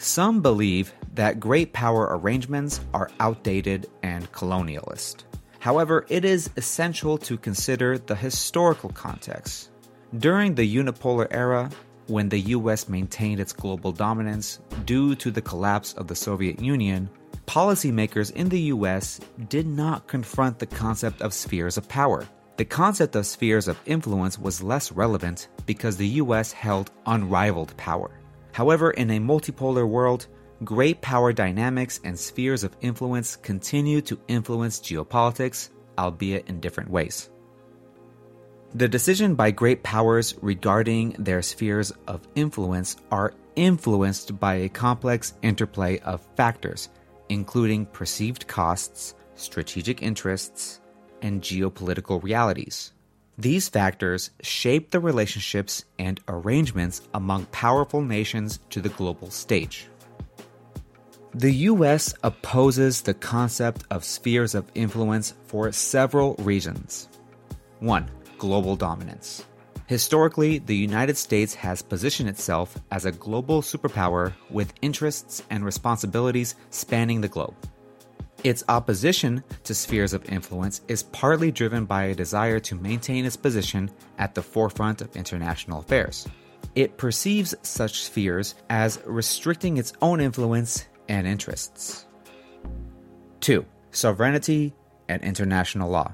Some 0.00 0.42
believe 0.42 0.92
that 1.16 1.40
great 1.40 1.72
power 1.72 2.16
arrangements 2.16 2.80
are 2.94 3.10
outdated 3.18 3.88
and 4.04 4.30
colonialist. 4.30 5.24
However, 5.58 6.06
it 6.08 6.24
is 6.24 6.50
essential 6.56 7.18
to 7.18 7.36
consider 7.36 7.98
the 7.98 8.14
historical 8.14 8.90
context. 8.90 9.70
During 10.16 10.54
the 10.54 10.76
unipolar 10.76 11.26
era, 11.32 11.68
when 12.06 12.28
the 12.28 12.38
US 12.54 12.88
maintained 12.88 13.40
its 13.40 13.52
global 13.52 13.90
dominance 13.90 14.60
due 14.84 15.16
to 15.16 15.32
the 15.32 15.42
collapse 15.42 15.94
of 15.94 16.06
the 16.06 16.14
Soviet 16.14 16.60
Union, 16.60 17.10
policymakers 17.46 18.30
in 18.30 18.48
the 18.48 18.70
US 18.74 19.18
did 19.48 19.66
not 19.66 20.06
confront 20.06 20.60
the 20.60 20.66
concept 20.66 21.22
of 21.22 21.34
spheres 21.34 21.76
of 21.76 21.88
power. 21.88 22.24
The 22.56 22.64
concept 22.64 23.16
of 23.16 23.26
spheres 23.26 23.66
of 23.66 23.80
influence 23.84 24.38
was 24.38 24.62
less 24.62 24.92
relevant 24.92 25.48
because 25.66 25.96
the 25.96 26.22
US 26.22 26.52
held 26.52 26.92
unrivaled 27.04 27.76
power. 27.76 28.12
However, 28.52 28.90
in 28.90 29.10
a 29.10 29.20
multipolar 29.20 29.88
world, 29.88 30.26
great 30.64 31.00
power 31.00 31.32
dynamics 31.32 32.00
and 32.04 32.18
spheres 32.18 32.64
of 32.64 32.76
influence 32.80 33.36
continue 33.36 34.00
to 34.02 34.18
influence 34.28 34.80
geopolitics, 34.80 35.70
albeit 35.98 36.48
in 36.48 36.60
different 36.60 36.90
ways. 36.90 37.30
The 38.74 38.88
decision 38.88 39.34
by 39.34 39.50
great 39.50 39.82
powers 39.82 40.34
regarding 40.42 41.16
their 41.18 41.40
spheres 41.40 41.92
of 42.06 42.28
influence 42.34 42.96
are 43.10 43.34
influenced 43.56 44.38
by 44.38 44.54
a 44.56 44.68
complex 44.68 45.34
interplay 45.42 45.98
of 46.00 46.26
factors, 46.36 46.90
including 47.28 47.86
perceived 47.86 48.46
costs, 48.46 49.14
strategic 49.36 50.02
interests, 50.02 50.80
and 51.22 51.40
geopolitical 51.40 52.22
realities. 52.22 52.92
These 53.38 53.68
factors 53.68 54.30
shape 54.42 54.90
the 54.90 54.98
relationships 54.98 55.84
and 55.96 56.20
arrangements 56.26 57.02
among 57.14 57.46
powerful 57.46 58.02
nations 58.02 58.58
to 58.70 58.80
the 58.80 58.88
global 58.88 59.30
stage. 59.30 59.86
The 61.34 61.52
US 61.70 62.14
opposes 62.24 63.00
the 63.00 63.14
concept 63.14 63.84
of 63.92 64.02
spheres 64.02 64.56
of 64.56 64.72
influence 64.74 65.34
for 65.46 65.70
several 65.70 66.34
reasons. 66.40 67.08
1 67.78 68.10
global 68.38 68.74
dominance. 68.74 69.44
Historically, 69.86 70.58
the 70.58 70.76
United 70.76 71.16
States 71.16 71.54
has 71.54 71.80
positioned 71.80 72.28
itself 72.28 72.76
as 72.90 73.04
a 73.04 73.12
global 73.12 73.62
superpower 73.62 74.32
with 74.50 74.74
interests 74.82 75.42
and 75.50 75.64
responsibilities 75.64 76.56
spanning 76.70 77.20
the 77.20 77.28
globe. 77.28 77.54
Its 78.44 78.64
opposition 78.68 79.42
to 79.64 79.74
spheres 79.74 80.12
of 80.12 80.24
influence 80.28 80.80
is 80.88 81.02
partly 81.02 81.50
driven 81.50 81.84
by 81.84 82.04
a 82.04 82.14
desire 82.14 82.60
to 82.60 82.74
maintain 82.74 83.24
its 83.24 83.36
position 83.36 83.90
at 84.18 84.34
the 84.34 84.42
forefront 84.42 85.00
of 85.00 85.16
international 85.16 85.80
affairs. 85.80 86.26
It 86.74 86.96
perceives 86.96 87.54
such 87.62 88.02
spheres 88.02 88.54
as 88.70 89.00
restricting 89.04 89.76
its 89.76 89.92
own 90.00 90.20
influence 90.20 90.86
and 91.08 91.26
interests. 91.26 92.06
2. 93.40 93.64
Sovereignty 93.90 94.74
and 95.08 95.22
international 95.22 95.90
law. 95.90 96.12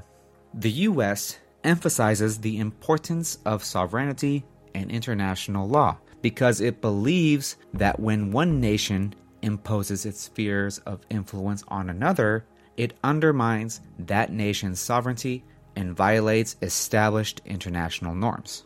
The 0.55 0.71
U.S 0.71 1.39
emphasizes 1.65 2.39
the 2.39 2.59
importance 2.59 3.39
of 3.45 3.65
sovereignty 3.65 4.45
and 4.75 4.91
international 4.91 5.67
law 5.67 5.97
because 6.23 6.61
it 6.61 6.81
believes 6.81 7.57
that 7.73 7.99
when 7.99 8.31
one 8.31 8.61
nation 8.61 9.15
imposes 9.45 10.07
its 10.07 10.21
spheres 10.21 10.79
of 10.79 11.07
influence 11.11 11.63
on 11.69 11.91
another, 11.91 12.45
it 12.77 12.95
undermines 13.05 13.81
that 13.99 14.33
nation's 14.33 14.81
sovereignty 14.81 15.45
and 15.77 15.97
violates 15.97 16.57
established 16.63 17.41
international 17.45 18.15
norms. 18.15 18.65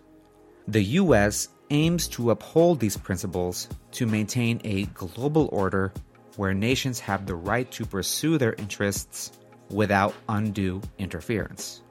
The 0.67 0.83
US 0.83 1.49
aims 1.71 2.09
to 2.09 2.31
uphold 2.31 2.81
these 2.81 2.97
principles 2.97 3.69
to 3.93 4.07
maintain 4.07 4.61
a 4.65 4.85
global 4.87 5.49
order 5.53 5.93
where 6.37 6.55
nations 6.55 7.01
have 7.01 7.27
the 7.27 7.35
right 7.35 7.71
to 7.73 7.85
pursue 7.85 8.39
their 8.39 8.55
interests 8.55 9.33
without 9.71 10.15
undue 10.29 10.81
interference. 10.99 11.83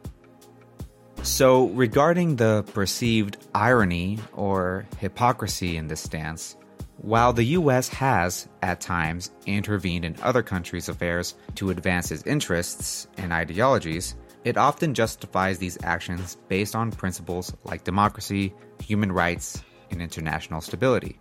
So, 1.24 1.68
regarding 1.70 2.38
the 2.38 2.64
perceived 2.74 3.38
irony 3.54 4.20
or 4.34 4.86
hypocrisy 5.00 5.78
in 5.78 5.88
this 5.88 6.02
stance, 6.02 6.56
while 6.98 7.32
the 7.32 7.44
US 7.44 7.88
has, 7.90 8.48
at 8.64 8.82
times, 8.82 9.32
intervened 9.46 10.04
in 10.04 10.16
other 10.22 10.42
countries' 10.42 10.90
affairs 10.90 11.36
to 11.56 11.70
advance 11.70 12.12
its 12.12 12.26
interests 12.26 13.08
and 13.18 13.32
ideologies, 13.32 14.16
it 14.44 14.58
often 14.58 14.94
justifies 14.94 15.60
these 15.60 15.78
actions 15.84 16.38
based 16.48 16.76
on 16.76 16.92
principles 16.92 17.54
like 17.64 17.84
democracy, 17.84 18.54
human 18.82 19.12
rights, 19.12 19.62
and 19.92 20.02
international 20.02 20.62
stability. 20.62 21.20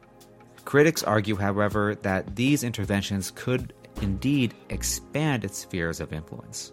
Critics 0.65 1.03
argue, 1.03 1.37
however, 1.37 1.95
that 2.03 2.35
these 2.35 2.65
interventions 2.65 3.31
could 3.31 3.75
indeed 4.03 4.55
expand 4.71 5.45
its 5.45 5.59
spheres 5.59 6.01
of 6.01 6.13
influence. 6.13 6.73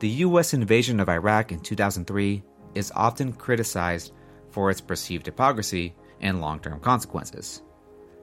The 0.00 0.08
US 0.08 0.54
invasion 0.54 0.98
of 0.98 1.08
Iraq 1.08 1.52
in 1.52 1.60
2003 1.60 2.42
is 2.74 2.92
often 2.94 3.32
criticized 3.32 4.12
for 4.50 4.70
its 4.70 4.80
perceived 4.80 5.26
hypocrisy 5.26 5.94
and 6.20 6.40
long 6.40 6.58
term 6.58 6.80
consequences. 6.80 7.62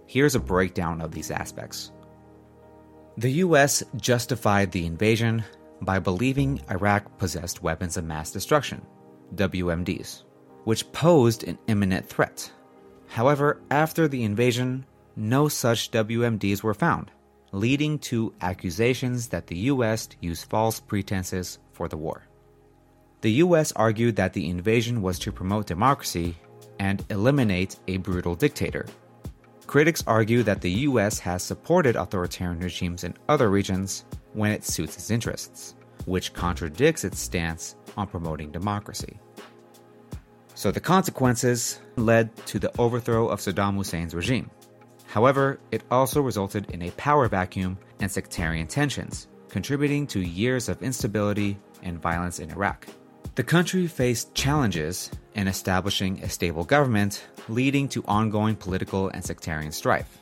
Here's 0.07 0.35
a 0.35 0.39
breakdown 0.39 1.01
of 1.01 1.11
these 1.11 1.31
aspects. 1.31 1.91
The 3.17 3.31
US 3.43 3.83
justified 3.97 4.71
the 4.71 4.85
invasion 4.85 5.43
by 5.81 5.99
believing 5.99 6.61
Iraq 6.71 7.17
possessed 7.17 7.61
weapons 7.61 7.97
of 7.97 8.05
mass 8.05 8.31
destruction, 8.31 8.81
WMDs, 9.35 10.23
which 10.63 10.89
posed 10.93 11.43
an 11.43 11.57
imminent 11.67 12.07
threat. 12.07 12.51
However, 13.07 13.61
after 13.69 14.07
the 14.07 14.23
invasion, 14.23 14.85
no 15.15 15.49
such 15.49 15.91
WMDs 15.91 16.63
were 16.63 16.73
found, 16.73 17.11
leading 17.51 17.99
to 17.99 18.33
accusations 18.41 19.27
that 19.27 19.47
the 19.47 19.57
US 19.71 20.07
used 20.21 20.49
false 20.49 20.79
pretenses 20.79 21.59
for 21.73 21.87
the 21.87 21.97
war. 21.97 22.23
The 23.21 23.31
US 23.43 23.73
argued 23.73 24.15
that 24.15 24.33
the 24.33 24.49
invasion 24.49 25.01
was 25.01 25.19
to 25.19 25.31
promote 25.31 25.67
democracy 25.67 26.35
and 26.79 27.03
eliminate 27.09 27.77
a 27.87 27.97
brutal 27.97 28.35
dictator. 28.35 28.85
Critics 29.67 30.01
argue 30.07 30.43
that 30.43 30.61
the 30.61 30.71
US 30.87 31.19
has 31.19 31.43
supported 31.43 31.97
authoritarian 31.97 32.61
regimes 32.61 33.03
in 33.03 33.13
other 33.27 33.49
regions 33.49 34.05
when 34.31 34.51
it 34.51 34.63
suits 34.63 34.95
its 34.95 35.11
interests, 35.11 35.75
which 36.05 36.31
contradicts 36.31 37.03
its 37.03 37.19
stance 37.19 37.75
on 37.97 38.07
promoting 38.07 38.49
democracy. 38.49 39.19
So 40.55 40.71
the 40.71 40.79
consequences 40.79 41.81
led 41.97 42.33
to 42.47 42.59
the 42.59 42.71
overthrow 42.79 43.27
of 43.27 43.41
Saddam 43.41 43.75
Hussein's 43.75 44.15
regime. 44.15 44.49
However, 45.05 45.59
it 45.71 45.83
also 45.91 46.21
resulted 46.21 46.71
in 46.71 46.83
a 46.83 46.91
power 46.91 47.27
vacuum 47.27 47.77
and 47.99 48.09
sectarian 48.09 48.67
tensions, 48.67 49.27
contributing 49.49 50.07
to 50.07 50.21
years 50.21 50.69
of 50.69 50.81
instability 50.81 51.59
and 51.83 52.01
violence 52.01 52.39
in 52.39 52.51
Iraq. 52.51 52.87
The 53.37 53.43
country 53.43 53.85
faced 53.85 54.33
challenges 54.33 55.11
in 55.35 55.47
establishing 55.47 56.23
a 56.23 56.27
stable 56.27 56.63
government, 56.63 57.23
leading 57.47 57.87
to 57.89 58.03
ongoing 58.07 58.55
political 58.55 59.09
and 59.09 59.23
sectarian 59.23 59.71
strife. 59.71 60.17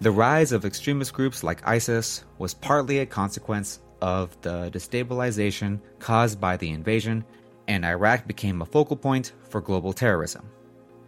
The 0.00 0.10
rise 0.10 0.50
of 0.50 0.64
extremist 0.64 1.12
groups 1.12 1.44
like 1.44 1.68
ISIS 1.68 2.24
was 2.38 2.54
partly 2.54 3.00
a 3.00 3.04
consequence 3.04 3.80
of 4.00 4.34
the 4.40 4.70
destabilization 4.70 5.78
caused 5.98 6.40
by 6.40 6.56
the 6.56 6.70
invasion, 6.70 7.22
and 7.68 7.84
Iraq 7.84 8.26
became 8.26 8.62
a 8.62 8.66
focal 8.66 8.96
point 8.96 9.34
for 9.50 9.60
global 9.60 9.92
terrorism. 9.92 10.48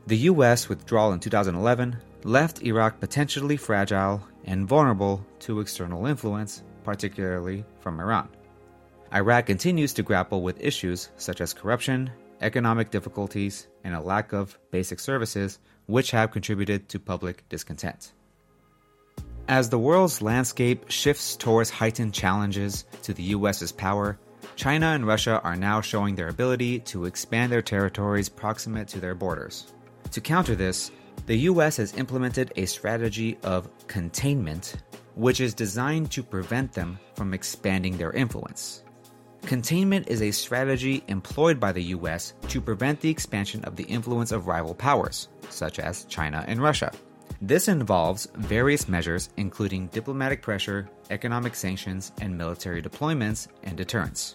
The 0.09 0.28
US 0.28 0.68
withdrawal 0.68 1.14
in 1.14 1.20
2011 1.20 1.96
left 2.24 2.64
Iraq 2.64 3.00
potentially 3.00 3.57
fragile 3.57 4.22
and 4.44 4.68
vulnerable 4.68 5.24
to 5.38 5.61
external 5.61 6.04
influence, 6.04 6.64
particularly 6.84 7.64
from 7.80 7.98
Iran. 7.98 8.28
Iraq 9.17 9.47
continues 9.47 9.95
to 9.95 10.03
grapple 10.03 10.43
with 10.43 10.62
issues 10.62 11.09
such 11.17 11.41
as 11.41 11.55
corruption, 11.55 12.11
economic 12.43 12.91
difficulties, 12.91 13.67
and 13.83 13.95
a 13.95 14.01
lack 14.01 14.35
of 14.35 14.59
basic 14.71 15.01
services, 15.01 15.59
which 15.87 16.11
have 16.11 16.33
contributed 16.33 16.91
to 16.91 16.99
public 16.99 17.49
discontent. 17.49 18.12
As 19.49 19.71
the 19.71 19.79
world's 19.79 20.21
landscape 20.21 20.91
shifts 20.91 21.35
towards 21.35 21.71
heightened 21.71 22.12
challenges 22.12 22.85
to 23.05 23.14
the 23.14 23.23
US's 23.23 23.73
power, 23.73 24.19
China 24.55 24.89
and 24.89 25.07
Russia 25.07 25.41
are 25.43 25.57
now 25.57 25.81
showing 25.81 26.14
their 26.14 26.29
ability 26.29 26.81
to 26.81 27.07
expand 27.07 27.51
their 27.51 27.62
territories 27.62 28.29
proximate 28.29 28.89
to 28.89 29.01
their 29.01 29.14
borders. 29.14 29.73
To 30.11 30.21
counter 30.21 30.55
this, 30.55 30.91
the 31.25 31.39
US 31.51 31.79
has 31.79 31.97
implemented 31.97 32.53
a 32.57 32.67
strategy 32.67 33.39
of 33.45 33.71
containment, 33.87 34.77
which 35.14 35.41
is 35.41 35.55
designed 35.55 36.11
to 36.11 36.23
prevent 36.23 36.75
them 36.75 36.99
from 37.14 37.33
expanding 37.33 37.97
their 37.97 38.12
influence. 38.12 38.83
Containment 39.47 40.09
is 40.09 40.22
a 40.22 40.32
strategy 40.32 41.05
employed 41.07 41.61
by 41.61 41.70
the 41.70 41.84
US 41.94 42.34
to 42.49 42.61
prevent 42.61 43.01
the 43.01 43.09
expansion 43.09 43.64
of 43.64 43.76
the 43.76 43.84
influence 43.84 44.32
of 44.32 44.49
rival 44.49 44.74
powers, 44.74 45.28
such 45.51 45.78
as 45.78 46.05
China 46.07 46.44
and 46.49 46.61
Russia. 46.61 46.90
This 47.40 47.68
involves 47.68 48.26
various 48.34 48.88
measures, 48.88 49.30
including 49.36 49.86
diplomatic 49.88 50.42
pressure, 50.42 50.90
economic 51.11 51.55
sanctions, 51.55 52.11
and 52.20 52.36
military 52.36 52.82
deployments 52.82 53.47
and 53.62 53.76
deterrence. 53.76 54.34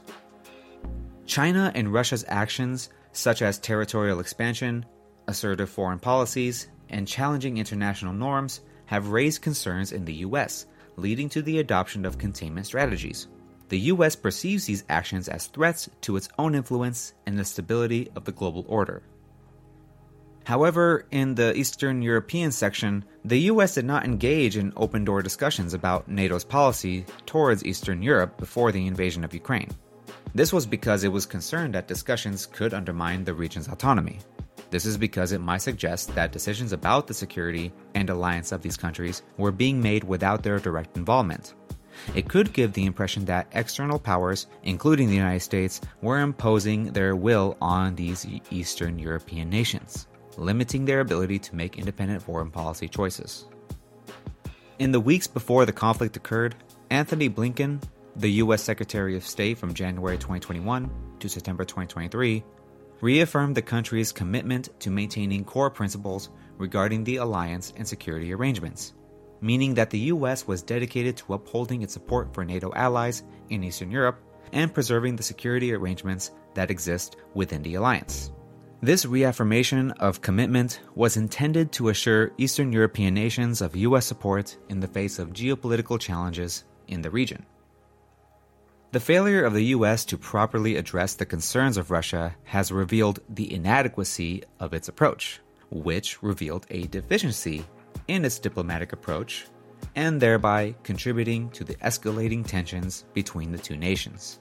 China 1.25 1.73
and 1.75 1.91
Russia's 1.91 2.23
actions, 2.29 2.89
such 3.11 3.41
as 3.41 3.59
territorial 3.59 4.21
expansion, 4.21 4.85
assertive 5.27 5.69
foreign 5.69 5.99
policies, 5.99 6.69
and 6.87 7.05
challenging 7.05 7.57
international 7.57 8.13
norms, 8.13 8.61
have 8.85 9.09
raised 9.09 9.41
concerns 9.41 9.91
in 9.91 10.05
the 10.05 10.23
US, 10.27 10.67
leading 10.95 11.27
to 11.27 11.41
the 11.41 11.59
adoption 11.59 12.05
of 12.05 12.17
containment 12.17 12.65
strategies 12.65 13.27
the 13.71 13.79
US 13.93 14.17
perceives 14.17 14.65
these 14.65 14.83
actions 14.89 15.29
as 15.29 15.47
threats 15.47 15.89
to 16.01 16.17
its 16.17 16.27
own 16.37 16.55
influence 16.55 17.13
and 17.25 17.39
the 17.39 17.45
stability 17.45 18.09
of 18.17 18.25
the 18.25 18.33
global 18.33 18.65
order. 18.67 19.01
However, 20.43 21.05
in 21.09 21.35
the 21.35 21.55
Eastern 21.55 22.01
European 22.01 22.51
section, 22.51 23.05
the 23.23 23.39
US 23.51 23.75
did 23.75 23.85
not 23.85 24.03
engage 24.03 24.57
in 24.57 24.73
open 24.75 25.05
door 25.05 25.21
discussions 25.21 25.73
about 25.73 26.09
NATO's 26.09 26.43
policy 26.43 27.05
towards 27.25 27.63
Eastern 27.63 28.03
Europe 28.03 28.37
before 28.37 28.73
the 28.73 28.85
invasion 28.85 29.23
of 29.23 29.33
Ukraine. 29.33 29.71
This 30.35 30.51
was 30.51 30.65
because 30.65 31.05
it 31.05 31.13
was 31.13 31.25
concerned 31.25 31.73
that 31.73 31.87
discussions 31.87 32.45
could 32.45 32.73
undermine 32.73 33.23
the 33.23 33.33
region's 33.33 33.69
autonomy. 33.69 34.19
This 34.69 34.85
is 34.85 34.97
because 34.97 35.31
it 35.31 35.39
might 35.39 35.61
suggest 35.61 36.13
that 36.15 36.33
decisions 36.33 36.73
about 36.73 37.07
the 37.07 37.13
security 37.13 37.71
and 37.95 38.09
alliance 38.09 38.51
of 38.51 38.61
these 38.61 38.75
countries 38.75 39.21
were 39.37 39.51
being 39.53 39.81
made 39.81 40.03
without 40.03 40.43
their 40.43 40.59
direct 40.59 40.97
involvement. 40.97 41.53
It 42.15 42.27
could 42.27 42.53
give 42.53 42.73
the 42.73 42.85
impression 42.85 43.25
that 43.25 43.47
external 43.53 43.99
powers, 43.99 44.47
including 44.63 45.07
the 45.07 45.15
United 45.15 45.41
States, 45.41 45.81
were 46.01 46.19
imposing 46.19 46.91
their 46.91 47.15
will 47.15 47.57
on 47.61 47.95
these 47.95 48.25
Eastern 48.49 48.99
European 48.99 49.49
nations, 49.49 50.07
limiting 50.37 50.85
their 50.85 50.99
ability 50.99 51.39
to 51.39 51.55
make 51.55 51.77
independent 51.77 52.21
foreign 52.21 52.51
policy 52.51 52.87
choices. 52.87 53.45
In 54.79 54.91
the 54.91 54.99
weeks 54.99 55.27
before 55.27 55.65
the 55.65 55.71
conflict 55.73 56.17
occurred, 56.17 56.55
Antony 56.89 57.29
Blinken, 57.29 57.81
the 58.15 58.31
U.S. 58.43 58.63
Secretary 58.63 59.15
of 59.15 59.25
State 59.25 59.57
from 59.57 59.73
January 59.73 60.17
2021 60.17 60.89
to 61.19 61.29
September 61.29 61.63
2023, 61.63 62.43
reaffirmed 62.99 63.55
the 63.55 63.61
country's 63.61 64.11
commitment 64.11 64.69
to 64.79 64.91
maintaining 64.91 65.43
core 65.43 65.69
principles 65.69 66.29
regarding 66.57 67.03
the 67.03 67.17
alliance 67.17 67.73
and 67.77 67.87
security 67.87 68.33
arrangements 68.33 68.93
meaning 69.41 69.73
that 69.73 69.89
the 69.89 69.99
US 70.13 70.47
was 70.47 70.61
dedicated 70.61 71.17
to 71.17 71.33
upholding 71.33 71.81
its 71.81 71.93
support 71.93 72.33
for 72.33 72.45
NATO 72.45 72.71
allies 72.75 73.23
in 73.49 73.63
Eastern 73.63 73.91
Europe 73.91 74.21
and 74.53 74.73
preserving 74.73 75.15
the 75.15 75.23
security 75.23 75.73
arrangements 75.73 76.31
that 76.53 76.71
exist 76.71 77.17
within 77.33 77.61
the 77.63 77.75
alliance. 77.75 78.31
This 78.83 79.05
reaffirmation 79.05 79.91
of 79.91 80.21
commitment 80.21 80.81
was 80.95 81.17
intended 81.17 81.71
to 81.73 81.89
assure 81.89 82.31
Eastern 82.37 82.71
European 82.71 83.13
nations 83.13 83.61
of 83.61 83.75
US 83.75 84.05
support 84.05 84.57
in 84.69 84.79
the 84.79 84.87
face 84.87 85.19
of 85.19 85.33
geopolitical 85.33 85.99
challenges 85.99 86.63
in 86.87 87.01
the 87.01 87.11
region. 87.11 87.45
The 88.91 88.99
failure 88.99 89.45
of 89.45 89.53
the 89.53 89.65
US 89.75 90.03
to 90.05 90.17
properly 90.17 90.75
address 90.75 91.13
the 91.13 91.25
concerns 91.25 91.77
of 91.77 91.91
Russia 91.91 92.35
has 92.43 92.71
revealed 92.71 93.19
the 93.29 93.53
inadequacy 93.53 94.43
of 94.59 94.73
its 94.73 94.89
approach, 94.89 95.39
which 95.69 96.21
revealed 96.21 96.65
a 96.69 96.87
deficiency 96.87 97.63
in 98.11 98.25
its 98.25 98.39
diplomatic 98.39 98.91
approach, 98.91 99.47
and 99.95 100.21
thereby 100.21 100.75
contributing 100.83 101.49
to 101.51 101.63
the 101.63 101.75
escalating 101.75 102.45
tensions 102.45 103.05
between 103.13 103.51
the 103.51 103.57
two 103.57 103.77
nations. 103.77 104.39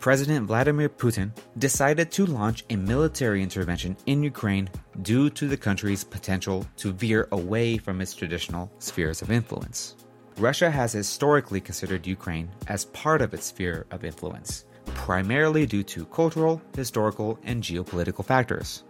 President 0.00 0.46
Vladimir 0.46 0.88
Putin 0.88 1.30
decided 1.58 2.10
to 2.10 2.26
launch 2.26 2.64
a 2.70 2.76
military 2.76 3.42
intervention 3.42 3.96
in 4.06 4.22
Ukraine 4.22 4.68
due 5.02 5.30
to 5.30 5.46
the 5.46 5.56
country's 5.56 6.02
potential 6.02 6.66
to 6.76 6.92
veer 6.92 7.28
away 7.32 7.78
from 7.78 8.00
its 8.00 8.14
traditional 8.14 8.70
spheres 8.78 9.22
of 9.22 9.30
influence. 9.30 9.96
Russia 10.38 10.70
has 10.70 10.92
historically 10.92 11.60
considered 11.60 12.06
Ukraine 12.06 12.48
as 12.66 12.86
part 12.86 13.20
of 13.20 13.34
its 13.34 13.46
sphere 13.46 13.86
of 13.90 14.04
influence, 14.04 14.64
primarily 14.86 15.66
due 15.66 15.82
to 15.84 16.06
cultural, 16.06 16.60
historical, 16.74 17.38
and 17.44 17.62
geopolitical 17.62 18.24
factors. 18.24 18.84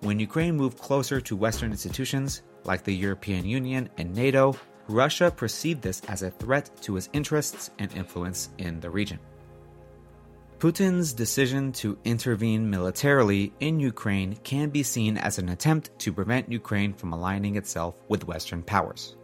When 0.00 0.20
Ukraine 0.20 0.56
moved 0.56 0.78
closer 0.78 1.20
to 1.20 1.36
Western 1.36 1.70
institutions, 1.70 2.42
like 2.66 2.84
the 2.84 2.94
European 2.94 3.44
Union 3.44 3.88
and 3.96 4.14
NATO, 4.14 4.56
Russia 4.88 5.30
perceived 5.30 5.82
this 5.82 6.00
as 6.08 6.22
a 6.22 6.30
threat 6.30 6.70
to 6.82 6.96
its 6.96 7.08
interests 7.12 7.70
and 7.78 7.92
influence 7.94 8.50
in 8.58 8.80
the 8.80 8.90
region. 8.90 9.18
Putin's 10.58 11.12
decision 11.12 11.70
to 11.72 11.98
intervene 12.04 12.70
militarily 12.70 13.52
in 13.60 13.78
Ukraine 13.78 14.36
can 14.42 14.70
be 14.70 14.82
seen 14.82 15.18
as 15.18 15.38
an 15.38 15.50
attempt 15.50 15.90
to 15.98 16.12
prevent 16.12 16.50
Ukraine 16.50 16.94
from 16.94 17.12
aligning 17.12 17.56
itself 17.56 18.00
with 18.08 18.26
Western 18.26 18.62
powers. 18.62 19.16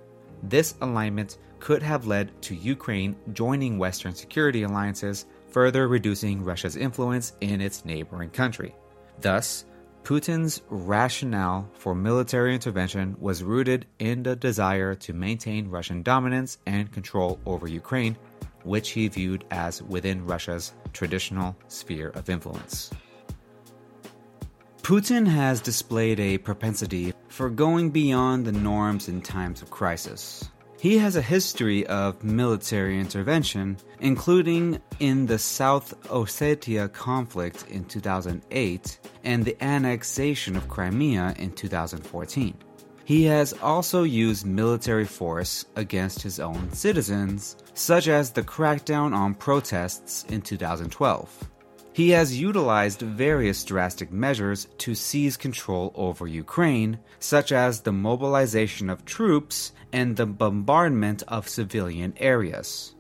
This 0.43 0.75
alignment 0.83 1.39
could 1.59 1.83
have 1.83 2.07
led 2.07 2.31
to 2.43 2.55
Ukraine 2.55 3.17
joining 3.33 3.79
Western 3.79 4.15
security 4.15 4.65
alliances, 4.65 5.25
further 5.49 5.89
reducing 5.89 6.45
Russia's 6.45 6.77
influence 6.77 7.33
in 7.41 7.61
its 7.63 7.85
neighboring 7.85 8.31
country. 8.31 8.75
Thus, 9.21 9.65
Putin's 10.05 10.63
rationale 10.69 11.71
for 11.75 11.95
military 11.95 12.55
intervention 12.55 13.17
was 13.21 13.45
rooted 13.45 13.87
in 14.01 14.25
the 14.25 14.35
desire 14.35 14.97
to 14.97 15.13
maintain 15.13 15.71
Russian 15.71 16.03
dominance 16.03 16.59
and 16.67 16.91
control 16.91 17.39
over 17.47 17.69
Ukraine, 17.69 18.17
which 18.65 18.91
he 18.91 19.07
viewed 19.07 19.45
as 19.53 19.81
within 19.83 20.27
Russia's 20.27 20.73
traditional 20.93 21.57
sphere 21.69 22.09
of 22.11 22.29
influence. 22.29 22.91
Putin 24.83 25.25
has 25.29 25.61
displayed 25.61 26.19
a 26.19 26.39
propensity 26.39 27.15
for 27.29 27.49
going 27.49 27.91
beyond 27.91 28.45
the 28.45 28.51
norms 28.51 29.09
in 29.09 29.21
times 29.21 29.63
of 29.63 29.71
crisis. 29.71 30.51
He 30.83 30.99
has 30.99 31.15
a 31.15 31.23
history 31.23 31.87
of 31.87 32.25
military 32.25 32.99
intervention, 32.99 33.77
including 34.01 34.81
in 34.99 35.27
the 35.27 35.39
South 35.39 35.95
Ossetia 36.09 36.93
conflict 36.93 37.67
in 37.69 37.85
2008 37.85 38.99
and 39.23 39.45
the 39.45 39.57
annexation 39.63 40.57
of 40.57 40.69
Crimea 40.69 41.37
in 41.39 41.53
2014. 41.53 42.59
He 43.05 43.23
has 43.27 43.53
also 43.63 44.03
used 44.03 44.45
military 44.45 45.05
force 45.05 45.67
against 45.77 46.21
his 46.21 46.41
own 46.41 46.73
citizens, 46.73 47.57
such 47.75 48.09
as 48.09 48.33
the 48.33 48.43
crackdown 48.43 49.15
on 49.15 49.37
protests 49.37 50.25
in 50.31 50.43
2012. 50.43 51.49
He 51.95 52.11
has 52.11 52.41
utilized 52.41 53.03
various 53.03 53.63
drastic 53.65 54.11
measures 54.11 54.67
to 54.79 54.95
seize 54.95 55.37
control 55.37 55.93
over 55.95 56.27
Ukraine, 56.27 56.99
such 57.19 57.53
as 57.53 57.81
the 57.81 57.93
mobilization 57.93 58.89
of 58.89 59.05
troops 59.05 59.73
and 59.93 60.17
the 60.17 60.25
bombardment 60.25 61.23
of 61.29 61.51
civilian 61.51 62.15
areas. 62.17 62.95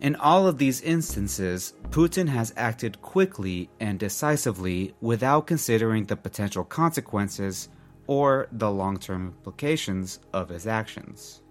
In 0.00 0.14
all 0.14 0.46
of 0.46 0.58
these 0.58 0.80
instances, 0.82 1.72
Putin 1.90 2.28
has 2.28 2.52
acted 2.56 3.02
quickly 3.02 3.68
and 3.80 3.98
decisively 3.98 4.94
without 5.00 5.48
considering 5.48 6.04
the 6.04 6.16
potential 6.16 6.62
consequences 6.62 7.68
or 8.06 8.46
the 8.52 8.70
long 8.70 8.98
term 8.98 9.28
implications 9.28 10.20
of 10.32 10.50
his 10.50 10.68
actions. 10.68 11.42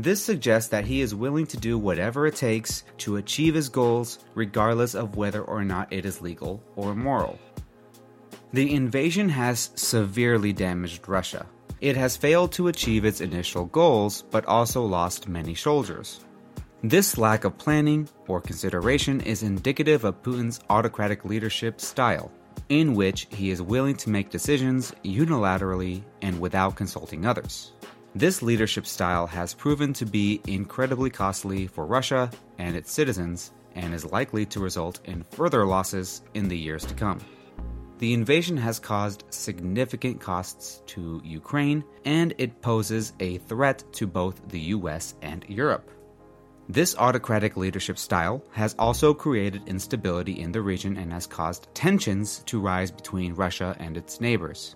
This 0.00 0.22
suggests 0.22 0.70
that 0.70 0.86
he 0.86 1.02
is 1.02 1.14
willing 1.14 1.46
to 1.48 1.58
do 1.58 1.76
whatever 1.76 2.26
it 2.26 2.34
takes 2.34 2.84
to 3.04 3.16
achieve 3.16 3.54
his 3.54 3.68
goals, 3.68 4.18
regardless 4.34 4.94
of 4.94 5.16
whether 5.16 5.42
or 5.42 5.62
not 5.62 5.92
it 5.92 6.06
is 6.06 6.22
legal 6.22 6.62
or 6.74 6.94
moral. 6.94 7.38
The 8.54 8.72
invasion 8.74 9.28
has 9.28 9.70
severely 9.74 10.54
damaged 10.54 11.06
Russia. 11.06 11.44
It 11.82 11.98
has 11.98 12.16
failed 12.16 12.50
to 12.52 12.68
achieve 12.68 13.04
its 13.04 13.20
initial 13.20 13.66
goals, 13.66 14.24
but 14.30 14.46
also 14.46 14.82
lost 14.82 15.28
many 15.28 15.54
soldiers. 15.54 16.24
This 16.82 17.18
lack 17.18 17.44
of 17.44 17.58
planning 17.58 18.08
or 18.26 18.40
consideration 18.40 19.20
is 19.20 19.42
indicative 19.42 20.04
of 20.04 20.22
Putin's 20.22 20.60
autocratic 20.70 21.26
leadership 21.26 21.78
style, 21.78 22.32
in 22.70 22.94
which 22.94 23.26
he 23.28 23.50
is 23.50 23.60
willing 23.60 23.96
to 23.96 24.08
make 24.08 24.30
decisions 24.30 24.94
unilaterally 25.04 26.02
and 26.22 26.40
without 26.40 26.74
consulting 26.74 27.26
others. 27.26 27.72
This 28.14 28.42
leadership 28.42 28.86
style 28.86 29.28
has 29.28 29.54
proven 29.54 29.92
to 29.94 30.04
be 30.04 30.40
incredibly 30.48 31.10
costly 31.10 31.68
for 31.68 31.86
Russia 31.86 32.28
and 32.58 32.74
its 32.74 32.90
citizens 32.90 33.52
and 33.76 33.94
is 33.94 34.04
likely 34.04 34.44
to 34.46 34.58
result 34.58 34.98
in 35.04 35.22
further 35.22 35.64
losses 35.64 36.22
in 36.34 36.48
the 36.48 36.58
years 36.58 36.84
to 36.86 36.94
come. 36.94 37.20
The 37.98 38.12
invasion 38.12 38.56
has 38.56 38.80
caused 38.80 39.24
significant 39.30 40.20
costs 40.20 40.82
to 40.86 41.20
Ukraine 41.24 41.84
and 42.04 42.34
it 42.38 42.60
poses 42.62 43.12
a 43.20 43.38
threat 43.38 43.84
to 43.92 44.08
both 44.08 44.48
the 44.48 44.60
US 44.60 45.14
and 45.22 45.44
Europe. 45.48 45.88
This 46.68 46.96
autocratic 46.96 47.56
leadership 47.56 47.96
style 47.98 48.42
has 48.50 48.74
also 48.78 49.14
created 49.14 49.68
instability 49.68 50.40
in 50.40 50.50
the 50.50 50.62
region 50.62 50.96
and 50.96 51.12
has 51.12 51.26
caused 51.26 51.68
tensions 51.74 52.42
to 52.46 52.60
rise 52.60 52.90
between 52.90 53.34
Russia 53.34 53.76
and 53.78 53.96
its 53.96 54.20
neighbors. 54.20 54.74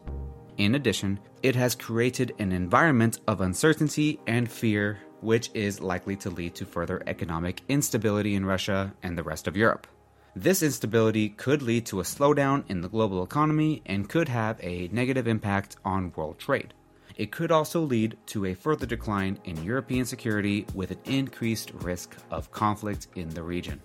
In 0.56 0.76
addition, 0.76 1.18
it 1.44 1.54
has 1.54 1.74
created 1.74 2.34
an 2.38 2.52
environment 2.52 3.20
of 3.28 3.42
uncertainty 3.42 4.18
and 4.26 4.50
fear, 4.50 4.98
which 5.20 5.50
is 5.52 5.78
likely 5.78 6.16
to 6.16 6.30
lead 6.30 6.54
to 6.54 6.64
further 6.64 7.02
economic 7.06 7.60
instability 7.68 8.34
in 8.34 8.46
Russia 8.46 8.94
and 9.02 9.16
the 9.16 9.22
rest 9.22 9.46
of 9.46 9.54
Europe. 9.54 9.86
This 10.34 10.62
instability 10.62 11.28
could 11.28 11.60
lead 11.60 11.84
to 11.86 12.00
a 12.00 12.02
slowdown 12.02 12.64
in 12.70 12.80
the 12.80 12.88
global 12.88 13.22
economy 13.22 13.82
and 13.84 14.08
could 14.08 14.30
have 14.30 14.58
a 14.62 14.88
negative 14.90 15.28
impact 15.28 15.76
on 15.84 16.14
world 16.16 16.38
trade. 16.38 16.72
It 17.16 17.30
could 17.30 17.52
also 17.52 17.80
lead 17.82 18.16
to 18.28 18.46
a 18.46 18.54
further 18.54 18.86
decline 18.86 19.38
in 19.44 19.62
European 19.62 20.06
security 20.06 20.64
with 20.74 20.92
an 20.92 20.98
increased 21.04 21.72
risk 21.82 22.16
of 22.30 22.52
conflict 22.52 23.08
in 23.16 23.28
the 23.28 23.42
region. 23.42 23.82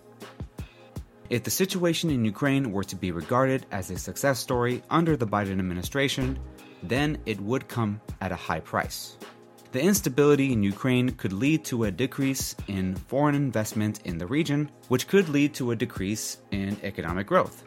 If 1.29 1.43
the 1.43 1.51
situation 1.51 2.09
in 2.09 2.23
Ukraine 2.23 2.71
were 2.71 2.85
to 2.85 2.95
be 2.95 3.11
regarded 3.11 3.65
as 3.69 3.91
a 3.91 3.99
success 3.99 4.39
story 4.39 4.81
under 4.89 5.17
the 5.17 5.27
Biden 5.27 5.59
administration, 5.59 6.39
then 6.83 7.17
it 7.25 7.39
would 7.41 7.67
come 7.67 8.01
at 8.21 8.31
a 8.31 8.35
high 8.35 8.59
price. 8.59 9.17
The 9.71 9.81
instability 9.81 10.51
in 10.51 10.63
Ukraine 10.63 11.09
could 11.09 11.31
lead 11.31 11.63
to 11.65 11.83
a 11.83 11.91
decrease 11.91 12.55
in 12.67 12.95
foreign 12.95 13.35
investment 13.35 14.01
in 14.05 14.17
the 14.17 14.25
region, 14.25 14.71
which 14.87 15.07
could 15.07 15.29
lead 15.29 15.53
to 15.55 15.71
a 15.71 15.75
decrease 15.75 16.37
in 16.49 16.75
economic 16.81 17.27
growth. 17.27 17.63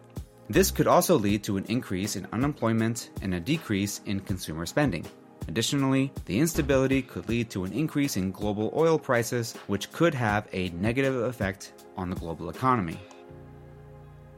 This 0.48 0.72
could 0.72 0.88
also 0.88 1.16
lead 1.16 1.44
to 1.44 1.56
an 1.56 1.64
increase 1.68 2.16
in 2.16 2.26
unemployment 2.32 3.10
and 3.22 3.34
a 3.34 3.40
decrease 3.40 4.00
in 4.06 4.18
consumer 4.20 4.66
spending. 4.66 5.06
Additionally, 5.48 6.12
the 6.26 6.38
instability 6.38 7.02
could 7.02 7.28
lead 7.28 7.50
to 7.50 7.64
an 7.64 7.72
increase 7.72 8.16
in 8.16 8.32
global 8.32 8.72
oil 8.74 8.98
prices, 8.98 9.54
which 9.66 9.90
could 9.92 10.14
have 10.14 10.48
a 10.52 10.70
negative 10.70 11.14
effect 11.14 11.72
on 11.96 12.10
the 12.10 12.16
global 12.16 12.50
economy. 12.50 12.98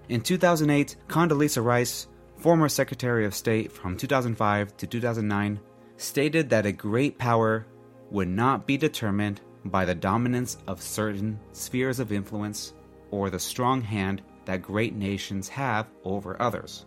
In 0.09 0.21
2008, 0.21 0.97
Condoleezza 1.09 1.65
Rice, 1.65 2.09
former 2.45 2.69
Secretary 2.69 3.25
of 3.25 3.35
State 3.35 3.73
from 3.73 3.97
2005 3.97 4.77
to 4.77 4.87
2009, 4.87 5.59
stated 5.97 6.51
that 6.51 6.67
a 6.67 6.73
great 6.73 7.17
power 7.17 7.65
would 8.11 8.29
not 8.29 8.67
be 8.67 8.77
determined 8.77 9.41
by 9.65 9.87
the 9.87 9.95
dominance 9.95 10.59
of 10.67 10.83
certain 10.83 11.41
spheres 11.53 12.01
of 12.01 12.13
influence 12.13 12.75
or 13.11 13.31
the 13.31 13.39
strong 13.39 13.81
hand 13.81 14.21
that 14.45 14.61
great 14.61 14.95
nations 14.95 15.49
have 15.49 15.87
over 16.05 16.37
others. 16.39 16.85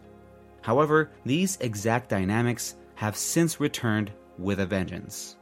However, 0.62 1.10
these 1.26 1.58
exact 1.60 2.08
dynamics 2.08 2.76
have 2.94 3.18
since 3.18 3.60
returned 3.60 4.12
with 4.38 4.60
a 4.60 4.66
vengeance. 4.68 5.38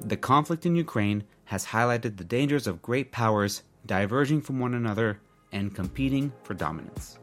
The 0.00 0.16
conflict 0.16 0.66
in 0.66 0.74
Ukraine 0.74 1.22
has 1.44 1.64
highlighted 1.64 2.16
the 2.16 2.24
dangers 2.24 2.66
of 2.66 2.82
great 2.82 3.12
powers 3.12 3.62
diverging 3.86 4.40
from 4.40 4.58
one 4.58 4.74
another 4.74 5.20
and 5.52 5.72
competing 5.72 6.32
for 6.42 6.54
dominance. 6.54 7.20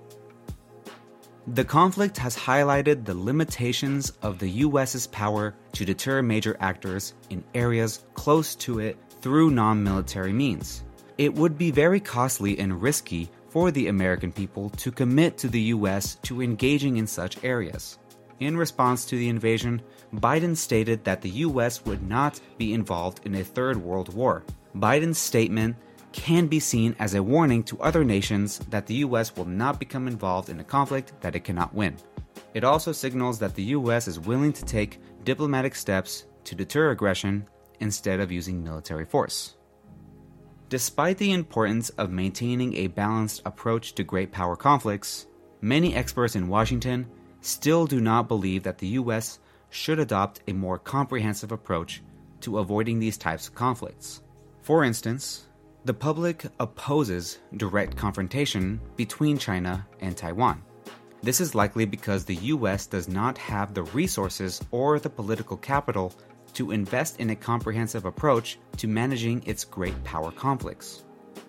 The 1.54 1.66
conflict 1.66 2.16
has 2.18 2.38
highlighted 2.38 3.06
the 3.06 3.16
limitations 3.16 4.14
of 4.22 4.38
the 4.38 4.50
US's 4.68 5.08
power 5.08 5.56
to 5.72 5.84
deter 5.84 6.22
major 6.22 6.56
actors 6.60 7.16
in 7.32 7.44
areas 7.56 8.06
close 8.14 8.54
to 8.58 8.78
it 8.78 9.00
through 9.22 9.50
non 9.50 9.84
military 9.84 10.32
means. 10.32 10.84
It 11.18 11.34
would 11.34 11.58
be 11.58 11.72
very 11.72 12.00
costly 12.00 12.60
and 12.60 12.80
risky 12.80 13.32
for 13.48 13.72
the 13.72 13.88
American 13.88 14.32
people 14.32 14.70
to 14.78 14.92
commit 14.92 15.40
to 15.40 15.48
the 15.48 15.74
US 15.74 16.20
to 16.22 16.44
engaging 16.44 16.98
in 16.98 17.08
such 17.08 17.44
areas. 17.44 17.98
In 18.40 18.56
response 18.56 19.06
to 19.06 19.18
the 19.18 19.30
invasion, 19.30 19.82
Biden 20.14 20.56
stated 20.56 21.04
that 21.06 21.22
the 21.22 21.32
US 21.48 21.84
would 21.84 22.08
not 22.08 22.40
be 22.60 22.76
involved 22.76 23.22
in 23.26 23.34
a 23.34 23.44
third 23.44 23.76
world 23.76 24.14
war. 24.14 24.44
Biden's 24.76 25.18
statement 25.18 25.78
can 26.12 26.48
be 26.48 26.60
seen 26.60 26.96
as 27.00 27.14
a 27.14 27.24
warning 27.24 27.64
to 27.64 27.80
other 27.82 28.04
nations 28.04 28.60
that 28.70 28.88
the 28.88 28.96
US 28.96 29.36
will 29.36 29.46
not 29.46 29.80
become 29.80 30.08
involved 30.08 30.50
in 30.50 30.60
a 30.60 30.64
conflict 30.64 31.14
that 31.22 31.36
it 31.36 31.44
cannot 31.44 31.74
win. 31.74 31.98
It 32.54 32.64
also 32.64 32.92
signals 32.92 33.40
that 33.40 33.56
the 33.56 33.64
US 33.64 34.08
is 34.08 34.20
willing 34.20 34.54
to 34.54 34.66
take 34.66 35.00
diplomatic 35.24 35.76
steps 35.76 36.26
to 36.46 36.56
deter 36.56 36.92
aggression 36.92 37.48
instead 37.80 38.20
of 38.20 38.32
using 38.32 38.64
military 38.64 39.06
force. 39.06 39.56
Despite 40.70 41.18
the 41.18 41.32
importance 41.32 41.90
of 41.92 42.12
maintaining 42.12 42.76
a 42.76 42.88
balanced 42.88 43.42
approach 43.46 43.94
to 43.96 44.04
great 44.04 44.32
power 44.32 44.56
conflicts, 44.56 45.28
many 45.62 45.96
experts 45.96 46.36
in 46.36 46.48
Washington 46.48 47.08
still 47.42 47.88
do 47.88 48.00
not 48.00 48.28
believe 48.28 48.64
that 48.64 48.78
the 48.78 48.88
US 49.00 49.40
should 49.70 50.00
adopt 50.00 50.42
a 50.48 50.54
more 50.54 50.78
comprehensive 50.78 51.52
approach 51.52 52.02
to 52.42 52.60
avoiding 52.60 53.00
these 53.00 53.18
types 53.18 53.48
of 53.48 53.56
conflicts. 53.56 54.22
For 54.62 54.84
instance, 54.84 55.49
the 55.86 55.94
public 55.94 56.46
opposes 56.60 57.40
direct 57.56 57.96
confrontation 57.96 58.80
between 58.98 59.38
China 59.38 59.88
and 60.02 60.16
Taiwan. 60.16 60.62
This 61.22 61.40
is 61.40 61.56
likely 61.56 61.86
because 61.86 62.26
the 62.26 62.36
US 62.36 62.86
does 62.86 63.08
not 63.08 63.38
have 63.38 63.74
the 63.74 63.84
resources 63.84 64.62
or 64.72 65.00
the 65.00 65.10
political 65.10 65.58
capital 65.58 66.14
to 66.54 66.72
invest 66.72 67.20
in 67.20 67.30
a 67.30 67.36
comprehensive 67.36 68.06
approach 68.06 68.60
to 68.78 68.88
managing 68.88 69.42
its 69.46 69.64
great 69.64 70.02
power 70.04 70.32
conflicts. 70.32 71.04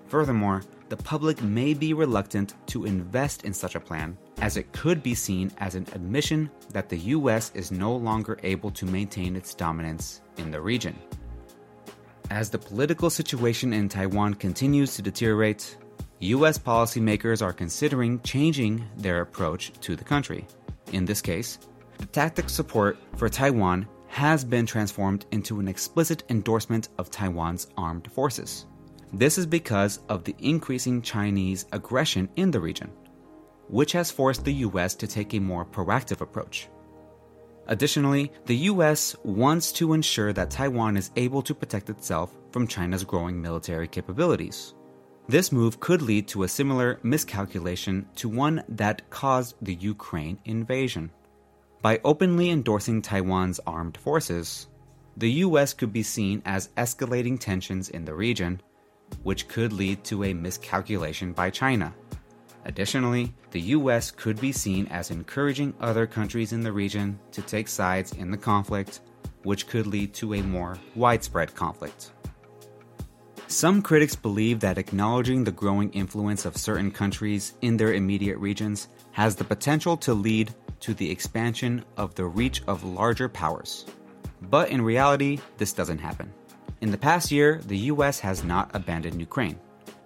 Furthermore, 0.06 0.62
the 0.88 0.96
public 0.96 1.40
may 1.42 1.72
be 1.72 1.92
reluctant 1.92 2.54
to 2.66 2.84
invest 2.84 3.44
in 3.44 3.52
such 3.52 3.76
a 3.76 3.80
plan, 3.80 4.18
as 4.40 4.56
it 4.56 4.72
could 4.72 5.02
be 5.02 5.14
seen 5.14 5.52
as 5.58 5.76
an 5.76 5.86
admission 5.92 6.50
that 6.72 6.88
the 6.88 6.98
US 6.98 7.52
is 7.54 7.70
no 7.70 7.94
longer 7.94 8.38
able 8.42 8.70
to 8.72 8.86
maintain 8.86 9.36
its 9.36 9.54
dominance 9.54 10.20
in 10.36 10.50
the 10.50 10.60
region. 10.60 10.96
As 12.30 12.48
the 12.48 12.58
political 12.58 13.10
situation 13.10 13.72
in 13.72 13.88
Taiwan 13.88 14.34
continues 14.34 14.94
to 14.94 15.02
deteriorate, 15.02 15.76
US 16.20 16.58
policymakers 16.58 17.42
are 17.42 17.52
considering 17.52 18.20
changing 18.20 18.84
their 18.96 19.20
approach 19.20 19.72
to 19.80 19.96
the 19.96 20.04
country. 20.04 20.46
In 20.92 21.04
this 21.04 21.20
case, 21.20 21.58
the 21.98 22.06
tactic 22.06 22.48
support 22.48 22.98
for 23.16 23.28
Taiwan 23.28 23.88
has 24.06 24.44
been 24.44 24.64
transformed 24.64 25.26
into 25.32 25.58
an 25.58 25.66
explicit 25.66 26.22
endorsement 26.28 26.88
of 26.98 27.10
Taiwan's 27.10 27.66
armed 27.76 28.08
forces. 28.12 28.66
This 29.12 29.36
is 29.36 29.46
because 29.46 29.98
of 30.08 30.22
the 30.22 30.36
increasing 30.38 31.02
Chinese 31.02 31.66
aggression 31.72 32.28
in 32.36 32.52
the 32.52 32.60
region, 32.60 32.92
which 33.68 33.90
has 33.90 34.12
forced 34.12 34.44
the 34.44 34.54
US 34.68 34.94
to 34.94 35.08
take 35.08 35.34
a 35.34 35.40
more 35.40 35.64
proactive 35.64 36.20
approach. 36.20 36.68
Additionally, 37.66 38.32
the 38.46 38.56
US 38.56 39.14
wants 39.22 39.72
to 39.72 39.92
ensure 39.92 40.32
that 40.32 40.50
Taiwan 40.50 40.96
is 40.96 41.10
able 41.16 41.42
to 41.42 41.54
protect 41.54 41.90
itself 41.90 42.36
from 42.50 42.66
China's 42.66 43.04
growing 43.04 43.40
military 43.40 43.86
capabilities. 43.86 44.74
This 45.28 45.52
move 45.52 45.78
could 45.78 46.02
lead 46.02 46.26
to 46.28 46.42
a 46.42 46.48
similar 46.48 46.98
miscalculation 47.04 48.06
to 48.16 48.28
one 48.28 48.64
that 48.68 49.08
caused 49.10 49.54
the 49.62 49.74
Ukraine 49.74 50.38
invasion. 50.44 51.10
By 51.82 52.00
openly 52.04 52.50
endorsing 52.50 53.00
Taiwan's 53.00 53.60
armed 53.66 53.96
forces, 53.96 54.66
the 55.16 55.30
US 55.44 55.72
could 55.72 55.92
be 55.92 56.02
seen 56.02 56.42
as 56.44 56.70
escalating 56.76 57.38
tensions 57.38 57.90
in 57.90 58.04
the 58.04 58.14
region, 58.14 58.60
which 59.22 59.48
could 59.48 59.72
lead 59.72 60.02
to 60.04 60.24
a 60.24 60.34
miscalculation 60.34 61.32
by 61.32 61.50
China. 61.50 61.94
Additionally, 62.64 63.32
the 63.52 63.60
US 63.60 64.10
could 64.10 64.40
be 64.40 64.52
seen 64.52 64.86
as 64.88 65.10
encouraging 65.10 65.74
other 65.80 66.06
countries 66.06 66.52
in 66.52 66.60
the 66.60 66.72
region 66.72 67.18
to 67.32 67.42
take 67.42 67.68
sides 67.68 68.12
in 68.12 68.30
the 68.30 68.36
conflict, 68.36 69.00
which 69.42 69.66
could 69.66 69.86
lead 69.86 70.12
to 70.14 70.34
a 70.34 70.42
more 70.42 70.76
widespread 70.94 71.54
conflict. 71.54 72.12
Some 73.46 73.82
critics 73.82 74.14
believe 74.14 74.60
that 74.60 74.78
acknowledging 74.78 75.42
the 75.42 75.50
growing 75.50 75.90
influence 75.90 76.44
of 76.44 76.56
certain 76.56 76.90
countries 76.90 77.54
in 77.62 77.76
their 77.76 77.94
immediate 77.94 78.38
regions 78.38 78.88
has 79.10 79.34
the 79.34 79.44
potential 79.44 79.96
to 79.98 80.14
lead 80.14 80.54
to 80.80 80.94
the 80.94 81.10
expansion 81.10 81.84
of 81.96 82.14
the 82.14 82.24
reach 82.24 82.62
of 82.68 82.84
larger 82.84 83.28
powers. 83.28 83.86
But 84.42 84.70
in 84.70 84.80
reality, 84.80 85.40
this 85.58 85.72
doesn't 85.72 85.98
happen. 85.98 86.32
In 86.80 86.90
the 86.90 86.98
past 86.98 87.30
year, 87.30 87.60
the 87.66 87.78
US 87.92 88.20
has 88.20 88.44
not 88.44 88.70
abandoned 88.72 89.20
Ukraine. 89.20 89.58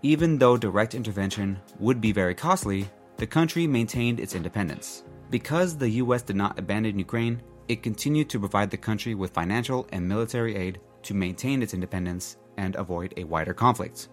Even 0.05 0.37
though 0.37 0.59
direct 0.59 0.95
intervention 0.95 1.59
would 1.79 1.99
be 1.99 2.13
very 2.13 2.35
costly, 2.35 2.91
the 3.17 3.27
country 3.27 3.67
maintained 3.67 4.21
its 4.21 4.35
independence. 4.35 5.03
Because 5.31 5.79
the 5.79 5.89
US 6.03 6.21
did 6.21 6.37
not 6.37 6.59
abandon 6.59 6.99
Ukraine, 6.99 7.41
it 7.69 7.83
continued 7.83 8.29
to 8.29 8.39
provide 8.39 8.71
the 8.71 8.77
country 8.77 9.15
with 9.15 9.33
financial 9.33 9.89
and 9.93 10.07
military 10.07 10.57
aid 10.57 10.79
to 11.05 11.15
maintain 11.15 11.63
its 11.63 11.73
independence 11.73 12.37
and 12.59 12.77
avoid 12.77 13.15
a 13.17 13.25
wider 13.25 13.55
conflict. 13.55 14.09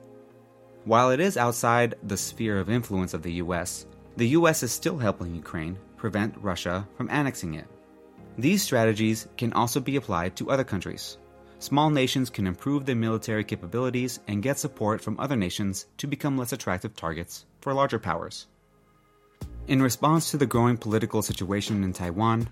While 0.86 1.12
it 1.12 1.20
is 1.20 1.36
outside 1.36 1.96
the 2.04 2.16
sphere 2.16 2.58
of 2.58 2.70
influence 2.70 3.14
of 3.14 3.22
the 3.22 3.34
US, 3.44 3.86
the 4.16 4.30
US 4.39 4.64
is 4.64 4.72
still 4.72 4.98
helping 4.98 5.36
Ukraine 5.36 5.78
prevent 5.98 6.38
Russia 6.38 6.88
from 6.96 7.10
annexing 7.10 7.56
it. 7.56 7.68
These 8.38 8.64
strategies 8.64 9.28
can 9.36 9.52
also 9.52 9.82
be 9.82 9.98
applied 9.98 10.38
to 10.38 10.52
other 10.52 10.64
countries 10.64 11.18
small 11.62 11.89
nations 11.89 12.30
can 12.30 12.47
improve 12.47 12.86
their 12.86 12.95
military 12.95 13.43
capabilities 13.43 14.20
and 14.28 14.41
get 14.43 14.57
support 14.57 14.99
from 14.99 15.20
other 15.20 15.36
nations 15.36 15.86
to 15.97 16.07
become 16.07 16.38
less 16.38 16.51
attractive 16.51 16.95
targets 16.95 17.45
for 17.62 17.74
larger 17.74 17.99
powers. 17.99 18.47
In 19.68 19.82
response 19.82 20.32
to 20.32 20.38
the 20.38 20.45
growing 20.45 20.76
political 20.76 21.22
situation 21.22 21.84
in 21.84 21.93
Taiwan, 21.93 22.49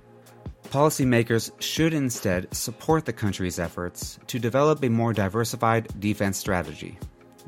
policymakers 0.70 1.52
should 1.60 1.94
instead 1.94 2.54
support 2.54 3.06
the 3.06 3.14
country's 3.14 3.60
efforts 3.60 4.20
to 4.28 4.38
develop 4.38 4.84
a 4.84 4.90
more 4.90 5.12
diversified 5.12 5.88
defense 6.00 6.38
strategy. 6.38 6.98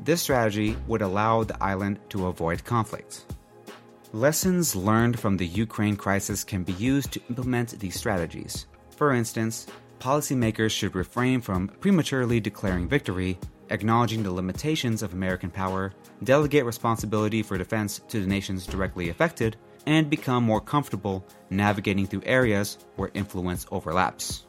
This 0.00 0.20
strategy 0.20 0.76
would 0.88 1.00
allow 1.00 1.44
the 1.44 1.62
island 1.62 2.00
to 2.08 2.26
avoid 2.26 2.64
conflict. 2.64 3.24
Lessons 4.12 4.74
learned 4.74 5.18
from 5.18 5.36
the 5.36 5.46
Ukraine 5.46 5.96
crisis 5.96 6.42
can 6.42 6.64
be 6.64 6.72
used 6.72 7.12
to 7.12 7.22
implement 7.30 7.78
these 7.78 7.94
strategies. 7.94 8.66
For 8.96 9.14
instance, 9.14 9.66
policymakers 10.02 10.72
should 10.72 10.96
refrain 10.96 11.40
from 11.40 11.68
prematurely 11.68 12.40
declaring 12.40 12.88
victory, 12.88 13.38
acknowledging 13.70 14.24
the 14.24 14.32
limitations 14.32 15.00
of 15.00 15.12
American 15.12 15.48
power, 15.48 15.92
delegate 16.24 16.64
responsibility 16.64 17.40
for 17.40 17.56
defense 17.56 18.00
to 18.08 18.20
the 18.20 18.26
nations 18.26 18.66
directly 18.66 19.10
affected, 19.10 19.56
and 19.86 20.10
become 20.10 20.42
more 20.42 20.60
comfortable 20.60 21.24
navigating 21.50 22.04
through 22.04 22.22
areas 22.26 22.78
where 22.96 23.12
influence 23.14 23.64
overlaps. 23.70 24.46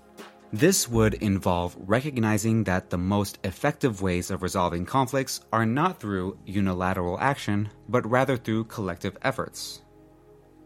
This 0.51 0.89
would 0.89 1.15
involve 1.15 1.77
recognizing 1.85 2.63
that 2.63 2.89
the 2.89 2.97
most 2.97 3.37
effective 3.43 4.01
ways 4.01 4.31
of 4.31 4.41
resolving 4.41 4.87
conflicts 4.87 5.41
are 5.53 5.67
not 5.67 5.99
through 5.99 6.39
unilateral 6.47 7.19
action, 7.19 7.69
but 7.89 8.09
rather 8.09 8.37
through 8.37 8.63
collective 8.65 9.17
efforts. 9.21 9.83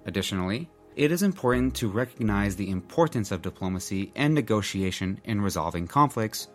Additionally, 0.06 0.70
it 0.98 1.12
is 1.12 1.22
important 1.22 1.76
to 1.76 1.88
recognize 1.88 2.56
the 2.56 2.72
importance 2.72 3.32
of 3.32 3.44
diplomacy 3.44 4.12
and 4.16 4.34
negotiation 4.34 5.22
in 5.26 5.40
resolving 5.40 5.86
conflicts, 5.86 6.48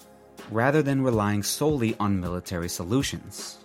rather 0.50 0.82
than 0.82 1.00
relying 1.00 1.44
solely 1.44 1.94
on 2.00 2.20
military 2.20 2.68
solutions. 2.68 3.64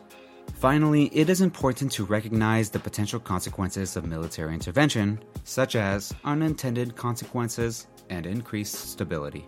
Finally, 0.53 1.05
it 1.15 1.29
is 1.29 1.41
important 1.41 1.91
to 1.91 2.05
recognize 2.05 2.69
the 2.69 2.77
potential 2.79 3.19
consequences 3.19 3.95
of 3.95 4.05
military 4.05 4.53
intervention, 4.53 5.19
such 5.45 5.75
as 5.75 6.13
unintended 6.23 6.95
consequences 6.95 7.87
and 8.11 8.27
increased 8.27 8.75
stability. 8.91 9.47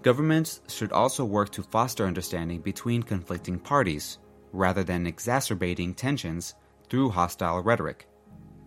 Governments 0.00 0.62
should 0.66 0.92
also 0.92 1.26
work 1.26 1.52
to 1.52 1.62
foster 1.62 2.06
understanding 2.06 2.62
between 2.62 3.02
conflicting 3.02 3.58
parties, 3.58 4.18
rather 4.52 4.82
than 4.82 5.06
exacerbating 5.06 5.92
tensions 5.92 6.54
through 6.88 7.10
hostile 7.10 7.62
rhetoric. 7.62 8.08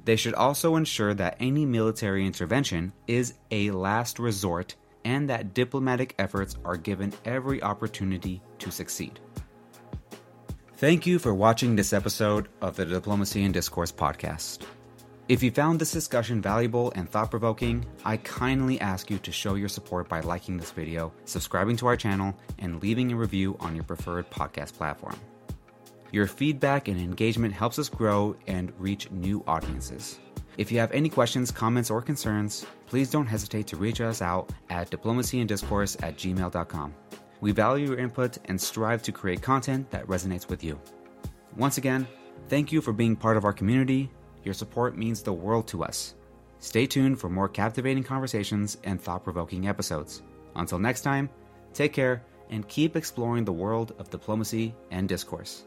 They 0.06 0.16
should 0.16 0.36
also 0.36 0.76
ensure 0.76 1.16
that 1.16 1.36
any 1.40 1.66
military 1.66 2.26
intervention 2.26 2.94
is 3.08 3.34
a 3.50 3.72
last 3.72 4.20
resort 4.20 4.76
and 5.04 5.30
that 5.30 5.54
diplomatic 5.54 6.16
efforts 6.20 6.58
are 6.64 6.78
given 6.78 7.14
every 7.26 7.62
opportunity 7.62 8.42
to 8.60 8.72
succeed. 8.72 9.20
Thank 10.78 11.08
you 11.08 11.20
for 11.20 11.34
watching 11.34 11.76
this 11.76 11.94
episode 11.94 12.50
of 12.62 12.76
the 12.76 12.86
Diplomacy 12.86 13.44
and 13.44 13.54
Discourse 13.54 13.92
podcast. 13.92 14.60
If 15.28 15.42
you 15.42 15.50
found 15.50 15.80
this 15.80 15.92
discussion 15.92 16.40
valuable 16.40 16.92
and 16.96 17.10
thought 17.10 17.32
provoking, 17.32 17.84
I 18.04 18.18
kindly 18.18 18.80
ask 18.80 19.10
you 19.10 19.18
to 19.20 19.32
show 19.32 19.56
your 19.56 19.70
support 19.70 20.08
by 20.08 20.20
liking 20.20 20.58
this 20.58 20.70
video, 20.70 21.14
subscribing 21.26 21.78
to 21.78 21.88
our 21.88 21.98
channel, 21.98 22.36
and 22.60 22.80
leaving 22.84 23.12
a 23.12 23.16
review 23.16 23.58
on 23.60 23.74
your 23.74 23.86
preferred 23.86 24.30
podcast 24.30 24.74
platform. 24.74 25.16
Your 26.12 26.28
feedback 26.28 26.88
and 26.88 27.00
engagement 27.00 27.54
helps 27.54 27.80
us 27.80 27.90
grow 27.90 28.36
and 28.48 28.72
reach 28.80 29.12
new 29.12 29.44
audiences. 29.48 30.20
If 30.58 30.72
you 30.72 30.80
have 30.80 30.92
any 30.92 31.10
questions, 31.10 31.52
comments, 31.52 31.92
or 31.92 32.02
concerns, 32.02 32.66
please 32.86 33.10
don't 33.10 33.28
hesitate 33.28 33.68
to 33.68 33.76
reach 33.76 34.00
us 34.00 34.22
out 34.22 34.50
at 34.70 34.90
diplomacyandiscourse 34.90 36.02
at 36.04 36.18
gmail.com. 36.18 36.94
We 37.42 37.52
value 37.52 37.88
your 37.88 38.00
input 38.00 38.38
and 38.46 38.60
strive 38.60 39.04
to 39.04 39.12
create 39.12 39.42
content 39.42 39.92
that 39.92 40.08
resonates 40.08 40.50
with 40.50 40.64
you. 40.64 40.80
Once 41.58 41.78
again, 41.78 42.08
thank 42.48 42.72
you 42.72 42.82
for 42.82 42.94
being 42.94 43.16
part 43.16 43.36
of 43.36 43.44
our 43.44 43.54
community 43.54 44.10
your 44.46 44.54
support 44.54 44.96
means 44.96 45.24
the 45.24 45.34
world 45.34 45.68
to 45.70 45.84
us. 45.84 46.14
Stay 46.60 46.86
tuned 46.86 47.20
for 47.20 47.30
more 47.30 47.50
captivating 47.50 48.04
conversations 48.04 48.78
and 48.84 49.02
thought 49.02 49.24
provoking 49.24 49.68
episodes. 49.68 50.22
Until 50.56 50.80
next 50.80 51.02
time, 51.02 51.30
take 51.74 51.92
care 51.92 52.24
and 52.52 52.68
keep 52.68 52.96
exploring 52.96 53.44
the 53.44 53.52
world 53.52 53.96
of 53.98 54.12
diplomacy 54.12 54.74
and 54.92 55.10
discourse. 55.10 55.66